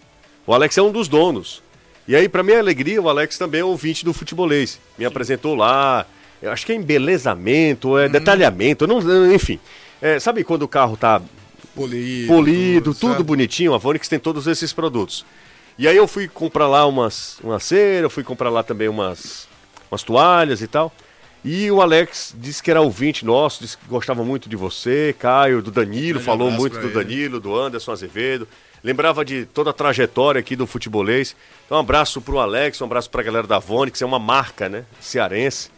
O 0.46 0.54
Alex 0.54 0.78
é 0.78 0.82
um 0.82 0.92
dos 0.92 1.08
donos. 1.08 1.63
E 2.06 2.14
aí, 2.14 2.28
para 2.28 2.42
minha 2.42 2.58
alegria, 2.58 3.00
o 3.00 3.08
Alex 3.08 3.38
também 3.38 3.60
é 3.60 3.64
ouvinte 3.64 4.04
do 4.04 4.12
futebolês. 4.12 4.78
Me 4.98 5.04
apresentou 5.04 5.54
lá. 5.54 6.06
Eu 6.42 6.52
acho 6.52 6.66
que 6.66 6.72
é 6.72 6.74
embelezamento, 6.74 7.96
é 7.96 8.08
detalhamento, 8.08 8.86
não, 8.86 9.32
enfim. 9.32 9.58
É, 10.02 10.20
sabe 10.20 10.44
quando 10.44 10.62
o 10.62 10.68
carro 10.68 10.96
tá 10.96 11.22
Polido. 11.74 12.28
polido, 12.28 12.94
tudo, 12.94 13.12
sabe? 13.12 13.24
bonitinho. 13.24 13.74
A 13.74 13.78
Vonix 13.78 14.06
tem 14.06 14.18
todos 14.18 14.46
esses 14.46 14.72
produtos. 14.72 15.24
E 15.78 15.88
aí 15.88 15.96
eu 15.96 16.06
fui 16.06 16.28
comprar 16.28 16.68
lá 16.68 16.86
umas, 16.86 17.38
uma 17.40 17.58
cera, 17.58 18.08
fui 18.08 18.22
comprar 18.22 18.50
lá 18.50 18.62
também 18.62 18.88
umas, 18.88 19.48
umas 19.90 20.02
toalhas 20.02 20.62
e 20.62 20.68
tal. 20.68 20.92
E 21.44 21.70
o 21.70 21.82
Alex 21.82 22.34
disse 22.38 22.62
que 22.62 22.70
era 22.70 22.80
ouvinte 22.80 23.24
nosso, 23.24 23.62
disse 23.62 23.76
que 23.76 23.86
gostava 23.86 24.24
muito 24.24 24.48
de 24.48 24.56
você, 24.56 25.14
Caio, 25.18 25.60
do 25.60 25.70
Danilo, 25.70 26.20
falou 26.20 26.50
muito 26.50 26.78
do 26.78 26.86
ele. 26.86 26.94
Danilo, 26.94 27.40
do 27.40 27.54
Anderson 27.54 27.92
Azevedo. 27.92 28.48
Lembrava 28.84 29.24
de 29.24 29.46
toda 29.46 29.70
a 29.70 29.72
trajetória 29.72 30.38
aqui 30.38 30.54
do 30.54 30.66
futebolês. 30.66 31.34
Então 31.64 31.78
um 31.78 31.80
abraço 31.80 32.20
pro 32.20 32.38
Alex, 32.38 32.82
um 32.82 32.84
abraço 32.84 33.08
pra 33.08 33.22
galera 33.22 33.46
da 33.46 33.58
Vonix, 33.58 34.02
é 34.02 34.04
uma 34.04 34.18
marca, 34.18 34.68
né, 34.68 34.84
cearense. 35.00 35.70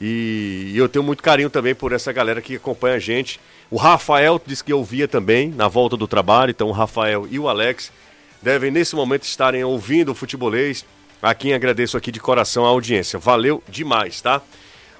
E, 0.00 0.72
e 0.72 0.78
eu 0.78 0.88
tenho 0.88 1.02
muito 1.02 1.22
carinho 1.22 1.50
também 1.50 1.74
por 1.74 1.92
essa 1.92 2.10
galera 2.12 2.40
que 2.40 2.56
acompanha 2.56 2.96
a 2.96 2.98
gente. 2.98 3.38
O 3.70 3.76
Rafael 3.76 4.40
disse 4.44 4.64
que 4.64 4.72
ouvia 4.72 5.06
também 5.06 5.50
na 5.50 5.68
volta 5.68 5.98
do 5.98 6.08
trabalho, 6.08 6.50
então 6.50 6.68
o 6.68 6.72
Rafael 6.72 7.28
e 7.30 7.38
o 7.38 7.46
Alex 7.46 7.92
devem 8.40 8.70
nesse 8.70 8.96
momento 8.96 9.24
estarem 9.24 9.62
ouvindo 9.62 10.12
o 10.12 10.14
futebolês. 10.14 10.84
a 11.20 11.34
quem 11.34 11.52
agradeço 11.52 11.96
aqui 11.96 12.10
de 12.10 12.20
coração 12.20 12.64
a 12.64 12.68
audiência. 12.68 13.18
Valeu 13.18 13.62
demais, 13.68 14.20
tá? 14.22 14.40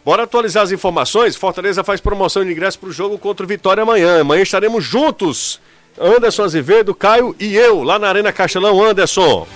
Bora 0.05 0.25
atualizar 0.25 0.63
as 0.63 0.73
informações. 0.73 1.37
Fortaleza 1.37 1.83
faz 1.83 2.01
promoção 2.01 2.45
de 2.45 2.53
ingresso 2.53 2.79
para 2.79 2.89
o 2.91 2.93
jogo 2.93 3.19
contra 3.19 3.45
o 3.45 3.49
Vitória 3.49 3.83
amanhã. 3.83 4.21
Amanhã 4.21 4.43
estaremos 4.43 4.85
juntos. 4.85 5.61
Anderson 6.01 6.45
Azevedo, 6.45 6.95
Caio 6.95 7.35
e 7.41 7.57
eu, 7.57 7.83
lá 7.83 7.99
na 7.99 8.09
Arena 8.09 8.33
Castelão. 8.33 8.83
Anderson. 8.83 9.47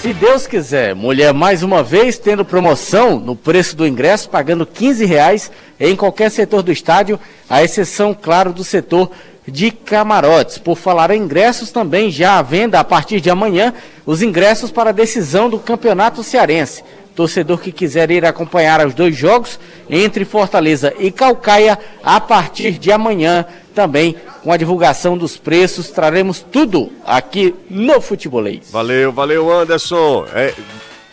Se 0.00 0.12
Deus 0.12 0.46
quiser, 0.46 0.94
mulher 0.94 1.34
mais 1.34 1.64
uma 1.64 1.82
vez 1.82 2.18
tendo 2.18 2.44
promoção 2.44 3.18
no 3.18 3.34
preço 3.34 3.76
do 3.76 3.84
ingresso, 3.84 4.30
pagando 4.30 4.64
15 4.64 5.04
reais 5.04 5.50
em 5.80 5.96
qualquer 5.96 6.30
setor 6.30 6.62
do 6.62 6.70
estádio, 6.70 7.18
à 7.50 7.64
exceção, 7.64 8.14
claro, 8.14 8.52
do 8.52 8.62
setor 8.62 9.10
de 9.44 9.72
camarotes. 9.72 10.56
Por 10.56 10.76
falar 10.76 11.10
em 11.10 11.22
ingressos, 11.22 11.72
também 11.72 12.12
já 12.12 12.38
à 12.38 12.42
venda 12.42 12.78
a 12.78 12.84
partir 12.84 13.20
de 13.20 13.28
amanhã 13.28 13.74
os 14.06 14.22
ingressos 14.22 14.70
para 14.70 14.90
a 14.90 14.92
decisão 14.92 15.50
do 15.50 15.58
Campeonato 15.58 16.22
Cearense. 16.22 16.84
Torcedor 17.16 17.58
que 17.58 17.72
quiser 17.72 18.12
ir 18.12 18.24
acompanhar 18.24 18.86
os 18.86 18.94
dois 18.94 19.16
jogos 19.16 19.58
entre 19.90 20.24
Fortaleza 20.24 20.94
e 21.00 21.10
Calcaia, 21.10 21.76
a 22.04 22.20
partir 22.20 22.78
de 22.78 22.92
amanhã 22.92 23.44
também 23.78 24.16
com 24.42 24.52
a 24.52 24.56
divulgação 24.56 25.16
dos 25.16 25.36
preços, 25.36 25.88
traremos 25.88 26.40
tudo 26.40 26.90
aqui 27.06 27.54
no 27.70 28.00
Futebolês. 28.00 28.72
Valeu, 28.72 29.12
valeu, 29.12 29.52
Anderson. 29.52 30.26
É, 30.34 30.52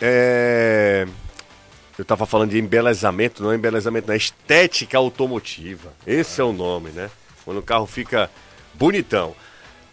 é... 0.02 1.06
Eu 1.96 2.04
tava 2.04 2.26
falando 2.26 2.50
de 2.50 2.58
embelezamento, 2.58 3.40
não 3.40 3.52
é 3.52 3.54
embelezamento, 3.54 4.08
não 4.08 4.14
é 4.14 4.16
estética 4.16 4.98
automotiva. 4.98 5.92
Esse 6.04 6.40
é 6.40 6.44
o 6.44 6.52
nome, 6.52 6.90
né? 6.90 7.08
Quando 7.44 7.58
o 7.58 7.62
carro 7.62 7.86
fica 7.86 8.28
bonitão. 8.74 9.32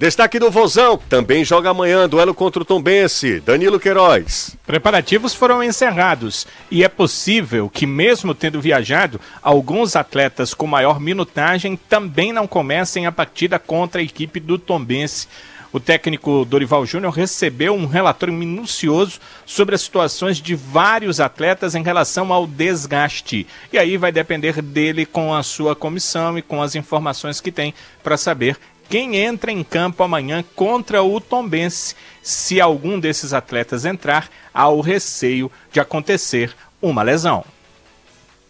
Destaque 0.04 0.38
do 0.38 0.52
Vozão, 0.52 0.98
também 0.98 1.46
joga 1.46 1.70
amanhã, 1.70 2.10
duelo 2.10 2.34
contra 2.34 2.62
o 2.62 2.66
Tombense, 2.66 3.40
Danilo 3.40 3.80
Queiroz. 3.80 4.58
Preparativos 4.68 5.34
foram 5.34 5.64
encerrados 5.64 6.46
e 6.70 6.84
é 6.84 6.90
possível 6.90 7.70
que, 7.70 7.88
mesmo 7.88 8.36
tendo 8.36 8.60
viajado, 8.60 9.18
alguns 9.42 9.96
atletas 9.96 10.54
com 10.54 10.68
maior 10.68 11.00
minutagem 11.00 11.80
também 11.88 12.34
não 12.34 12.46
comecem 12.46 13.06
a 13.06 13.14
partida 13.14 13.58
contra 13.58 14.02
a 14.02 14.04
equipe 14.04 14.42
do 14.42 14.58
Tombense. 14.58 15.26
O 15.72 15.80
técnico 15.80 16.46
Dorival 16.46 16.86
Júnior 16.86 17.12
recebeu 17.12 17.74
um 17.74 17.88
relatório 17.88 18.32
minucioso 18.32 19.20
sobre 19.44 19.74
as 19.74 19.82
situações 19.82 20.38
de 20.38 20.54
vários 20.54 21.20
atletas 21.20 21.74
em 21.74 21.82
relação 21.82 22.32
ao 22.32 22.46
desgaste. 22.46 23.48
E 23.72 23.80
aí 23.80 23.98
vai 23.98 24.12
depender 24.12 24.62
dele 24.62 25.04
com 25.04 25.34
a 25.34 25.42
sua 25.42 25.76
comissão 25.76 26.38
e 26.38 26.44
com 26.44 26.62
as 26.62 26.76
informações 26.76 27.42
que 27.42 27.52
tem 27.52 27.74
para 28.04 28.18
saber 28.18 28.56
quem 28.90 29.18
entra 29.18 29.52
em 29.52 29.64
campo 29.64 30.04
amanhã 30.04 30.44
contra 30.56 31.02
o 31.02 31.20
Tombense. 31.20 31.96
Se 32.22 32.62
algum 32.62 33.00
desses 33.00 33.34
atletas 33.34 33.86
entrar, 33.86 34.30
há 34.54 34.68
o 34.70 34.82
receio 34.82 35.52
de 35.72 35.80
acontecer 35.80 36.56
uma 36.82 37.02
lesão. 37.02 37.44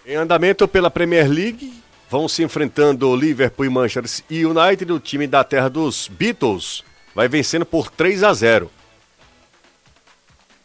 Em 0.05 0.15
andamento 0.15 0.67
pela 0.67 0.91
Premier 0.91 1.29
League, 1.29 1.73
vão 2.09 2.27
se 2.27 2.43
enfrentando 2.43 3.15
Liverpool 3.15 3.65
e 3.65 3.69
Manchester 3.69 4.25
United, 4.29 4.91
o 4.91 4.99
time 4.99 5.25
da 5.25 5.43
terra 5.43 5.69
dos 5.69 6.07
Beatles 6.07 6.84
vai 7.15 7.27
vencendo 7.27 7.65
por 7.65 7.89
3 7.89 8.23
a 8.23 8.34
0. 8.34 8.71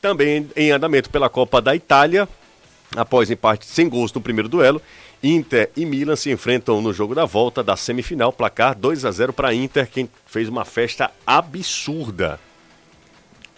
Também 0.00 0.50
em 0.56 0.70
andamento 0.70 1.10
pela 1.10 1.28
Copa 1.28 1.60
da 1.60 1.74
Itália, 1.74 2.28
após 2.96 3.30
empate 3.30 3.66
sem 3.66 3.88
gols 3.88 4.12
no 4.12 4.20
primeiro 4.20 4.48
duelo, 4.48 4.80
Inter 5.22 5.70
e 5.76 5.84
Milan 5.84 6.16
se 6.16 6.30
enfrentam 6.30 6.80
no 6.80 6.92
jogo 6.92 7.14
da 7.14 7.24
volta 7.24 7.62
da 7.62 7.76
semifinal, 7.76 8.32
placar 8.32 8.76
2 8.76 9.04
a 9.04 9.10
0 9.10 9.32
para 9.32 9.52
Inter, 9.54 9.88
quem 9.90 10.08
fez 10.26 10.48
uma 10.48 10.64
festa 10.64 11.10
absurda. 11.26 12.38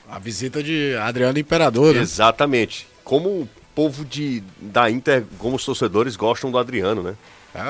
A 0.09 0.19
visita 0.19 0.63
de 0.63 0.95
Adriano 0.97 1.39
Imperador, 1.39 1.95
né? 1.95 2.01
Exatamente. 2.01 2.87
Como 3.05 3.29
o 3.29 3.49
povo 3.75 4.05
de, 4.05 4.43
da 4.61 4.91
Inter, 4.91 5.25
como 5.39 5.57
os 5.57 5.65
torcedores 5.65 6.17
gostam 6.17 6.51
do 6.51 6.59
Adriano, 6.59 7.03
né? 7.03 7.15
É, 7.55 7.61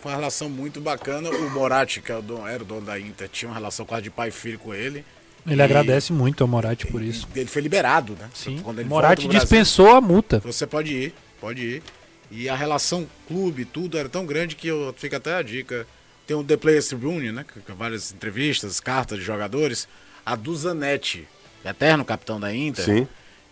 foi 0.00 0.12
uma 0.12 0.16
relação 0.18 0.48
muito 0.48 0.80
bacana. 0.80 1.28
O 1.30 1.50
Moratti, 1.50 2.00
que 2.00 2.12
é 2.12 2.16
o 2.16 2.22
dono, 2.22 2.46
era 2.46 2.62
o 2.62 2.66
dono 2.66 2.82
da 2.82 2.98
Inter, 2.98 3.28
tinha 3.28 3.48
uma 3.50 3.54
relação 3.56 3.84
quase 3.84 4.04
de 4.04 4.10
pai 4.10 4.28
e 4.28 4.32
filho 4.32 4.58
com 4.58 4.72
ele. 4.74 5.04
Ele 5.46 5.60
E- 5.60 5.62
agradece 5.62 6.12
muito 6.12 6.42
ao 6.44 6.48
Moratti 6.48 6.86
por 6.86 7.02
isso. 7.02 7.26
Ele 7.34 7.46
foi 7.48 7.62
liberado, 7.62 8.14
né? 8.18 8.28
Sim. 8.34 8.60
Quando 8.62 8.78
ele 8.80 8.88
Moratti 8.88 9.26
Brasil, 9.26 9.40
dispensou 9.40 9.94
a 9.94 10.00
multa. 10.00 10.38
Você 10.40 10.66
pode 10.66 10.94
ir, 10.94 11.14
pode 11.40 11.62
ir. 11.62 11.82
E 12.30 12.48
a 12.48 12.54
relação 12.54 13.06
clube, 13.26 13.64
tudo 13.64 13.98
era 13.98 14.08
tão 14.08 14.24
grande 14.24 14.54
que 14.54 14.68
eu 14.68 14.94
fica 14.96 15.16
até 15.16 15.34
a 15.34 15.42
dica. 15.42 15.86
Tem 16.26 16.36
o 16.36 16.44
The 16.44 16.56
Players 16.56 16.88
Tribune, 16.88 17.32
né? 17.32 17.44
Com 17.66 17.74
várias 17.74 18.12
entrevistas, 18.12 18.78
cartas 18.78 19.18
de 19.18 19.24
jogadores. 19.24 19.88
A 20.24 20.36
do 20.36 20.54
Zanetti, 20.54 21.26
eterno 21.64 22.04
capitão 22.04 22.38
da 22.38 22.54
Inter, 22.54 22.84
Sim. 22.84 23.08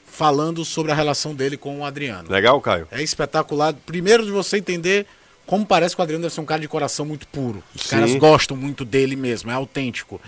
falando 0.07 0.64
sobre 0.64 0.93
a 0.93 0.95
relação 0.95 1.35
dele 1.35 1.57
com 1.57 1.81
o 1.81 1.85
Adriano. 1.85 2.31
Legal, 2.31 2.61
Caio? 2.61 2.87
É 2.91 3.03
espetacular. 3.03 3.74
Primeiro 3.85 4.24
de 4.24 4.31
você 4.31 4.59
entender 4.59 5.07
como 5.45 5.64
parece 5.66 5.97
que 5.97 6.01
o 6.01 6.05
Adriano 6.05 6.22
deve 6.22 6.35
ser 6.35 6.43
um 6.43 6.45
cara 6.45 6.61
de 6.61 6.68
coração 6.68 7.07
muito 7.07 7.26
puro. 7.29 7.64
Os 7.74 7.83
Sim. 7.83 7.89
caras 7.89 8.14
gostam 8.14 8.57
muito 8.57 8.85
dele 8.85 9.16
mesmo, 9.16 9.51
é 9.51 9.55
autêntico. 9.55 10.20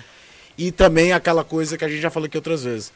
E 0.57 0.73
também 0.73 1.13
aquela 1.13 1.45
coisa 1.45 1.79
que 1.79 1.85
a 1.85 1.89
gente 1.89 2.01
já 2.01 2.11
falou 2.11 2.27
aqui 2.27 2.37
outras 2.37 2.65
vezes. 2.65 2.93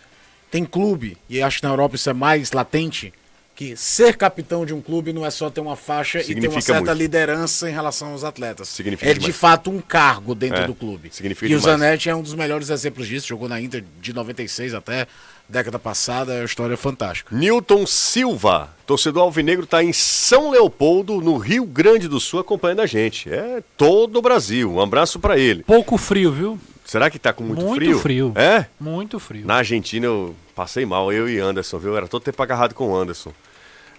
Tem 0.50 0.64
clube, 0.64 1.18
e 1.28 1.42
acho 1.42 1.58
que 1.58 1.64
na 1.64 1.70
Europa 1.70 1.96
isso 1.96 2.08
é 2.08 2.12
mais 2.12 2.50
latente, 2.52 3.12
que 3.54 3.76
ser 3.76 4.16
capitão 4.16 4.66
de 4.66 4.74
um 4.74 4.80
clube 4.80 5.12
não 5.12 5.24
é 5.24 5.30
só 5.30 5.48
ter 5.48 5.60
uma 5.60 5.76
faixa 5.76 6.18
e 6.18 6.22
ter 6.24 6.32
uma 6.32 6.40
Significa 6.40 6.60
certa 6.62 6.80
muito. 6.90 6.98
liderança 6.98 7.70
em 7.70 7.72
relação 7.72 8.08
aos 8.12 8.24
atletas. 8.24 8.68
Significa 8.68 9.08
é 9.10 9.14
de 9.14 9.20
demais. 9.20 9.36
fato 9.36 9.70
um 9.70 9.80
cargo 9.80 10.34
dentro 10.34 10.62
É, 10.62 10.66
do 10.66 10.74
clube. 10.74 11.08
significa 11.12 11.50
e 11.52 11.54
o 11.54 11.58
demais. 11.60 11.78
Zanetti 11.80 12.08
é 12.10 12.14
um 12.16 12.22
dos 12.22 12.34
melhores 12.34 12.68
exemplos 12.70 13.06
disso. 13.06 13.28
Jogou 13.28 13.48
na 13.48 13.60
Inter 13.60 13.84
de 14.00 14.12
96 14.12 14.74
até 14.74 15.06
década 15.48 15.78
passada. 15.78 16.32
É 16.34 16.38
uma 16.40 16.44
história 16.46 16.76
fantástica. 16.76 17.34
Newton 17.34 17.86
Silva, 17.86 18.74
torcedor 18.86 19.22
alvinegro, 19.22 19.64
está 19.64 19.82
em 19.84 19.92
São 19.92 20.50
Leopoldo, 20.50 21.20
no 21.20 21.36
Rio 21.36 21.64
Grande 21.64 22.08
do 22.08 22.18
Sul, 22.18 22.40
acompanhando 22.40 22.80
a 22.80 22.86
gente. 22.86 23.28
É 23.32 23.62
todo 23.76 24.18
o 24.18 24.22
Brasil. 24.22 24.72
Um 24.72 24.80
abraço 24.80 25.18
para 25.20 25.38
ele. 25.38 25.62
Pouco 25.62 25.96
frio, 25.96 26.32
viu? 26.32 26.58
Será 26.84 27.08
que 27.08 27.18
tá 27.18 27.32
com 27.32 27.44
muito, 27.44 27.62
Muito 27.64 27.76
frio? 27.82 27.98
frio. 28.00 28.32
É? 28.34 28.66
Muito 28.80 29.18
frio. 29.18 29.46
Na 29.46 29.54
Argentina 29.56 30.04
eu 30.06 30.34
passei 30.54 30.84
mal, 30.86 31.12
eu 31.12 31.28
e 31.28 31.38
Anderson, 31.38 31.78
viu? 31.78 31.96
Era 31.96 32.06
todo 32.08 32.22
tempo 32.22 32.42
agarrado 32.42 32.74
com 32.74 32.90
o 32.90 32.96
Anderson. 32.96 33.32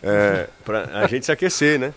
É, 0.04 0.48
pra 0.64 0.86
a 0.94 1.08
gente 1.08 1.26
se 1.26 1.32
aquecer, 1.32 1.80
né? 1.80 1.94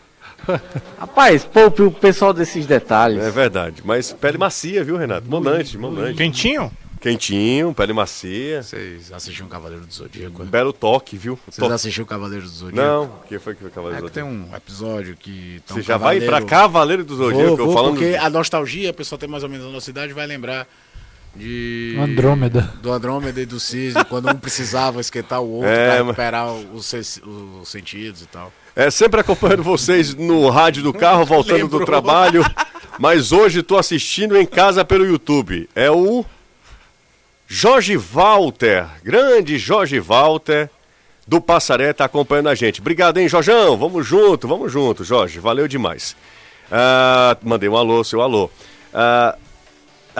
Rapaz, 0.98 1.44
poupe 1.44 1.82
o 1.82 1.90
pessoal 1.90 2.32
desses 2.32 2.64
detalhes. 2.66 3.22
É 3.22 3.30
verdade. 3.30 3.82
Mas 3.84 4.12
pele 4.12 4.38
macia, 4.38 4.84
viu, 4.84 4.96
Renato? 4.96 5.28
Monante, 5.28 5.76
monante. 5.76 6.16
Quentinho? 6.16 6.70
Quentinho, 7.00 7.72
pele 7.74 7.92
macia. 7.92 8.62
Vocês 8.62 9.12
assistiram 9.12 9.48
Cavaleiro 9.48 9.86
do 9.86 9.92
Zodíaco? 9.92 10.42
Um 10.42 10.44
né? 10.44 10.50
belo 10.50 10.72
toque, 10.72 11.16
viu? 11.16 11.38
Vocês 11.48 11.70
assistiram 11.70 12.06
Cavaleiro 12.06 12.44
do 12.44 12.50
Zodíaco? 12.50 12.76
Não, 12.88 13.04
o 13.04 13.28
que 13.28 13.38
foi 13.38 13.54
que 13.54 13.60
foi 13.60 13.70
Cavaleiro 13.70 13.98
É 13.98 14.02
do 14.02 14.08
que 14.08 14.14
tem 14.14 14.24
Zodíaco? 14.24 14.52
um 14.52 14.56
episódio 14.56 15.16
que. 15.16 15.62
tá 15.66 15.74
um 15.74 15.76
Você 15.76 15.82
já 15.82 15.96
vai 15.96 16.16
pra 16.20 16.26
cavaleiro- 16.40 16.46
Cavaleiro 16.48 17.04
do 17.04 17.16
Zodíaco, 17.16 17.46
Vou, 17.50 17.58
eu 17.58 17.64
vou, 17.66 17.74
falando. 17.74 17.92
porque 17.98 18.16
a 18.16 18.28
nostalgia, 18.28 18.90
a 18.90 18.94
pessoa 18.94 19.18
tem 19.18 19.28
mais 19.28 19.44
ou 19.44 19.48
menos 19.48 19.66
a 19.66 19.70
nossa 19.70 19.88
idade, 19.90 20.12
vai 20.12 20.26
lembrar 20.26 20.66
de... 21.34 21.96
Andrômeda. 22.00 22.72
Do 22.82 22.92
Andrômeda 22.92 23.40
e 23.40 23.46
do 23.46 23.58
Cisne, 23.60 24.04
quando 24.08 24.28
um 24.30 24.34
precisava 24.36 25.00
esquentar 25.00 25.40
o 25.40 25.48
outro 25.50 25.68
É, 25.70 25.86
pra 25.86 25.96
mas- 25.98 26.06
recuperar 26.06 26.52
os, 26.52 26.92
os 26.92 27.68
sentidos 27.68 28.22
e 28.22 28.26
tal. 28.26 28.52
É, 28.74 28.90
sempre 28.90 29.20
acompanhando 29.20 29.62
vocês 29.62 30.14
no 30.14 30.48
rádio 30.50 30.82
do 30.82 30.92
carro, 30.92 31.24
voltando 31.24 31.66
do 31.68 31.78
Lembrou. 31.78 31.84
trabalho. 31.86 32.44
Mas 33.00 33.30
hoje 33.30 33.62
tô 33.62 33.76
assistindo 33.76 34.36
em 34.36 34.44
casa 34.46 34.84
pelo 34.84 35.04
YouTube. 35.06 35.68
É 35.74 35.88
o 35.90 36.24
Jorge 37.46 37.96
Walter, 37.96 38.86
grande 39.02 39.56
Jorge 39.58 39.98
Walter 40.00 40.68
do 41.26 41.40
Passaré, 41.40 41.92
tá 41.92 42.04
acompanhando 42.04 42.48
a 42.48 42.54
gente. 42.54 42.80
Obrigado, 42.80 43.18
hein, 43.18 43.28
Jorjão? 43.28 43.76
Vamos 43.76 44.06
junto, 44.06 44.46
vamos 44.48 44.72
junto, 44.72 45.04
Jorge. 45.04 45.38
Valeu 45.38 45.66
demais. 45.68 46.16
Ah, 46.70 47.36
mandei 47.42 47.68
um 47.68 47.76
alô, 47.76 48.02
seu 48.04 48.20
alô. 48.20 48.50
Ah, 48.92 49.36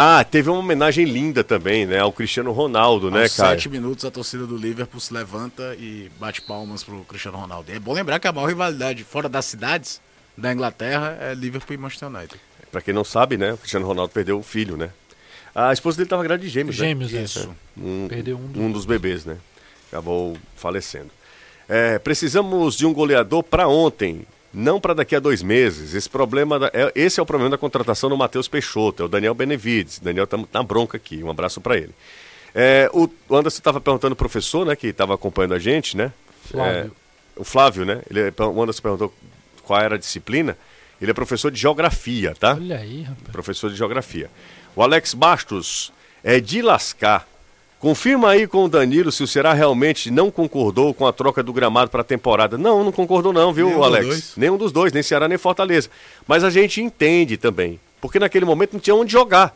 ah, 0.01 0.23
teve 0.25 0.49
uma 0.49 0.59
homenagem 0.61 1.05
linda 1.05 1.43
também, 1.43 1.85
né, 1.87 1.99
ao 1.99 2.13
Cristiano 2.13 2.53
Ronaldo, 2.53 3.11
né, 3.11 3.23
Aos 3.23 3.37
cara? 3.37 3.51
sete 3.51 3.69
minutos, 3.69 4.05
a 4.05 4.11
torcida 4.11 4.47
do 4.47 4.57
Liverpool 4.57 5.01
se 5.01 5.13
levanta 5.13 5.75
e 5.79 6.11
bate 6.21 6.41
palmas 6.43 6.85
pro 6.85 7.01
Cristiano 7.05 7.37
Ronaldo. 7.39 7.71
É 7.73 7.79
bom 7.79 7.93
lembrar 7.93 8.19
que 8.21 8.29
a 8.29 8.33
maior 8.33 8.47
rivalidade 8.47 9.03
fora 9.05 9.29
das 9.29 9.45
cidades 9.45 10.01
da 10.37 10.53
Inglaterra 10.53 11.19
é 11.21 11.35
Liverpool 11.35 11.75
e 11.75 11.79
Manchester 11.79 12.09
United. 12.09 12.41
Pra 12.71 12.81
quem 12.81 12.95
não 12.95 13.03
sabe, 13.05 13.37
né, 13.37 13.53
o 13.55 13.59
Cristiano 13.59 13.87
Ronaldo 13.87 14.13
perdeu 14.13 14.39
o 14.39 14.43
filho, 14.43 14.77
né? 14.77 14.91
A 15.55 15.73
esposa 15.73 15.97
dele 15.97 16.09
tava 16.09 16.23
grávida 16.23 16.47
de 16.47 16.53
gêmeos, 16.53 16.79
né? 16.79 16.87
Gêmeos, 16.87 17.13
é. 17.15 17.23
Isso. 17.23 17.51
Um, 17.77 18.07
Perdeu 18.09 18.37
um 18.39 18.47
dos- 18.47 18.63
um 18.63 18.71
dos 18.71 18.85
bebês, 18.87 19.25
né? 19.25 19.37
Acabou 19.91 20.37
falecendo. 20.55 21.11
É, 21.69 21.99
precisamos 21.99 22.77
de 22.77 22.87
um 22.87 22.93
goleador 22.93 23.43
para 23.43 23.67
ontem, 23.67 24.25
não 24.59 24.81
para 24.81 24.95
daqui 24.95 25.15
a 25.15 25.21
dois 25.21 25.43
meses. 25.43 25.95
Esse 25.95 26.09
problema, 26.09 26.59
da- 26.59 26.71
é- 26.75 26.93
esse 26.95 27.21
é 27.21 27.23
o 27.23 27.27
problema 27.27 27.51
da 27.51 27.59
contratação 27.59 28.11
do 28.11 28.17
Matheus 28.17 28.49
Peixoto, 28.49 29.03
é 29.03 29.07
o 29.07 29.09
Daniel 29.09 29.35
Benevides. 29.35 29.99
Daniel 30.01 30.27
tá 30.27 30.39
na 30.53 30.63
bronca 30.63 30.97
aqui, 30.97 31.23
um 31.23 31.31
abraço 31.31 31.61
para 31.61 31.77
ele. 31.77 31.95
É, 32.55 32.91
o, 32.93 33.09
o 33.29 33.37
Anderson 33.37 33.59
estava 33.59 33.81
perguntando 33.81 34.13
ao 34.13 34.17
professor, 34.17 34.67
né, 34.67 34.75
que 34.75 34.89
estava 34.89 35.15
acompanhando 35.15 35.55
a 35.55 35.59
gente, 35.59 35.97
né? 35.97 36.13
Flávio. 36.45 36.73
É, 37.37 37.41
o 37.41 37.45
Flávio, 37.45 37.85
né? 37.85 38.03
Ele, 38.11 38.21
o 38.37 38.63
Anderson 38.63 38.83
perguntou 38.83 39.15
qual 39.63 39.81
era 39.81 39.95
a 39.95 39.99
disciplina. 39.99 40.57
Ele 41.01 41.11
é 41.11 41.15
professor 41.15 41.51
de 41.53 41.61
geografia, 41.61 42.35
tá? 42.35 42.55
Olha 42.55 42.79
aí, 42.79 43.03
rapaz. 43.03 43.29
professor 43.31 43.71
de 43.71 43.77
geografia. 43.77 44.29
O 44.75 44.83
Alex 44.83 45.15
Bastos 45.15 45.93
é 46.25 46.41
de 46.41 46.61
lascar. 46.63 47.29
Confirma 47.81 48.31
aí 48.31 48.47
com 48.49 48.65
o 48.65 48.69
Danilo 48.69 49.13
se 49.13 49.23
o 49.23 49.27
Ceará 49.27 49.53
realmente 49.53 50.11
não 50.11 50.31
concordou 50.33 50.93
com 50.93 51.07
a 51.07 51.13
troca 51.13 51.43
do 51.45 51.53
gramado 51.53 51.91
para 51.91 52.01
a 52.01 52.05
temporada. 52.05 52.59
Não, 52.59 52.83
não 52.83 52.91
concordou 52.91 53.33
não, 53.33 53.53
viu, 53.53 53.67
Nenhum 53.69 53.79
dos 53.79 53.87
Alex? 53.87 54.07
dois. 54.07 54.33
Nenhum 54.37 54.57
dos 54.57 54.73
dois, 54.73 54.93
nem 54.93 55.03
Ceará 55.03 55.29
nem 55.29 55.39
Fortaleza. 55.39 55.89
Mas 56.27 56.43
a 56.43 56.51
gente 56.51 56.81
entende 56.83 57.37
também, 57.37 57.79
porque 58.01 58.19
naquele 58.19 58.45
momento 58.45 58.73
não 58.73 58.81
tinha 58.81 58.97
onde 58.97 59.13
jogar. 59.13 59.55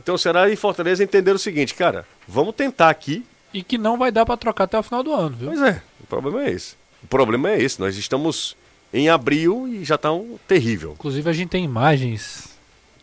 Então 0.00 0.14
o 0.14 0.18
Ceará 0.18 0.48
e 0.48 0.54
Fortaleza 0.56 1.02
entenderam 1.02 1.34
o 1.36 1.38
seguinte, 1.38 1.74
cara, 1.74 2.06
vamos 2.28 2.54
tentar 2.54 2.90
aqui. 2.90 3.24
E 3.52 3.62
que 3.62 3.76
não 3.76 3.98
vai 3.98 4.12
dar 4.12 4.24
pra 4.24 4.36
trocar 4.36 4.64
até 4.64 4.78
o 4.78 4.82
final 4.82 5.02
do 5.02 5.12
ano, 5.12 5.36
viu? 5.36 5.48
Pois 5.48 5.62
é, 5.62 5.82
o 6.02 6.06
problema 6.06 6.44
é 6.44 6.50
esse. 6.52 6.74
O 7.02 7.06
problema 7.08 7.50
é 7.50 7.60
esse, 7.60 7.80
nós 7.80 7.96
estamos 7.96 8.56
em 8.92 9.08
abril 9.08 9.66
e 9.68 9.84
já 9.84 9.98
tá 9.98 10.12
um 10.12 10.36
terrível. 10.46 10.92
Inclusive 10.92 11.28
a 11.28 11.32
gente 11.32 11.48
tem 11.48 11.64
imagens 11.64 12.50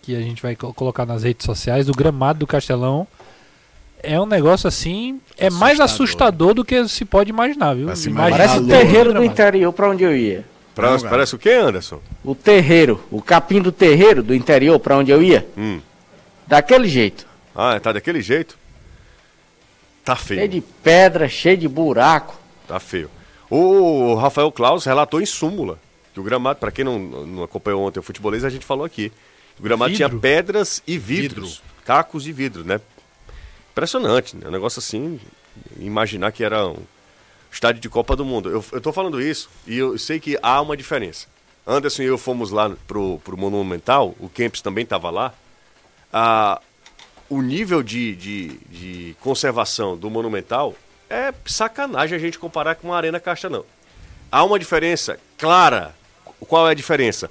que 0.01 0.15
a 0.15 0.22
gente 0.22 0.41
vai 0.41 0.55
co- 0.55 0.74
colocar 0.74 1.05
nas 1.05 1.24
redes 1.24 1.45
sociais 1.45 1.86
do 1.88 1.93
gramado 1.93 2.39
do 2.39 2.47
Castelão. 2.47 3.05
É 4.04 4.20
um 4.20 4.26
negócio 4.26 4.68
assim, 4.68 5.22
é 5.38 5.49
mais 5.49 5.80
assustador 5.80 6.54
do 6.54 6.66
que 6.66 6.88
se 6.88 7.06
pode 7.06 7.30
imaginar, 7.30 7.74
viu? 7.76 7.84
Imagina 7.84 8.10
imaginar 8.12 8.38
Parece 8.38 8.60
o 8.60 8.68
terreiro 8.68 9.14
do 9.14 9.24
interior 9.24 9.72
pra 9.74 9.89
onde 9.89 10.04
eu 10.04 10.16
ia. 10.16 10.43
Pra- 10.74 10.97
parece 10.99 11.36
o 11.36 11.38
quê, 11.38 11.52
Anderson? 11.52 11.99
O 12.24 12.34
terreiro, 12.34 13.04
o 13.12 13.22
capim 13.22 13.62
do 13.62 13.72
terreiro 13.72 14.24
do 14.24 14.34
interior 14.34 14.80
pra 14.80 14.97
onde 14.97 15.12
eu 15.12 15.22
ia. 15.22 15.47
Hum. 15.58 15.80
Daquele 16.47 16.88
jeito. 16.88 17.28
Ah, 17.56 17.80
tá 17.80 17.91
daquele 17.91 18.22
jeito? 18.22 18.58
Tá 20.04 20.16
Cheio 20.16 20.39
feio. 20.39 20.47
de 20.49 20.62
pedra, 20.62 21.30
cheio 21.30 21.58
de 21.58 21.68
buraco. 21.68 22.36
Tá 22.68 22.80
feio. 22.80 23.10
O 23.49 24.16
Rafael 24.16 24.52
Claus 24.52 24.86
relatou 24.86 25.22
em 25.22 25.26
súmula 25.26 25.78
que 26.14 26.20
o 26.20 26.24
gramado, 26.24 26.60
para 26.60 26.72
quem 26.72 26.84
não, 26.84 26.97
não 26.99 27.43
acompanhou 27.43 27.86
ontem 27.86 27.99
o 27.99 28.04
futebolês, 28.04 28.43
a 28.43 28.49
gente 28.49 28.66
falou 28.66 28.86
aqui. 28.86 29.12
O 29.60 29.64
gramado 29.64 29.91
Vidro. 29.91 30.10
tinha 30.10 30.20
pedras 30.20 30.82
e 30.88 30.97
vidros, 30.97 31.62
cacos 31.86 32.24
de 32.24 32.32
vidro, 32.32 32.64
né? 32.64 32.80
Impressionante, 33.72 34.36
né? 34.36 34.47
Um 34.47 34.51
negócio 34.51 34.80
assim, 34.80 35.19
imaginar 35.80 36.32
que 36.32 36.43
era 36.43 36.67
um 36.67 36.78
estádio 37.51 37.82
de 37.82 37.89
Copa 37.89 38.15
do 38.15 38.26
Mundo. 38.26 38.49
Eu, 38.49 38.63
eu 38.72 38.82
tô 38.82 38.91
falando 38.91 39.22
isso 39.22 39.49
e 39.65 39.78
eu 39.78 39.97
sei 39.97 40.19
que 40.19 40.38
há 40.41 40.61
uma 40.61 40.76
diferença. 40.76 41.28
Anderson 41.65 42.01
e 42.03 42.05
eu 42.05 42.17
fomos 42.17 42.51
lá 42.51 42.76
pro, 42.88 43.19
pro 43.19 43.38
Monumental, 43.38 44.15
o 44.19 44.28
Kempis 44.28 44.61
também 44.61 44.84
estava 44.84 45.09
lá. 45.09 45.34
Ah, 46.11 46.61
o 47.30 47.41
nível 47.41 47.82
de, 47.82 48.15
de, 48.15 48.47
de 48.69 49.15
conservação 49.22 49.95
do 49.95 50.09
Monumental 50.09 50.76
é 51.09 51.34
sacanagem 51.45 52.15
a 52.15 52.19
gente 52.19 52.39
comparar 52.39 52.76
com 52.76 52.93
a 52.93 52.97
Arena 52.97 53.19
Castelão. 53.19 53.65
Há 54.32 54.43
uma 54.43 54.59
diferença 54.59 55.19
clara. 55.38 55.95
Qual 56.39 56.67
é 56.67 56.72
a 56.72 56.76
diferença? 56.76 57.30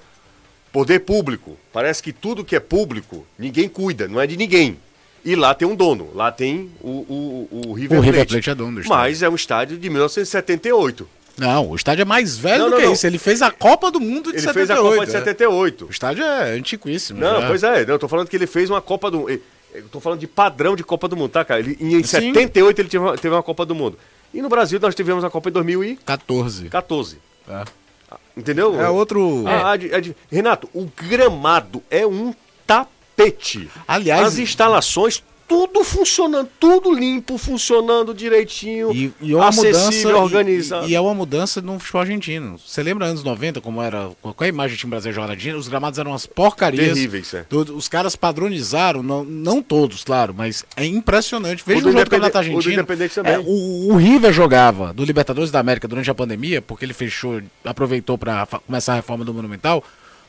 Poder 0.73 1.01
público. 1.01 1.59
Parece 1.73 2.03
que 2.03 2.13
tudo 2.13 2.45
que 2.45 2.55
é 2.55 2.61
público, 2.61 3.27
ninguém 3.39 3.69
cuida, 3.69 4.07
não 4.07 4.21
é 4.21 4.27
de 4.27 4.37
ninguém. 4.37 4.79
E 5.25 5.37
lá 5.37 5.55
tem 5.55 5.69
um 5.69 5.75
dono, 5.75 6.11
lá 6.15 6.33
tem 6.33 6.71
o, 6.81 6.89
o, 6.91 7.49
o 7.69 7.73
River 7.75 7.99
O 7.99 8.03
Plate. 8.03 8.07
River 8.13 8.27
Plate 8.29 8.51
é 8.51 8.55
dono 8.55 8.75
do 8.77 8.81
estádio. 8.81 9.03
Mas 9.03 9.23
é 9.23 9.29
um 9.29 9.35
estádio 9.35 9.77
de 9.79 9.91
1978. 9.91 11.09
Não, 11.39 11.71
o 11.71 11.77
estádio 11.77 12.03
é 12.03 12.05
mais 12.05 12.37
velho 12.37 12.59
Não, 12.59 12.65
do 12.67 12.71
não, 12.73 12.79
que 12.79 12.85
não. 12.87 12.93
isso. 12.93 13.07
Ele 13.07 13.19
fez 13.19 13.41
a 13.43 13.51
Copa 13.51 13.91
do 13.91 14.01
Mundo 14.01 14.31
de 14.31 14.37
Ele 14.39 14.41
78. 14.41 14.55
fez 14.67 14.71
a 14.71 14.77
Copa 14.83 15.05
de 15.07 15.11
é. 15.11 15.19
78. 15.19 15.87
O 15.87 15.91
estádio 15.91 16.25
é 16.25 16.53
antiquíssimo. 16.53 17.21
Não, 17.21 17.41
já. 17.41 17.47
pois 17.47 17.63
é, 17.63 17.85
não, 17.87 17.95
eu 17.95 17.99
tô 17.99 18.09
falando 18.09 18.29
que 18.29 18.37
ele 18.37 18.47
fez 18.47 18.69
uma 18.71 18.81
Copa 18.81 19.11
do 19.11 19.21
Mundo. 19.21 19.41
Eu 19.73 19.85
tô 19.89 20.01
falando 20.01 20.19
de 20.19 20.27
padrão 20.27 20.75
de 20.75 20.83
Copa 20.83 21.07
do 21.07 21.17
Mundo, 21.17 21.31
tá, 21.31 21.45
cara? 21.45 21.61
Ele, 21.61 21.77
em 21.81 22.03
Sim. 22.03 22.33
78 22.33 22.79
ele 22.81 22.89
teve 22.89 23.05
uma, 23.05 23.17
teve 23.17 23.35
uma 23.35 23.43
Copa 23.43 23.65
do 23.65 23.75
Mundo. 23.75 23.97
E 24.35 24.43
no 24.43 24.49
Brasil 24.49 24.79
nós 24.81 24.95
tivemos 24.95 25.23
a 25.25 25.31
Copa 25.31 25.49
em 25.49 25.53
2014. 25.53 26.69
14. 26.69 27.19
Entendeu? 28.37 28.81
É 28.81 28.89
outro. 28.89 29.45
Ah, 29.47 29.77
de- 29.77 29.93
é 29.93 30.01
de- 30.01 30.17
Renato, 30.31 30.69
o 30.75 30.89
gramado 30.97 31.83
é 31.91 32.07
um 32.07 32.35
tapete. 33.25 33.69
Aliás- 33.87 34.27
as 34.27 34.39
instalações, 34.39 35.23
tudo 35.49 35.83
funcionando, 35.83 36.49
tudo 36.61 36.93
limpo, 36.93 37.37
funcionando 37.37 38.15
direitinho, 38.15 38.93
E, 38.95 39.13
e 39.21 39.33
é 39.33 39.37
uma 39.37 39.49
acessível, 39.49 39.81
mudança, 39.81 40.17
organizado. 40.17 40.87
E, 40.87 40.91
e 40.91 40.95
é 40.95 41.01
uma 41.01 41.13
mudança 41.13 41.61
no 41.61 41.77
futebol 41.81 42.03
argentino. 42.03 42.57
Você 42.65 42.81
lembra 42.85 43.07
anos 43.07 43.25
90, 43.25 43.61
como 43.61 43.83
era. 43.83 44.11
Qual 44.23 44.35
é 44.43 44.45
a 44.45 44.49
imagem 44.49 44.77
do 44.77 44.79
time 44.79 44.91
brasileiro 44.91 45.21
Argentina? 45.23 45.59
Os 45.59 45.67
gramados 45.67 45.99
eram 45.99 46.13
umas 46.13 46.25
porcarias. 46.25 46.95
Terríveis, 46.95 47.35
é. 47.35 47.45
Do- 47.51 47.77
os 47.77 47.89
caras 47.89 48.15
padronizaram, 48.15 49.03
não, 49.03 49.25
não 49.25 49.61
todos, 49.61 50.05
claro, 50.05 50.33
mas 50.37 50.65
é 50.77 50.85
impressionante. 50.87 51.65
Veja 51.67 51.81
O 51.81 51.83
do 51.83 51.89
o 51.89 51.93
jogo 51.95 52.05
do 52.05 52.11
Campeonato 52.11 52.37
o 52.37 52.39
Argentino. 52.39 52.87
Também. 53.13 53.33
É, 53.35 53.39
o, 53.41 53.89
o 53.93 53.97
River 53.97 54.33
jogava 54.33 54.93
do 54.93 55.05
Libertadores 55.05 55.51
da 55.51 55.59
América 55.59 55.89
durante 55.89 56.09
a 56.09 56.15
pandemia, 56.15 56.63
porque 56.63 56.85
ele 56.85 56.95
fechou, 56.95 57.43
aproveitou 57.65 58.17
para 58.17 58.47
começar 58.47 58.93
a 58.93 58.97
reforma 58.97 59.25
do 59.25 59.35
Monumental. 59.35 59.83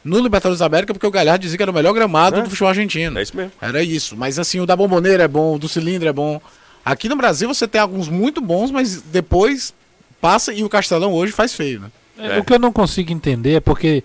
No 0.03 0.19
Libertadores 0.19 0.59
da 0.59 0.65
América, 0.65 0.93
porque 0.93 1.05
o 1.05 1.11
Galhardo 1.11 1.41
dizia 1.43 1.57
que 1.57 1.61
era 1.63 1.71
o 1.71 1.75
melhor 1.75 1.93
gramado 1.93 2.37
É. 2.39 2.41
do 2.41 2.49
futebol 2.49 2.69
argentino. 2.69 3.19
É 3.19 3.21
isso 3.21 3.35
mesmo. 3.37 3.51
Era 3.61 3.83
isso. 3.83 4.17
Mas 4.17 4.39
assim, 4.39 4.59
o 4.59 4.65
da 4.65 4.75
bomboneira 4.75 5.23
é 5.23 5.27
bom, 5.27 5.55
o 5.55 5.59
do 5.59 5.69
cilindro 5.69 6.09
é 6.09 6.13
bom. 6.13 6.41
Aqui 6.83 7.07
no 7.07 7.15
Brasil 7.15 7.47
você 7.47 7.67
tem 7.67 7.79
alguns 7.79 8.09
muito 8.09 8.41
bons, 8.41 8.71
mas 8.71 9.01
depois 9.01 9.73
passa 10.19 10.51
e 10.53 10.63
o 10.63 10.69
Castelão 10.69 11.13
hoje 11.13 11.31
faz 11.31 11.53
feio, 11.53 11.79
né? 11.81 11.91
É, 12.17 12.39
O 12.39 12.43
que 12.43 12.53
eu 12.53 12.59
não 12.59 12.71
consigo 12.71 13.11
entender 13.11 13.53
é 13.53 13.59
porque 13.59 14.03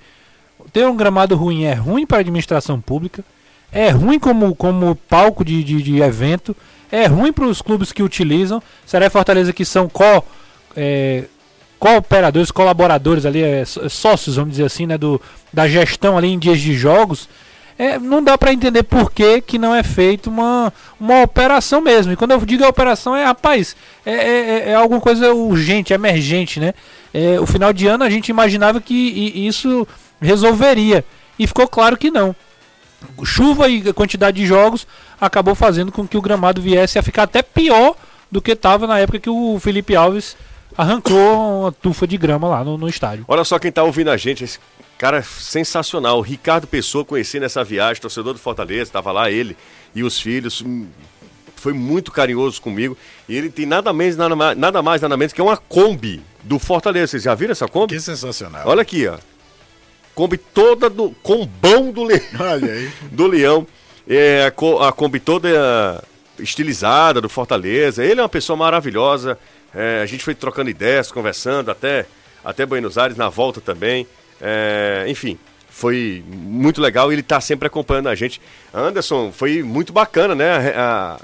ter 0.73 0.87
um 0.87 0.97
gramado 0.97 1.35
ruim 1.37 1.65
é 1.65 1.75
ruim 1.75 2.07
para 2.07 2.19
a 2.19 2.21
administração 2.21 2.81
pública, 2.81 3.25
é 3.73 3.89
ruim 3.91 4.19
como, 4.19 4.55
como 4.55 4.95
palco 4.95 5.45
de, 5.45 5.63
de, 5.65 5.83
de 5.83 6.01
evento, 6.03 6.55
é 6.91 7.07
ruim 7.07 7.33
para 7.33 7.45
os 7.47 7.61
clubes 7.63 7.93
que 7.93 8.03
utilizam. 8.03 8.63
Será 8.87 9.09
Fortaleza 9.11 9.53
que 9.53 9.65
são 9.65 9.89
co, 9.89 10.23
é, 10.77 11.25
cooperadores, 11.79 12.51
colaboradores 12.51 13.27
ali, 13.27 13.43
é, 13.43 13.65
só- 13.65 13.89
sócios, 13.89 14.37
vamos 14.37 14.53
dizer 14.53 14.65
assim, 14.65 14.87
né, 14.87 14.97
do, 14.97 15.21
da 15.53 15.69
gestão 15.69 16.17
ali 16.17 16.29
em 16.29 16.39
dias 16.39 16.61
de 16.61 16.75
jogos. 16.75 17.29
É, 17.79 17.99
não 17.99 18.23
dá 18.23 18.39
para 18.39 18.55
entender 18.55 18.83
por 18.85 19.13
que, 19.13 19.43
que 19.43 19.59
não 19.59 19.75
é 19.75 19.83
feita 19.83 20.31
uma, 20.31 20.73
uma 20.99 21.23
operação 21.23 21.83
mesmo. 21.83 22.13
E 22.13 22.17
quando 22.17 22.31
eu 22.31 22.41
digo 22.41 22.67
operação, 22.67 23.15
é, 23.15 23.25
rapaz, 23.27 23.77
é, 24.05 24.13
é, 24.13 24.69
é 24.71 24.75
alguma 24.75 25.01
coisa 25.01 25.35
urgente, 25.35 25.93
emergente, 25.93 26.59
né? 26.59 26.73
É, 27.13 27.39
o 27.39 27.47
final 27.47 27.75
de 27.75 27.87
ano 27.87 28.03
a 28.03 28.09
gente 28.09 28.29
imaginava 28.31 28.81
que 28.81 28.95
isso 28.95 29.87
resolveria. 30.21 31.05
E 31.39 31.47
ficou 31.47 31.69
claro 31.69 31.99
que 31.99 32.11
não. 32.11 32.35
Chuva 33.23 33.69
e 33.69 33.93
quantidade 33.93 34.39
de 34.39 34.47
jogos 34.47 34.87
acabou 35.21 35.55
fazendo 35.55 35.93
com 35.93 36.09
que 36.09 36.17
o 36.17 36.23
gramado 36.23 36.63
viesse 36.63 36.99
a 36.99 37.03
ficar 37.03 37.25
até 37.25 37.43
pior 37.43 37.95
do 38.33 38.41
que 38.41 38.53
estava 38.53 38.87
na 38.87 38.99
época 38.99 39.19
que 39.19 39.31
o 39.31 39.59
Felipe 39.61 39.95
Alves 39.95 40.35
arrancou 40.77 41.61
uma 41.63 41.73
tufa 41.73 42.07
de 42.07 42.17
grama 42.17 42.49
lá 42.49 42.65
no, 42.65 42.77
no 42.79 42.89
estádio. 42.89 43.25
Olha 43.29 43.45
só 43.45 43.59
quem 43.59 43.73
tá 43.73 43.83
ouvindo 43.83 44.11
a 44.11 44.17
gente, 44.17 44.45
esse 44.45 44.59
cara 44.99 45.19
é 45.19 45.23
sensacional. 45.23 46.19
O 46.19 46.23
Ricardo 46.23 46.67
Pessoa, 46.67 47.05
conheci 47.05 47.39
nessa 47.41 47.63
viagem, 47.65 48.01
torcedor 48.01 48.33
do 48.33 48.39
Fortaleza, 48.39 48.91
tava 48.93 49.13
lá 49.13 49.31
ele 49.31 49.57
e 49.95 50.03
os 50.03 50.21
filhos. 50.21 50.61
hum, 50.63 50.87
Foi 51.57 51.73
muito 51.73 52.13
carinhoso 52.13 52.61
comigo. 52.61 52.97
E 53.29 53.37
ele 53.37 53.49
tem 53.51 53.67
nada 53.67 53.93
menos, 53.93 54.17
nada 54.17 54.37
mais, 54.37 54.57
nada 54.59 54.83
mais, 54.83 55.03
nada 55.03 55.17
menos 55.17 55.33
que 55.33 55.43
uma 55.43 55.57
Kombi 55.57 56.23
do 56.43 56.59
Fortaleza. 56.59 57.09
Vocês 57.09 57.23
já 57.23 57.35
viram 57.35 57.53
essa 57.53 57.67
Kombi? 57.69 57.95
Que 57.95 58.01
sensacional. 58.01 58.63
Olha 58.67 58.83
aqui, 58.83 59.07
ó. 59.07 59.19
Kombi 60.15 60.39
toda 60.39 60.89
do 60.89 61.11
combão 61.23 61.91
do 61.93 62.03
leão. 62.05 62.21
Olha 62.41 62.73
aí. 62.73 62.91
do 63.13 63.27
Leão. 63.27 63.67
É, 64.09 64.47
a 64.81 64.93
Kombi 64.93 65.19
toda 65.21 65.49
é, 65.49 66.03
estilizada 66.43 67.21
do 67.21 67.29
Fortaleza. 67.29 68.03
Ele 68.05 68.21
é 68.21 68.23
uma 68.23 68.29
pessoa 68.29 68.57
maravilhosa. 68.57 69.39
É, 69.77 70.01
a 70.03 70.07
gente 70.07 70.25
foi 70.25 70.35
trocando 70.35 70.71
ideias, 70.71 71.13
conversando 71.13 71.71
até, 71.71 72.07
até 72.45 72.65
Buenos 72.65 72.97
Aires, 72.97 73.17
na 73.17 73.29
volta 73.29 73.61
também. 73.61 74.07
É, 74.41 75.05
enfim, 75.09 75.39
foi 75.69 76.25
muito 76.27 76.81
legal 76.81 77.11
e 77.11 77.15
ele 77.15 77.21
está 77.21 77.41
sempre 77.41 77.67
acompanhando 77.67 78.09
a 78.09 78.15
gente. 78.15 78.41
Anderson, 78.73 79.31
foi 79.33 79.63
muito 79.63 79.93
bacana, 79.93 80.35
né? 80.35 80.73
A, 80.75 81.19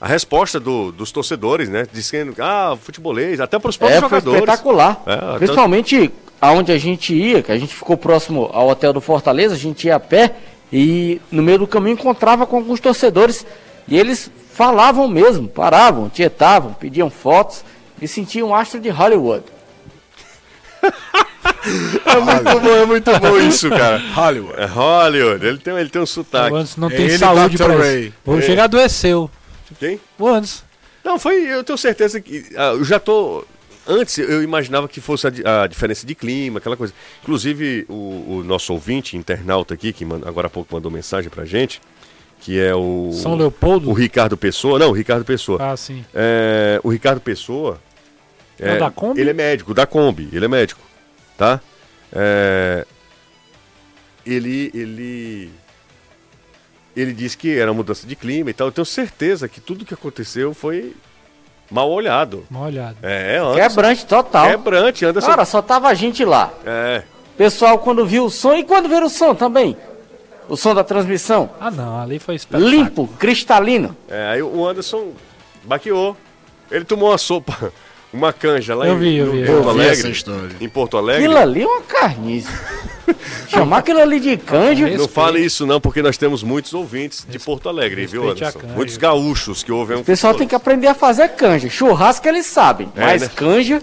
a- 0.00 0.06
resposta 0.06 0.60
do- 0.60 0.92
dos 0.92 1.10
torcedores, 1.10 1.70
né? 1.70 1.86
Dizendo, 1.90 2.34
ah, 2.38 2.76
futebolês, 2.80 3.40
até 3.40 3.58
para 3.58 3.70
os 3.70 3.76
próprios 3.78 3.96
É, 4.04 4.08
foi 4.08 4.20
jogadores. 4.20 4.40
espetacular. 4.42 5.02
É, 5.06 5.38
Principalmente 5.38 6.10
aonde 6.40 6.72
a 6.72 6.76
gente 6.78 7.14
ia, 7.14 7.42
que 7.42 7.50
a 7.50 7.56
gente 7.58 7.74
ficou 7.74 7.96
próximo 7.96 8.50
ao 8.52 8.68
hotel 8.68 8.92
do 8.92 9.00
Fortaleza, 9.00 9.54
a 9.54 9.58
gente 9.58 9.86
ia 9.86 9.96
a 9.96 10.00
pé 10.00 10.34
e 10.70 11.18
no 11.30 11.42
meio 11.42 11.60
do 11.60 11.66
caminho 11.66 11.94
encontrava 11.94 12.46
com 12.46 12.56
alguns 12.56 12.80
torcedores 12.80 13.46
e 13.88 13.98
eles 13.98 14.30
falavam 14.52 15.08
mesmo, 15.08 15.48
paravam, 15.48 16.10
tietavam, 16.10 16.74
pediam 16.74 17.08
fotos 17.08 17.64
e 18.04 18.08
sentiam 18.08 18.48
um 18.50 18.54
astro 18.54 18.80
de 18.80 18.88
Hollywood. 18.90 19.44
É 22.06 22.20
muito 22.20 22.60
bom, 22.60 22.68
é 22.76 22.84
muito 22.86 23.18
bom 23.18 23.38
isso, 23.38 23.68
cara. 23.70 23.98
Hollywood. 24.12 24.60
É 24.60 24.66
Hollywood, 24.66 25.46
ele 25.46 25.58
tem, 25.58 25.74
ele 25.78 25.88
tem 25.88 26.00
um 26.02 26.06
sotaque. 26.06 26.52
O 26.52 26.56
Anderson 26.56 26.80
não 26.80 26.88
É 26.88 26.94
tem 26.96 27.06
ele, 27.06 27.18
saúde 27.18 27.56
para 27.56 27.74
Ray. 27.76 28.00
isso. 28.06 28.12
Vou 28.24 28.38
É. 28.38 28.42
chegar 28.42 28.64
adoeceu. 28.64 29.30
Quem? 29.78 29.98
O 30.18 30.28
Anderson. 30.28 30.62
Não, 31.02 31.18
foi. 31.18 31.42
Eu 31.46 31.64
tenho 31.64 31.78
certeza 31.78 32.20
que. 32.20 32.44
ah, 32.56 32.72
eu 32.74 32.84
já 32.84 32.98
tô. 33.00 33.44
Antes 33.86 34.16
eu 34.18 34.42
imaginava 34.42 34.86
que 34.88 35.00
fosse 35.00 35.26
a, 35.26 35.62
a 35.62 35.66
diferença 35.66 36.06
de 36.06 36.14
clima, 36.14 36.58
aquela 36.58 36.76
coisa. 36.76 36.92
Inclusive, 37.22 37.84
o, 37.88 38.38
o 38.38 38.42
nosso 38.44 38.72
ouvinte, 38.72 39.16
internauta 39.16 39.72
aqui, 39.74 39.92
que 39.92 40.04
manda- 40.04 40.28
agora 40.28 40.46
há 40.46 40.50
pouco 40.50 40.74
mandou 40.74 40.90
mensagem 40.90 41.30
pra 41.30 41.44
gente, 41.46 41.80
que 42.40 42.58
é 42.60 42.74
o. 42.74 43.10
São 43.12 43.34
Leopoldo? 43.34 43.88
O 43.90 43.92
Ricardo 43.94 44.36
Pessoa. 44.36 44.78
Não, 44.78 44.90
o 44.90 44.92
Ricardo 44.92 45.24
Pessoa. 45.24 45.58
Ah, 45.72 45.76
sim. 45.76 46.04
É, 46.14 46.78
o 46.82 46.90
Ricardo 46.90 47.20
Pessoa. 47.20 47.80
É 48.58 48.76
o 48.76 48.78
da 48.78 48.90
Kombi? 48.90 49.20
Ele 49.20 49.30
é 49.30 49.32
médico, 49.32 49.74
da 49.74 49.86
Kombi, 49.86 50.28
ele 50.32 50.44
é 50.44 50.48
médico. 50.48 50.80
Tá? 51.36 51.60
É, 52.12 52.86
ele. 54.24 54.70
Ele. 54.74 55.50
Ele 56.96 57.12
disse 57.12 57.36
que 57.36 57.58
era 57.58 57.72
mudança 57.72 58.06
de 58.06 58.14
clima 58.14 58.50
e 58.50 58.52
tal. 58.52 58.68
Eu 58.68 58.72
tenho 58.72 58.84
certeza 58.84 59.48
que 59.48 59.60
tudo 59.60 59.84
que 59.84 59.94
aconteceu 59.94 60.54
foi 60.54 60.94
Mal 61.70 61.90
olhado. 61.90 62.44
Mal 62.50 62.64
olhado. 62.64 62.96
É, 63.02 63.38
Anderson. 63.38 63.68
Quebrante 63.68 64.06
total. 64.06 64.50
Quebrante, 64.50 65.04
Anderson. 65.04 65.28
Cara, 65.28 65.44
só 65.44 65.62
tava 65.62 65.88
a 65.88 65.94
gente 65.94 66.24
lá. 66.24 66.52
É. 66.64 67.02
Pessoal, 67.36 67.78
quando 67.78 68.04
viu 68.06 68.26
o 68.26 68.30
som, 68.30 68.54
e 68.54 68.62
quando 68.62 68.88
viram 68.88 69.06
o 69.06 69.10
som 69.10 69.34
também? 69.34 69.76
O 70.48 70.56
som 70.56 70.74
da 70.74 70.84
transmissão? 70.84 71.50
Ah, 71.58 71.70
não, 71.70 72.00
ali 72.00 72.18
foi 72.18 72.34
espetáculo. 72.34 72.70
Limpo, 72.70 73.08
cristalino. 73.18 73.96
É, 74.08 74.28
aí 74.28 74.42
o 74.42 74.66
Anderson 74.66 75.12
baqueou. 75.64 76.16
Ele 76.70 76.84
tomou 76.84 77.10
uma 77.10 77.18
sopa, 77.18 77.72
uma 78.14 78.32
canja 78.32 78.74
lá 78.74 78.86
Eu 78.86 78.94
em, 78.94 78.98
vi, 78.98 79.16
eu 79.16 79.30
vi, 79.32 79.40
eu 79.40 79.46
Porto 79.46 79.62
vi 79.64 79.68
Alegre. 79.70 79.92
essa 79.98 80.08
história. 80.08 80.50
Em 80.60 80.68
Porto 80.68 80.96
Alegre. 80.96 81.24
Aquilo 81.24 81.38
ali 81.38 81.62
é 81.62 81.66
uma 81.66 81.82
carniça. 81.82 82.48
Chamar 83.48 83.78
aquilo 83.78 84.00
ali 84.00 84.18
de 84.20 84.36
canja. 84.36 84.88
Não 84.96 85.06
fale 85.08 85.38
isso 85.44 85.66
não, 85.66 85.80
porque 85.80 86.00
nós 86.00 86.16
temos 86.16 86.42
muitos 86.42 86.72
ouvintes 86.72 87.26
de 87.28 87.38
Porto 87.38 87.68
Alegre, 87.68 88.06
viu, 88.06 88.22
respeite 88.22 88.44
a 88.44 88.48
Anderson? 88.48 88.74
Muitos 88.76 88.96
gaúchos 88.96 89.62
que 89.62 89.70
ouvem 89.70 89.98
um 89.98 90.00
O 90.00 90.04
pessoal 90.04 90.34
tem 90.34 90.48
que 90.48 90.54
aprender 90.54 90.86
a 90.86 90.94
fazer 90.94 91.28
canja. 91.30 91.68
Churrasco 91.68 92.26
eles 92.26 92.46
sabem, 92.46 92.88
É, 92.96 93.00
mas 93.04 93.22
né? 93.22 93.30
canja. 93.34 93.82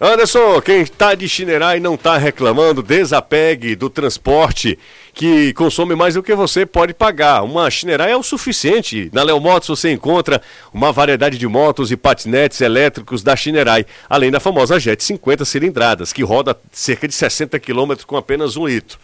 Anderson, 0.00 0.60
quem 0.60 0.84
tá 0.84 1.14
de 1.14 1.28
Chinerai 1.28 1.78
não 1.78 1.96
tá 1.96 2.18
reclamando, 2.18 2.82
desapegue 2.82 3.76
do 3.76 3.88
transporte 3.88 4.76
que 5.14 5.52
consome 5.52 5.94
mais 5.94 6.14
do 6.14 6.22
que 6.22 6.34
você 6.34 6.66
pode 6.66 6.92
pagar. 6.92 7.44
Uma 7.44 7.70
Chinerai 7.70 8.10
é 8.10 8.16
o 8.16 8.22
suficiente. 8.22 9.08
Na 9.12 9.22
Léo 9.22 9.38
Motos 9.38 9.68
você 9.68 9.92
encontra 9.92 10.42
uma 10.72 10.90
variedade 10.90 11.38
de 11.38 11.46
motos 11.46 11.92
e 11.92 11.96
patinetes 11.96 12.60
elétricos 12.60 13.22
da 13.22 13.36
Chinerai, 13.36 13.86
além 14.10 14.32
da 14.32 14.40
famosa 14.40 14.80
Jet 14.80 15.02
50 15.02 15.44
cilindradas, 15.44 16.12
que 16.12 16.24
roda 16.24 16.58
cerca 16.72 17.06
de 17.06 17.14
60 17.14 17.56
km 17.60 17.94
com 18.04 18.16
apenas 18.16 18.56
um 18.56 18.66
litro. 18.66 18.98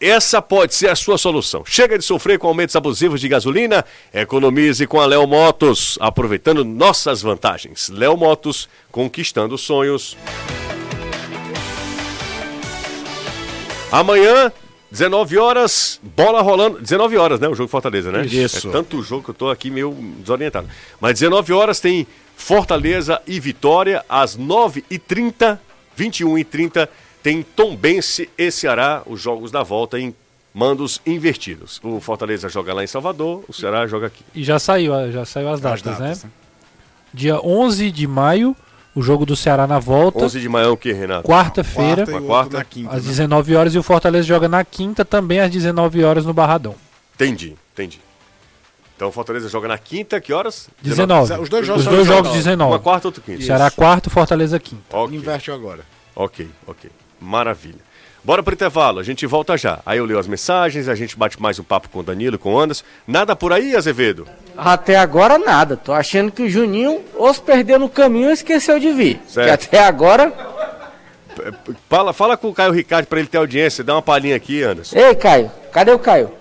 Essa 0.00 0.42
pode 0.42 0.74
ser 0.74 0.90
a 0.90 0.96
sua 0.96 1.16
solução. 1.16 1.64
Chega 1.64 1.98
de 1.98 2.04
sofrer 2.04 2.38
com 2.38 2.48
aumentos 2.48 2.76
abusivos 2.76 3.18
de 3.18 3.28
gasolina? 3.28 3.82
Economize 4.12 4.86
com 4.86 5.00
a 5.00 5.06
Léo 5.06 5.26
Motos, 5.26 5.96
aproveitando 6.00 6.64
nossas 6.64 7.22
vantagens. 7.22 7.88
Léo 7.88 8.14
Motos, 8.14 8.68
conquistando 8.90 9.56
sonhos. 9.56 10.14
Amanhã, 13.90 14.52
19 14.90 15.38
horas, 15.38 15.98
bola 16.02 16.42
rolando. 16.42 16.78
19 16.78 17.16
horas, 17.16 17.40
né? 17.40 17.48
O 17.48 17.54
jogo 17.54 17.70
Fortaleza, 17.70 18.12
né? 18.12 18.26
Isso. 18.26 18.68
É 18.68 18.72
tanto 18.72 19.02
jogo 19.02 19.24
que 19.24 19.30
eu 19.30 19.34
tô 19.34 19.48
aqui 19.48 19.70
meio 19.70 19.96
desorientado. 20.18 20.68
Mas 21.00 21.14
19 21.20 21.54
horas 21.54 21.80
tem 21.80 22.06
Fortaleza 22.36 23.22
e 23.26 23.40
Vitória. 23.40 24.04
Às 24.10 24.36
9h30, 24.36 25.58
21h30, 25.98 26.86
tem 27.26 27.42
Tombense 27.42 28.30
e 28.38 28.52
Ceará, 28.52 29.02
os 29.04 29.20
jogos 29.20 29.50
da 29.50 29.64
volta 29.64 29.98
em 29.98 30.14
mandos 30.54 31.00
invertidos. 31.04 31.80
O 31.82 31.98
Fortaleza 31.98 32.48
joga 32.48 32.72
lá 32.72 32.84
em 32.84 32.86
Salvador, 32.86 33.42
o 33.48 33.52
Ceará 33.52 33.84
joga 33.88 34.06
aqui. 34.06 34.22
E 34.32 34.44
já 34.44 34.60
saiu, 34.60 35.10
já 35.10 35.24
saiu 35.24 35.48
as 35.48 35.60
datas, 35.60 35.82
datas, 35.82 36.22
né? 36.22 36.30
Dia 37.12 37.40
11 37.44 37.90
de 37.90 38.06
maio, 38.06 38.54
o 38.94 39.02
jogo 39.02 39.26
do 39.26 39.34
Ceará 39.34 39.66
na 39.66 39.80
volta. 39.80 40.24
11 40.24 40.40
de 40.40 40.48
maio 40.48 40.66
é 40.66 40.68
o 40.68 40.76
que, 40.76 40.92
Renato? 40.92 41.26
Quarta-feira, 41.26 42.06
Quarta 42.06 42.20
Quarta. 42.24 42.64
quinta. 42.64 42.90
às 42.94 43.02
né? 43.02 43.08
19 43.08 43.56
horas. 43.56 43.74
E 43.74 43.78
o 43.78 43.82
Fortaleza 43.82 44.24
joga 44.24 44.48
na 44.48 44.64
quinta, 44.64 45.04
também 45.04 45.40
às 45.40 45.50
19 45.50 46.04
horas 46.04 46.24
no 46.24 46.32
Barradão. 46.32 46.76
Entendi, 47.16 47.56
entendi. 47.72 48.00
Então 48.94 49.08
o 49.08 49.12
Fortaleza 49.12 49.48
joga 49.48 49.66
na 49.66 49.78
quinta, 49.78 50.20
que 50.20 50.32
horas? 50.32 50.68
19. 50.80 51.40
Os 51.40 51.48
dois 51.48 51.66
jogos 51.66 51.82
Os 51.82 51.88
dois 51.88 52.06
19. 52.06 52.06
jogos 52.06 52.32
19. 52.36 52.70
Uma 52.72 52.78
quarta, 52.78 53.08
outra 53.08 53.20
quinta. 53.20 53.42
Ceará 53.42 53.68
quarto, 53.68 54.10
Fortaleza 54.10 54.60
quinto. 54.60 54.84
Ok. 54.92 55.18
Inverte 55.18 55.50
agora. 55.50 55.84
Ok, 56.14 56.48
ok. 56.68 56.88
Maravilha. 57.20 57.86
Bora 58.24 58.42
pro 58.42 58.54
intervalo, 58.54 58.98
a 58.98 59.04
gente 59.04 59.24
volta 59.24 59.56
já. 59.56 59.78
Aí 59.86 59.98
eu 59.98 60.04
leio 60.04 60.18
as 60.18 60.26
mensagens, 60.26 60.88
a 60.88 60.96
gente 60.96 61.16
bate 61.16 61.40
mais 61.40 61.60
um 61.60 61.62
papo 61.62 61.88
com 61.88 62.00
o 62.00 62.02
Danilo 62.02 62.34
e 62.34 62.38
com 62.38 62.54
o 62.54 62.58
Anderson. 62.58 62.82
Nada 63.06 63.36
por 63.36 63.52
aí, 63.52 63.76
Azevedo? 63.76 64.26
Até 64.56 64.96
agora 64.96 65.38
nada. 65.38 65.76
Tô 65.76 65.92
achando 65.92 66.32
que 66.32 66.42
o 66.42 66.50
Juninho 66.50 67.04
ou 67.14 67.32
se 67.32 67.40
perdeu 67.40 67.78
no 67.78 67.88
caminho 67.88 68.26
ou 68.26 68.32
esqueceu 68.32 68.80
de 68.80 68.90
vir. 68.90 69.20
Certo. 69.28 69.46
Que 69.46 69.76
até 69.76 69.86
agora. 69.86 70.32
Fala, 71.88 72.12
fala 72.12 72.36
com 72.36 72.48
o 72.48 72.54
Caio 72.54 72.72
Ricardo 72.72 73.06
pra 73.06 73.20
ele 73.20 73.28
ter 73.28 73.38
audiência, 73.38 73.84
dá 73.84 73.94
uma 73.94 74.02
palhinha 74.02 74.34
aqui, 74.34 74.62
Anderson. 74.62 74.98
Ei, 74.98 75.14
Caio, 75.14 75.50
cadê 75.70 75.92
o 75.92 75.98
Caio? 75.98 76.32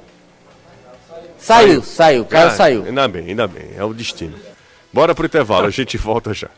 Saiu, 1.38 1.84
saiu, 1.84 2.26
Caio 2.26 2.48
Ah, 2.48 2.52
saiu. 2.52 2.84
Ainda 2.86 3.08
bem, 3.08 3.28
ainda 3.28 3.46
bem, 3.48 3.70
é 3.78 3.84
o 3.84 3.94
destino. 3.94 4.34
Bora 4.92 5.14
pro 5.14 5.28
intervalo, 5.28 5.68
a 5.68 5.70
gente 5.70 5.98
volta 5.98 6.34
já. 6.34 6.50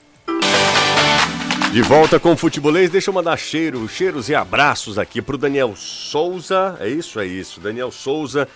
De 1.77 1.83
volta 1.83 2.19
com 2.19 2.31
o 2.33 2.35
futebolês, 2.35 2.89
deixa 2.89 3.11
eu 3.11 3.13
mandar 3.13 3.37
cheiro, 3.37 3.87
cheiros 3.87 4.29
e 4.29 4.33
abraços 4.33 4.97
aqui 4.97 5.21
pro 5.21 5.37
Daniel 5.37 5.75
Souza. 5.75 6.75
É 6.79 6.89
isso, 6.89 7.19
é 7.19 7.27
isso. 7.27 7.59
Daniel 7.59 7.91
Souza. 7.91 8.47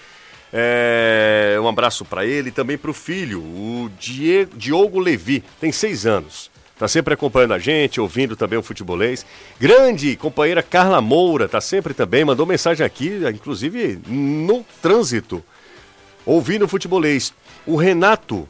é, 0.51 1.55
um 1.61 1.67
abraço 1.67 2.03
para 2.03 2.25
ele 2.25 2.49
e 2.49 2.51
também 2.51 2.79
pro 2.79 2.95
filho, 2.95 3.39
o 3.39 3.91
Die- 3.99 4.47
Diogo 4.55 4.97
Levi, 4.99 5.43
tem 5.59 5.71
seis 5.71 6.07
anos. 6.07 6.49
Tá 6.79 6.87
sempre 6.87 7.13
acompanhando 7.13 7.53
a 7.53 7.59
gente, 7.59 8.01
ouvindo 8.01 8.35
também 8.35 8.57
o 8.57 8.63
futebolês. 8.63 9.23
Grande 9.59 10.15
companheira 10.15 10.63
Carla 10.63 10.99
Moura, 10.99 11.47
tá 11.47 11.61
sempre 11.61 11.93
também, 11.93 12.25
mandou 12.25 12.47
mensagem 12.47 12.83
aqui, 12.83 13.19
inclusive 13.31 13.99
no 14.07 14.65
trânsito, 14.81 15.43
ouvindo 16.25 16.65
o 16.65 16.67
futebolês. 16.67 17.35
O 17.67 17.75
Renato 17.75 18.49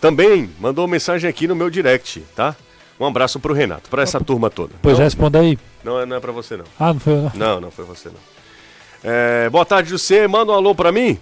também 0.00 0.48
mandou 0.60 0.86
mensagem 0.86 1.28
aqui 1.28 1.48
no 1.48 1.56
meu 1.56 1.68
direct, 1.68 2.20
tá? 2.36 2.54
Um 3.00 3.06
abraço 3.06 3.40
pro 3.40 3.52
Renato, 3.54 3.90
pra 3.90 4.02
essa 4.02 4.20
turma 4.20 4.48
toda. 4.50 4.74
Pois 4.80 4.96
não, 4.98 5.04
responda 5.04 5.40
aí. 5.40 5.58
não, 5.82 6.00
é- 6.00 6.06
não 6.06 6.16
é 6.16 6.20
pra 6.20 6.30
você 6.32 6.56
não. 6.56 6.64
Ah, 6.78 6.92
não 6.92 7.00
foi 7.00 7.12
eu, 7.14 7.22
não. 7.22 7.32
Não, 7.34 7.60
não 7.62 7.70
foi 7.70 7.84
você 7.84 8.08
não. 8.08 8.16
É, 9.04 9.50
boa 9.50 9.64
tarde, 9.64 9.90
José. 9.90 10.28
Manda 10.28 10.52
um 10.52 10.54
alô 10.54 10.74
pra 10.74 10.92
mim. 10.92 11.18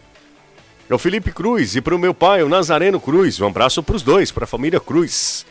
É 0.88 0.94
o 0.94 0.98
Felipe 0.98 1.30
Cruz 1.32 1.76
e 1.76 1.80
pro 1.80 1.98
meu 1.98 2.12
pai, 2.12 2.42
o 2.42 2.48
Nazareno 2.48 3.00
Cruz. 3.00 3.40
Um 3.40 3.46
abraço 3.46 3.82
pros 3.82 4.02
dois, 4.02 4.30
pra 4.30 4.46
família 4.46 4.80
Cruz. 4.80 5.46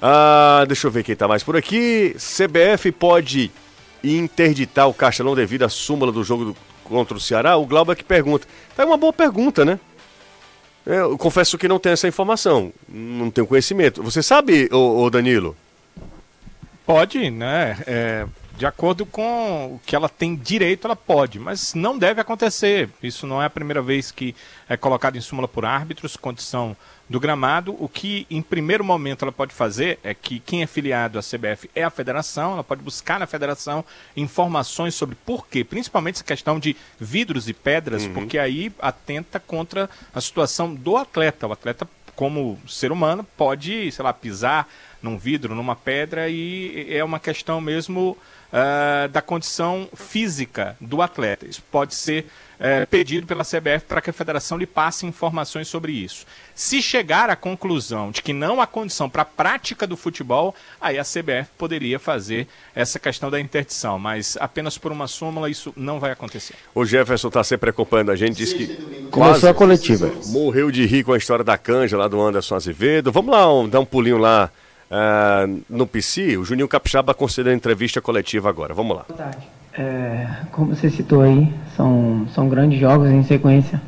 Ah, 0.00 0.64
deixa 0.66 0.86
eu 0.86 0.90
ver 0.90 1.04
quem 1.04 1.14
tá 1.14 1.28
mais 1.28 1.42
por 1.42 1.56
aqui. 1.56 2.16
CBF 2.18 2.90
pode 2.92 3.50
interditar 4.02 4.88
o 4.88 4.94
Castelão 4.94 5.34
devido 5.34 5.64
à 5.64 5.68
súmula 5.68 6.10
do 6.10 6.24
jogo 6.24 6.46
do- 6.46 6.56
contra 6.84 7.16
o 7.16 7.20
Ceará? 7.20 7.56
O 7.56 7.66
Glauber 7.66 7.94
que 7.94 8.02
pergunta. 8.04 8.46
Tá 8.74 8.84
uma 8.86 8.96
boa 8.96 9.12
pergunta, 9.12 9.64
né? 9.64 9.78
Eu 10.88 11.18
confesso 11.18 11.58
que 11.58 11.68
não 11.68 11.78
tenho 11.78 11.92
essa 11.92 12.08
informação. 12.08 12.72
Não 12.88 13.30
tenho 13.30 13.46
conhecimento. 13.46 14.02
Você 14.02 14.22
sabe, 14.22 14.70
ô, 14.72 15.02
ô 15.02 15.10
Danilo? 15.10 15.54
Pode, 16.86 17.30
né? 17.30 17.76
É, 17.86 18.26
de 18.56 18.64
acordo 18.64 19.04
com 19.04 19.74
o 19.74 19.80
que 19.84 19.94
ela 19.94 20.08
tem 20.08 20.34
direito, 20.34 20.86
ela 20.86 20.96
pode, 20.96 21.38
mas 21.38 21.74
não 21.74 21.98
deve 21.98 22.22
acontecer. 22.22 22.88
Isso 23.02 23.26
não 23.26 23.42
é 23.42 23.44
a 23.44 23.50
primeira 23.50 23.82
vez 23.82 24.10
que 24.10 24.34
é 24.66 24.78
colocado 24.78 25.16
em 25.16 25.20
súmula 25.20 25.46
por 25.46 25.66
árbitros, 25.66 26.16
condição 26.16 26.74
do 27.08 27.18
gramado. 27.18 27.74
O 27.78 27.88
que, 27.88 28.26
em 28.30 28.42
primeiro 28.42 28.84
momento, 28.84 29.24
ela 29.24 29.32
pode 29.32 29.54
fazer 29.54 29.98
é 30.02 30.12
que 30.12 30.38
quem 30.40 30.62
é 30.62 30.66
filiado 30.66 31.18
à 31.18 31.22
CBF 31.22 31.70
é 31.74 31.82
a 31.82 31.90
federação, 31.90 32.52
ela 32.52 32.64
pode 32.64 32.82
buscar 32.82 33.18
na 33.18 33.26
federação 33.26 33.84
informações 34.16 34.94
sobre 34.94 35.14
por 35.14 35.46
quê, 35.46 35.64
principalmente 35.64 36.16
essa 36.16 36.24
questão 36.24 36.58
de 36.58 36.76
vidros 36.98 37.48
e 37.48 37.52
pedras, 37.52 38.06
porque 38.06 38.38
aí 38.38 38.72
atenta 38.78 39.40
contra 39.40 39.88
a 40.14 40.20
situação 40.20 40.74
do 40.74 40.96
atleta. 40.96 41.46
O 41.46 41.52
atleta 41.52 41.88
como 42.18 42.58
ser 42.66 42.90
humano, 42.90 43.24
pode, 43.36 43.92
sei 43.92 44.04
lá, 44.04 44.12
pisar 44.12 44.68
num 45.02 45.16
vidro, 45.18 45.54
numa 45.54 45.76
pedra, 45.76 46.28
e 46.28 46.86
é 46.90 47.02
uma 47.04 47.20
questão 47.20 47.60
mesmo 47.60 48.16
ah, 48.52 49.08
da 49.12 49.20
condição 49.22 49.88
física 49.94 50.76
do 50.80 51.02
atleta. 51.02 51.46
Isso 51.46 51.62
pode 51.70 51.94
ser 51.94 52.26
eh, 52.60 52.86
pedido 52.86 53.26
pela 53.26 53.44
CBF 53.44 53.84
para 53.86 54.00
que 54.00 54.10
a 54.10 54.12
federação 54.12 54.56
lhe 54.58 54.66
passe 54.66 55.06
informações 55.06 55.68
sobre 55.68 55.92
isso. 55.92 56.24
Se 56.54 56.80
chegar 56.82 57.30
à 57.30 57.36
conclusão 57.36 58.10
de 58.10 58.20
que 58.22 58.32
não 58.32 58.60
há 58.60 58.66
condição 58.66 59.08
para 59.08 59.22
a 59.22 59.24
prática 59.24 59.86
do 59.86 59.96
futebol, 59.96 60.52
aí 60.80 60.98
a 60.98 61.04
CBF 61.04 61.50
poderia 61.56 61.98
fazer 62.00 62.48
essa 62.74 62.98
questão 62.98 63.30
da 63.30 63.38
interdição, 63.38 63.98
mas 63.98 64.36
apenas 64.40 64.76
por 64.78 64.90
uma 64.90 65.06
súmula 65.06 65.48
isso 65.50 65.72
não 65.76 66.00
vai 66.00 66.10
acontecer. 66.10 66.54
O 66.74 66.84
Jefferson 66.84 67.30
tá 67.30 67.44
sempre 67.44 67.70
acompanhando 67.70 68.10
a 68.10 68.16
gente, 68.16 68.36
diz 68.38 68.52
que 68.52 68.66
Começou 69.10 69.50
a 69.50 69.54
coletiva. 69.54 70.10
morreu 70.26 70.70
de 70.72 70.84
rir 70.86 71.04
com 71.04 71.12
a 71.12 71.18
história 71.18 71.44
da 71.44 71.56
canja 71.58 71.96
lá 71.96 72.08
do 72.08 72.20
Anderson 72.20 72.56
Azevedo. 72.56 73.12
Vamos 73.12 73.30
lá, 73.30 73.52
um- 73.54 73.68
dar 73.68 73.78
um 73.78 73.84
pulinho 73.86 74.18
lá 74.18 74.50
ah, 74.90 75.46
no 75.68 75.86
PC. 75.86 76.36
O 76.36 76.44
Juninho 76.44 76.68
Capixaba 76.68 77.14
concedendo 77.14 77.56
entrevista 77.56 78.00
coletiva 78.00 78.48
agora. 78.48 78.74
Vamos 78.74 78.96
lá. 78.96 79.06
É, 79.76 80.26
como 80.50 80.74
você 80.74 80.90
citou 80.90 81.22
aí, 81.22 81.52
são, 81.76 82.26
são 82.34 82.48
grandes 82.48 82.80
jogos 82.80 83.10
em 83.10 83.22
sequência 83.22 83.80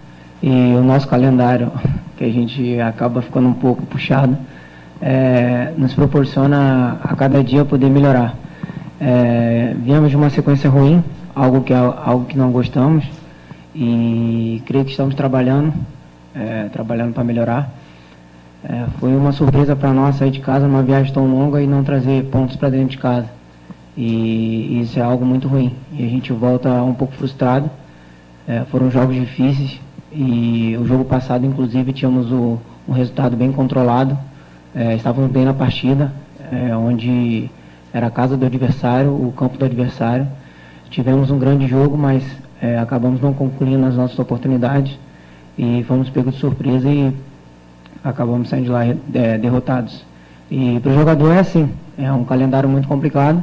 e 0.43 0.49
o 0.49 0.83
nosso 0.83 1.09
calendário, 1.09 1.71
que 2.17 2.25
a 2.25 2.31
gente 2.31 2.81
acaba 2.81 3.21
ficando 3.21 3.49
um 3.49 3.55
pouco 3.55 3.85
puxado, 3.87 4.37
é, 5.01 5.73
nos 5.77 5.93
proporciona 5.95 6.99
a 7.03 7.17
cada 7.17 7.43
dia 7.43 7.65
poder 7.65 7.91
melhorar. 7.91 8.37
É, 9.01 9.75
viemos 9.79 10.11
de 10.11 10.17
uma 10.17 10.31
sequência 10.31 10.69
ruim, 10.71 11.03
algo 11.35 11.63
que, 11.63 11.73
é 11.73 11.77
algo 11.77 12.27
que 12.27 12.37
não 12.37 12.53
gostamos 12.53 13.05
e 13.75 14.63
creio 14.67 14.85
que 14.85 14.91
estamos 14.91 15.15
trabalhando, 15.15 15.73
é, 16.35 16.69
trabalhando 16.73 17.15
para 17.15 17.25
melhorar. 17.25 17.80
É, 18.63 18.87
foi 18.99 19.17
uma 19.17 19.33
surpresa 19.33 19.75
para 19.75 19.93
nós 19.93 20.17
sair 20.17 20.31
de 20.31 20.41
casa 20.41 20.67
numa 20.67 20.83
viagem 20.83 21.13
tão 21.13 21.27
longa 21.27 21.63
e 21.63 21.67
não 21.67 21.83
trazer 21.83 22.25
pontos 22.25 22.57
para 22.57 22.69
dentro 22.69 22.89
de 22.89 22.99
casa. 22.99 23.27
E 23.97 24.81
isso 24.83 24.99
é 24.99 25.03
algo 25.03 25.25
muito 25.25 25.49
ruim. 25.49 25.75
E 25.93 26.05
a 26.05 26.09
gente 26.09 26.33
volta 26.33 26.71
um 26.83 26.95
pouco 26.95 27.15
frustrado. 27.15 27.71
É, 28.47 28.65
foram 28.71 28.91
jogos 28.91 29.15
difíceis 29.15 29.81
e 30.13 30.77
o 30.79 30.87
jogo 30.87 31.05
passado, 31.05 31.47
inclusive, 31.47 31.93
tínhamos 31.93 32.31
o, 32.33 32.59
um 32.89 32.93
resultado 32.93 33.37
bem 33.37 33.53
controlado. 33.53 34.17
é, 34.75 34.95
estávamos 34.95 35.31
bem 35.31 35.45
na 35.45 35.55
partida, 35.55 36.13
é, 36.51 36.77
onde 36.77 37.51
era 37.93 38.07
a 38.09 38.11
casa 38.11 38.37
do 38.37 38.45
adversário, 38.45 39.11
o 39.11 39.33
campo 39.33 39.57
do 39.57 39.65
adversário. 39.65 40.27
Tivemos 40.91 41.31
um 41.31 41.39
grande 41.39 41.67
jogo, 41.67 41.97
mas 41.97 42.23
é, 42.61 42.79
acabamos 42.79 43.21
não 43.21 43.33
concluindo 43.33 43.87
as 43.87 43.97
nossas 43.97 44.19
oportunidades 44.19 44.99
e 45.57 45.85
fomos 45.87 46.11
pegos 46.11 46.35
de 46.35 46.41
surpresa 46.41 46.89
e 46.89 47.15
acabamos 48.03 48.49
saindo 48.49 48.65
de 48.65 48.71
lá 48.71 48.85
é, 48.85 49.39
derrotados. 49.39 50.05
E 50.51 50.81
para 50.81 50.91
o 50.91 50.95
jogador 50.95 51.33
é 51.33 51.39
assim, 51.39 51.71
é 51.97 52.11
um 52.13 52.25
calendário 52.25 52.69
muito 52.69 52.89
complicado, 52.89 53.43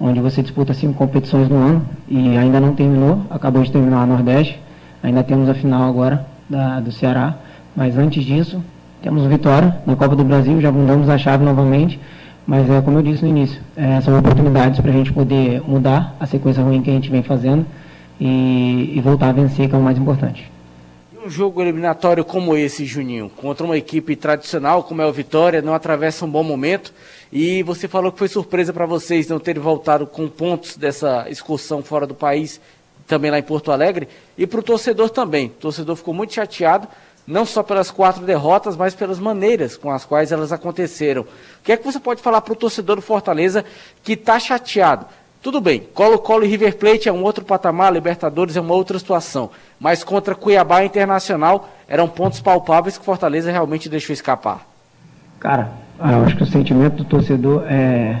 onde 0.00 0.20
você 0.20 0.42
disputa 0.42 0.74
cinco 0.74 0.94
competições 0.94 1.48
no 1.48 1.56
ano 1.56 1.82
e 2.08 2.36
ainda 2.36 2.60
não 2.60 2.74
terminou, 2.74 3.22
acabou 3.30 3.62
de 3.62 3.70
terminar 3.70 4.02
a 4.02 4.06
Nordeste, 4.06 4.60
ainda 5.02 5.22
temos 5.22 5.48
a 5.48 5.54
final 5.54 5.88
agora 5.88 6.26
da, 6.48 6.80
do 6.80 6.90
Ceará, 6.90 7.36
mas 7.76 7.96
antes 7.96 8.24
disso 8.24 8.62
temos 9.02 9.24
vitória 9.26 9.76
na 9.86 9.94
Copa 9.94 10.16
do 10.16 10.24
Brasil, 10.24 10.60
já 10.60 10.72
mudamos 10.72 11.08
a 11.08 11.16
chave 11.16 11.44
novamente, 11.44 12.00
mas 12.46 12.68
é 12.68 12.80
como 12.80 12.98
eu 12.98 13.02
disse 13.02 13.22
no 13.22 13.28
início, 13.28 13.60
é, 13.76 14.00
são 14.00 14.18
oportunidades 14.18 14.80
para 14.80 14.90
a 14.90 14.94
gente 14.94 15.12
poder 15.12 15.62
mudar 15.66 16.16
a 16.18 16.26
sequência 16.26 16.62
ruim 16.62 16.82
que 16.82 16.90
a 16.90 16.94
gente 16.94 17.10
vem 17.10 17.22
fazendo 17.22 17.64
e, 18.20 18.94
e 18.96 19.00
voltar 19.00 19.28
a 19.28 19.32
vencer, 19.32 19.68
que 19.68 19.74
é 19.74 19.78
o 19.78 19.82
mais 19.82 19.98
importante 19.98 20.50
um 21.28 21.30
jogo 21.30 21.60
eliminatório 21.60 22.24
como 22.24 22.56
esse, 22.56 22.86
Juninho, 22.86 23.28
contra 23.28 23.62
uma 23.62 23.76
equipe 23.76 24.16
tradicional 24.16 24.82
como 24.82 25.02
é 25.02 25.06
o 25.06 25.12
Vitória, 25.12 25.60
não 25.60 25.74
atravessa 25.74 26.24
um 26.24 26.30
bom 26.30 26.42
momento. 26.42 26.92
E 27.30 27.62
você 27.62 27.86
falou 27.86 28.10
que 28.10 28.18
foi 28.18 28.28
surpresa 28.28 28.72
para 28.72 28.86
vocês 28.86 29.28
não 29.28 29.38
terem 29.38 29.62
voltado 29.62 30.06
com 30.06 30.26
pontos 30.26 30.74
dessa 30.74 31.28
excursão 31.28 31.82
fora 31.82 32.06
do 32.06 32.14
país, 32.14 32.58
também 33.06 33.30
lá 33.30 33.38
em 33.38 33.42
Porto 33.42 33.70
Alegre. 33.70 34.08
E 34.38 34.46
para 34.46 34.60
o 34.60 34.62
torcedor 34.62 35.10
também. 35.10 35.48
O 35.48 35.60
torcedor 35.60 35.96
ficou 35.96 36.14
muito 36.14 36.32
chateado, 36.32 36.88
não 37.26 37.44
só 37.44 37.62
pelas 37.62 37.90
quatro 37.90 38.24
derrotas, 38.24 38.74
mas 38.74 38.94
pelas 38.94 39.18
maneiras 39.18 39.76
com 39.76 39.90
as 39.90 40.06
quais 40.06 40.32
elas 40.32 40.50
aconteceram. 40.50 41.22
O 41.22 41.62
que 41.62 41.72
é 41.72 41.76
que 41.76 41.84
você 41.84 42.00
pode 42.00 42.22
falar 42.22 42.40
para 42.40 42.54
o 42.54 42.56
torcedor 42.56 42.96
do 42.96 43.02
Fortaleza 43.02 43.66
que 44.02 44.14
está 44.14 44.40
chateado? 44.40 45.04
Tudo 45.40 45.60
bem, 45.60 45.80
Colo-Colo 45.94 46.44
e 46.44 46.48
River 46.48 46.76
Plate 46.76 47.08
é 47.08 47.12
um 47.12 47.22
outro 47.22 47.44
patamar, 47.44 47.92
Libertadores 47.92 48.56
é 48.56 48.60
uma 48.60 48.74
outra 48.74 48.98
situação. 48.98 49.50
Mas 49.78 50.02
contra 50.02 50.34
Cuiabá 50.34 50.84
Internacional 50.84 51.68
eram 51.86 52.08
pontos 52.08 52.40
palpáveis 52.40 52.98
que 52.98 53.04
Fortaleza 53.04 53.50
realmente 53.50 53.88
deixou 53.88 54.12
escapar. 54.12 54.66
Cara, 55.38 55.70
eu 56.00 56.24
acho 56.24 56.36
que 56.36 56.42
o 56.42 56.46
sentimento 56.46 56.96
do 56.96 57.04
torcedor 57.04 57.64
é. 57.68 58.20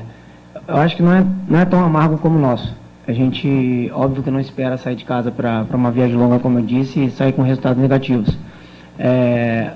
Eu 0.66 0.76
acho 0.76 0.96
que 0.96 1.02
não 1.02 1.12
é, 1.12 1.26
não 1.48 1.58
é 1.58 1.64
tão 1.64 1.84
amargo 1.84 2.18
como 2.18 2.38
o 2.38 2.40
nosso. 2.40 2.76
A 3.06 3.12
gente, 3.12 3.90
óbvio 3.94 4.22
que 4.22 4.30
não 4.30 4.38
espera 4.38 4.76
sair 4.76 4.94
de 4.94 5.04
casa 5.04 5.30
para 5.30 5.66
uma 5.72 5.90
viagem 5.90 6.14
longa, 6.14 6.38
como 6.38 6.58
eu 6.58 6.62
disse, 6.62 7.06
e 7.06 7.10
sair 7.10 7.32
com 7.32 7.42
resultados 7.42 7.80
negativos. 7.80 8.36
É, 8.98 9.72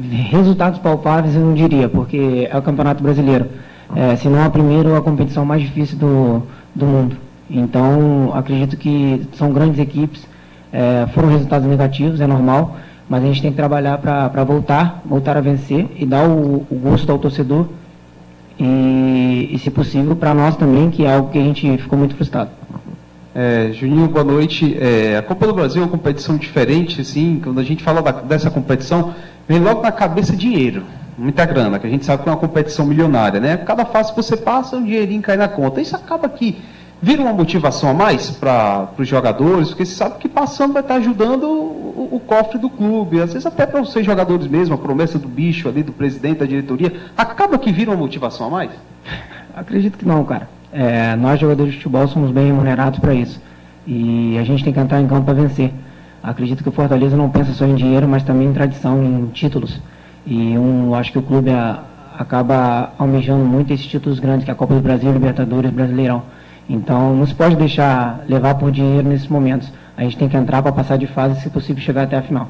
resultados 0.00 0.78
palpáveis 0.80 1.34
eu 1.34 1.42
não 1.42 1.54
diria, 1.54 1.88
porque 1.88 2.48
é 2.50 2.58
o 2.58 2.62
Campeonato 2.62 3.02
Brasileiro. 3.02 3.46
É, 3.94 4.16
se 4.16 4.28
não 4.28 4.44
a 4.44 4.50
primeira 4.50 4.98
a 4.98 5.02
competição 5.02 5.44
mais 5.44 5.62
difícil 5.62 5.98
do, 5.98 6.42
do 6.74 6.86
mundo. 6.86 7.16
Então, 7.50 8.32
acredito 8.34 8.76
que 8.76 9.26
são 9.34 9.52
grandes 9.52 9.78
equipes, 9.78 10.26
é, 10.72 11.06
foram 11.12 11.28
resultados 11.28 11.68
negativos, 11.68 12.20
é 12.20 12.26
normal, 12.26 12.76
mas 13.08 13.22
a 13.22 13.26
gente 13.26 13.42
tem 13.42 13.50
que 13.50 13.56
trabalhar 13.56 13.98
para 13.98 14.44
voltar, 14.44 15.02
voltar 15.04 15.36
a 15.36 15.40
vencer 15.40 15.86
e 15.96 16.06
dar 16.06 16.26
o, 16.26 16.66
o 16.70 16.74
gosto 16.76 17.10
ao 17.12 17.18
torcedor 17.18 17.66
e, 18.58 19.50
e 19.52 19.58
se 19.58 19.70
possível, 19.70 20.16
para 20.16 20.32
nós 20.32 20.56
também, 20.56 20.90
que 20.90 21.04
é 21.04 21.14
algo 21.14 21.30
que 21.30 21.38
a 21.38 21.42
gente 21.42 21.76
ficou 21.78 21.98
muito 21.98 22.14
frustrado. 22.14 22.50
É, 23.34 23.70
Juninho, 23.72 24.08
boa 24.08 24.24
noite. 24.24 24.76
É, 24.78 25.16
a 25.16 25.22
Copa 25.22 25.46
do 25.46 25.54
Brasil 25.54 25.82
é 25.82 25.84
uma 25.84 25.90
competição 25.90 26.36
diferente, 26.36 27.00
assim, 27.00 27.40
quando 27.42 27.60
a 27.60 27.64
gente 27.64 27.82
fala 27.82 28.02
da, 28.02 28.12
dessa 28.12 28.50
competição, 28.50 29.14
vem 29.48 29.58
logo 29.58 29.82
na 29.82 29.90
cabeça 29.90 30.36
dinheiro, 30.36 30.82
muita 31.16 31.44
grana, 31.44 31.78
que 31.78 31.86
a 31.86 31.90
gente 31.90 32.04
sabe 32.04 32.22
que 32.22 32.28
é 32.28 32.32
uma 32.32 32.38
competição 32.38 32.86
milionária, 32.86 33.40
né? 33.40 33.56
Cada 33.56 33.84
fase 33.84 34.10
que 34.10 34.16
você 34.16 34.36
passa, 34.36 34.76
um 34.76 34.84
dinheirinho 34.84 35.22
cai 35.22 35.36
na 35.36 35.48
conta. 35.48 35.80
Isso 35.80 35.94
acaba 35.94 36.28
que 36.28 36.62
vira 37.00 37.20
uma 37.20 37.32
motivação 37.32 37.90
a 37.90 37.94
mais 37.94 38.30
para 38.30 38.88
os 38.96 39.08
jogadores, 39.08 39.68
porque 39.68 39.84
você 39.84 39.94
sabe 39.94 40.18
que 40.18 40.28
passando 40.28 40.72
vai 40.72 40.82
estar 40.82 40.94
ajudando 40.94 41.44
o, 41.44 42.08
o, 42.12 42.20
cofre 42.20 42.58
do 42.58 42.70
clube, 42.70 43.20
às 43.20 43.32
vezes 43.32 43.44
até 43.44 43.66
para 43.66 43.80
vocês 43.80 44.06
jogadores 44.06 44.46
mesmo, 44.46 44.76
a 44.76 44.78
promessa 44.78 45.18
do 45.18 45.26
bicho 45.26 45.68
ali, 45.68 45.82
do 45.82 45.92
presidente 45.92 46.38
da 46.38 46.46
diretoria, 46.46 46.92
acaba 47.16 47.58
que 47.58 47.72
vira 47.72 47.90
uma 47.90 47.96
motivação 47.96 48.46
a 48.46 48.50
mais? 48.50 48.70
Acredito 49.54 49.98
que 49.98 50.06
não, 50.06 50.24
cara. 50.24 50.48
É, 50.72 51.16
nós 51.16 51.38
jogadores 51.40 51.72
de 51.72 51.78
futebol 51.78 52.06
somos 52.08 52.30
bem 52.30 52.46
remunerados 52.46 53.00
para 53.00 53.12
isso. 53.12 53.40
E 53.86 54.38
a 54.38 54.44
gente 54.44 54.62
tem 54.62 54.72
que 54.72 54.78
entrar 54.78 55.00
em 55.00 55.08
campo 55.08 55.24
para 55.24 55.34
vencer. 55.34 55.72
Acredito 56.22 56.62
que 56.62 56.68
o 56.68 56.72
Fortaleza 56.72 57.16
não 57.16 57.28
pensa 57.28 57.52
só 57.52 57.66
em 57.66 57.74
dinheiro, 57.74 58.06
mas 58.06 58.22
também 58.22 58.48
em 58.48 58.52
tradição, 58.52 59.02
em 59.02 59.26
títulos. 59.26 59.80
E 60.26 60.56
um, 60.56 60.94
acho 60.94 61.12
que 61.12 61.18
o 61.18 61.22
clube 61.22 61.50
a, 61.50 61.82
acaba 62.16 62.92
almejando 62.98 63.44
muito 63.44 63.72
esses 63.72 63.86
títulos 63.86 64.20
grandes, 64.20 64.44
que 64.44 64.50
é 64.50 64.54
a 64.54 64.56
Copa 64.56 64.74
do 64.74 64.80
Brasil, 64.80 65.12
Libertadores, 65.12 65.70
Brasileirão. 65.70 66.22
Então 66.68 67.14
não 67.14 67.26
se 67.26 67.34
pode 67.34 67.56
deixar 67.56 68.24
levar 68.28 68.54
por 68.54 68.70
dinheiro 68.70 69.08
nesses 69.08 69.28
momentos. 69.28 69.72
A 69.96 70.02
gente 70.04 70.16
tem 70.16 70.28
que 70.28 70.36
entrar 70.36 70.62
para 70.62 70.72
passar 70.72 70.96
de 70.96 71.06
fase, 71.06 71.40
se 71.40 71.50
possível, 71.50 71.82
chegar 71.82 72.04
até 72.04 72.16
a 72.16 72.22
final. 72.22 72.48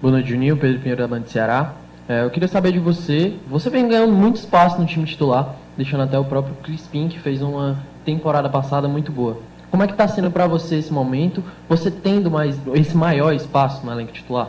Boa 0.00 0.12
noite, 0.12 0.30
Juninho. 0.30 0.56
Pedro 0.56 0.78
Pinheiro 0.78 1.02
da 1.02 1.08
Band 1.08 1.24
Ceará. 1.26 1.72
É, 2.08 2.24
eu 2.24 2.30
queria 2.30 2.48
saber 2.48 2.72
de 2.72 2.78
você. 2.78 3.34
Você 3.50 3.68
vem 3.68 3.88
ganhando 3.88 4.12
muito 4.12 4.36
espaço 4.36 4.80
no 4.80 4.86
time 4.86 5.04
titular, 5.04 5.56
deixando 5.76 6.04
até 6.04 6.18
o 6.18 6.24
próprio 6.24 6.54
Crispim, 6.62 7.08
que 7.08 7.18
fez 7.18 7.42
uma 7.42 7.76
temporada 8.04 8.48
passada 8.48 8.88
muito 8.88 9.12
boa. 9.12 9.38
Como 9.70 9.82
é 9.82 9.86
que 9.86 9.92
está 9.92 10.08
sendo 10.08 10.30
para 10.30 10.46
você 10.46 10.76
esse 10.76 10.92
momento? 10.92 11.44
Você 11.68 11.90
tendo 11.90 12.30
mais 12.30 12.58
esse 12.74 12.96
maior 12.96 13.34
espaço 13.34 13.84
no 13.84 13.92
elenco 13.92 14.12
titular? 14.12 14.48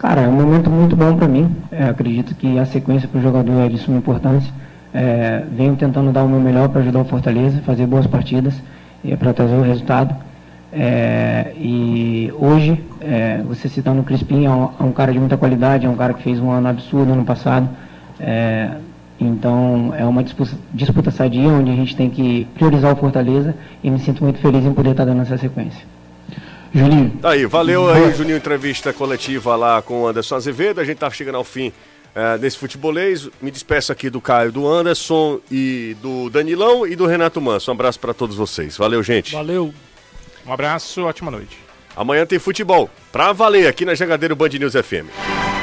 Cara, 0.00 0.22
é 0.22 0.28
um 0.28 0.32
momento 0.32 0.70
muito 0.70 0.96
bom 0.96 1.14
para 1.14 1.28
mim. 1.28 1.54
É, 1.70 1.84
acredito 1.84 2.34
que 2.34 2.58
a 2.58 2.64
sequência 2.64 3.06
para 3.06 3.18
o 3.18 3.22
jogador 3.22 3.60
é 3.60 3.68
de 3.68 3.76
suma 3.76 3.98
importância. 3.98 4.50
É, 4.94 5.44
venho 5.52 5.76
tentando 5.76 6.10
dar 6.10 6.24
o 6.24 6.28
meu 6.28 6.40
melhor 6.40 6.70
para 6.70 6.80
ajudar 6.80 7.00
o 7.00 7.04
Fortaleza, 7.04 7.60
fazer 7.66 7.84
boas 7.86 8.06
partidas 8.06 8.54
e 9.04 9.14
para 9.14 9.34
trazer 9.34 9.56
o 9.56 9.60
resultado. 9.60 10.16
É, 10.72 11.52
e 11.54 12.32
hoje, 12.38 12.82
é, 13.02 13.42
você 13.46 13.68
citando 13.68 14.00
o 14.00 14.02
Crispim, 14.02 14.46
é 14.46 14.50
um, 14.50 14.70
é 14.80 14.82
um, 14.84 14.90
cara 14.90 15.12
de 15.12 15.18
muita 15.18 15.36
qualidade, 15.36 15.84
é 15.84 15.88
um 15.90 15.96
cara 15.96 16.14
que 16.14 16.22
fez 16.22 16.40
um 16.40 16.50
ano 16.50 16.68
absurdo 16.68 17.12
ano 17.12 17.26
passado. 17.26 17.68
É, 18.18 18.70
então 19.20 19.92
é 19.94 20.06
uma 20.06 20.24
disputa, 20.24 20.52
disputa 20.72 21.10
sadia 21.10 21.50
onde 21.50 21.70
a 21.70 21.76
gente 21.76 21.94
tem 21.94 22.08
que 22.08 22.48
priorizar 22.54 22.90
o 22.90 22.96
Fortaleza 22.96 23.54
e 23.84 23.90
me 23.90 23.98
sinto 23.98 24.24
muito 24.24 24.38
feliz 24.38 24.64
em 24.64 24.72
poder 24.72 24.92
estar 24.92 25.04
dando 25.04 25.20
essa 25.20 25.36
sequência. 25.36 25.99
Juninho. 26.74 27.10
Tá 27.20 27.30
aí, 27.30 27.46
valeu 27.46 27.88
aí, 27.90 28.12
Juninho, 28.14 28.36
entrevista 28.36 28.92
coletiva 28.92 29.56
lá 29.56 29.82
com 29.82 30.02
o 30.02 30.06
Anderson 30.06 30.36
Azevedo. 30.36 30.80
A 30.80 30.84
gente 30.84 30.98
tá 30.98 31.10
chegando 31.10 31.36
ao 31.36 31.44
fim 31.44 31.72
é, 32.14 32.38
desse 32.38 32.58
futebolês. 32.58 33.28
Me 33.40 33.50
despeço 33.50 33.92
aqui 33.92 34.08
do 34.08 34.20
Caio, 34.20 34.52
do 34.52 34.66
Anderson 34.68 35.40
e 35.50 35.96
do 36.00 36.30
Danilão 36.30 36.86
e 36.86 36.94
do 36.94 37.06
Renato 37.06 37.40
Manso. 37.40 37.70
Um 37.70 37.74
abraço 37.74 37.98
para 37.98 38.14
todos 38.14 38.36
vocês. 38.36 38.76
Valeu, 38.76 39.02
gente. 39.02 39.32
Valeu. 39.32 39.74
Um 40.46 40.52
abraço, 40.52 41.02
ótima 41.02 41.30
noite. 41.30 41.58
Amanhã 41.96 42.24
tem 42.24 42.38
futebol. 42.38 42.88
Pra 43.12 43.32
valer 43.32 43.66
aqui 43.66 43.84
na 43.84 43.94
Jangadeiro 43.94 44.36
Band 44.36 44.50
News 44.50 44.74
FM. 44.74 45.59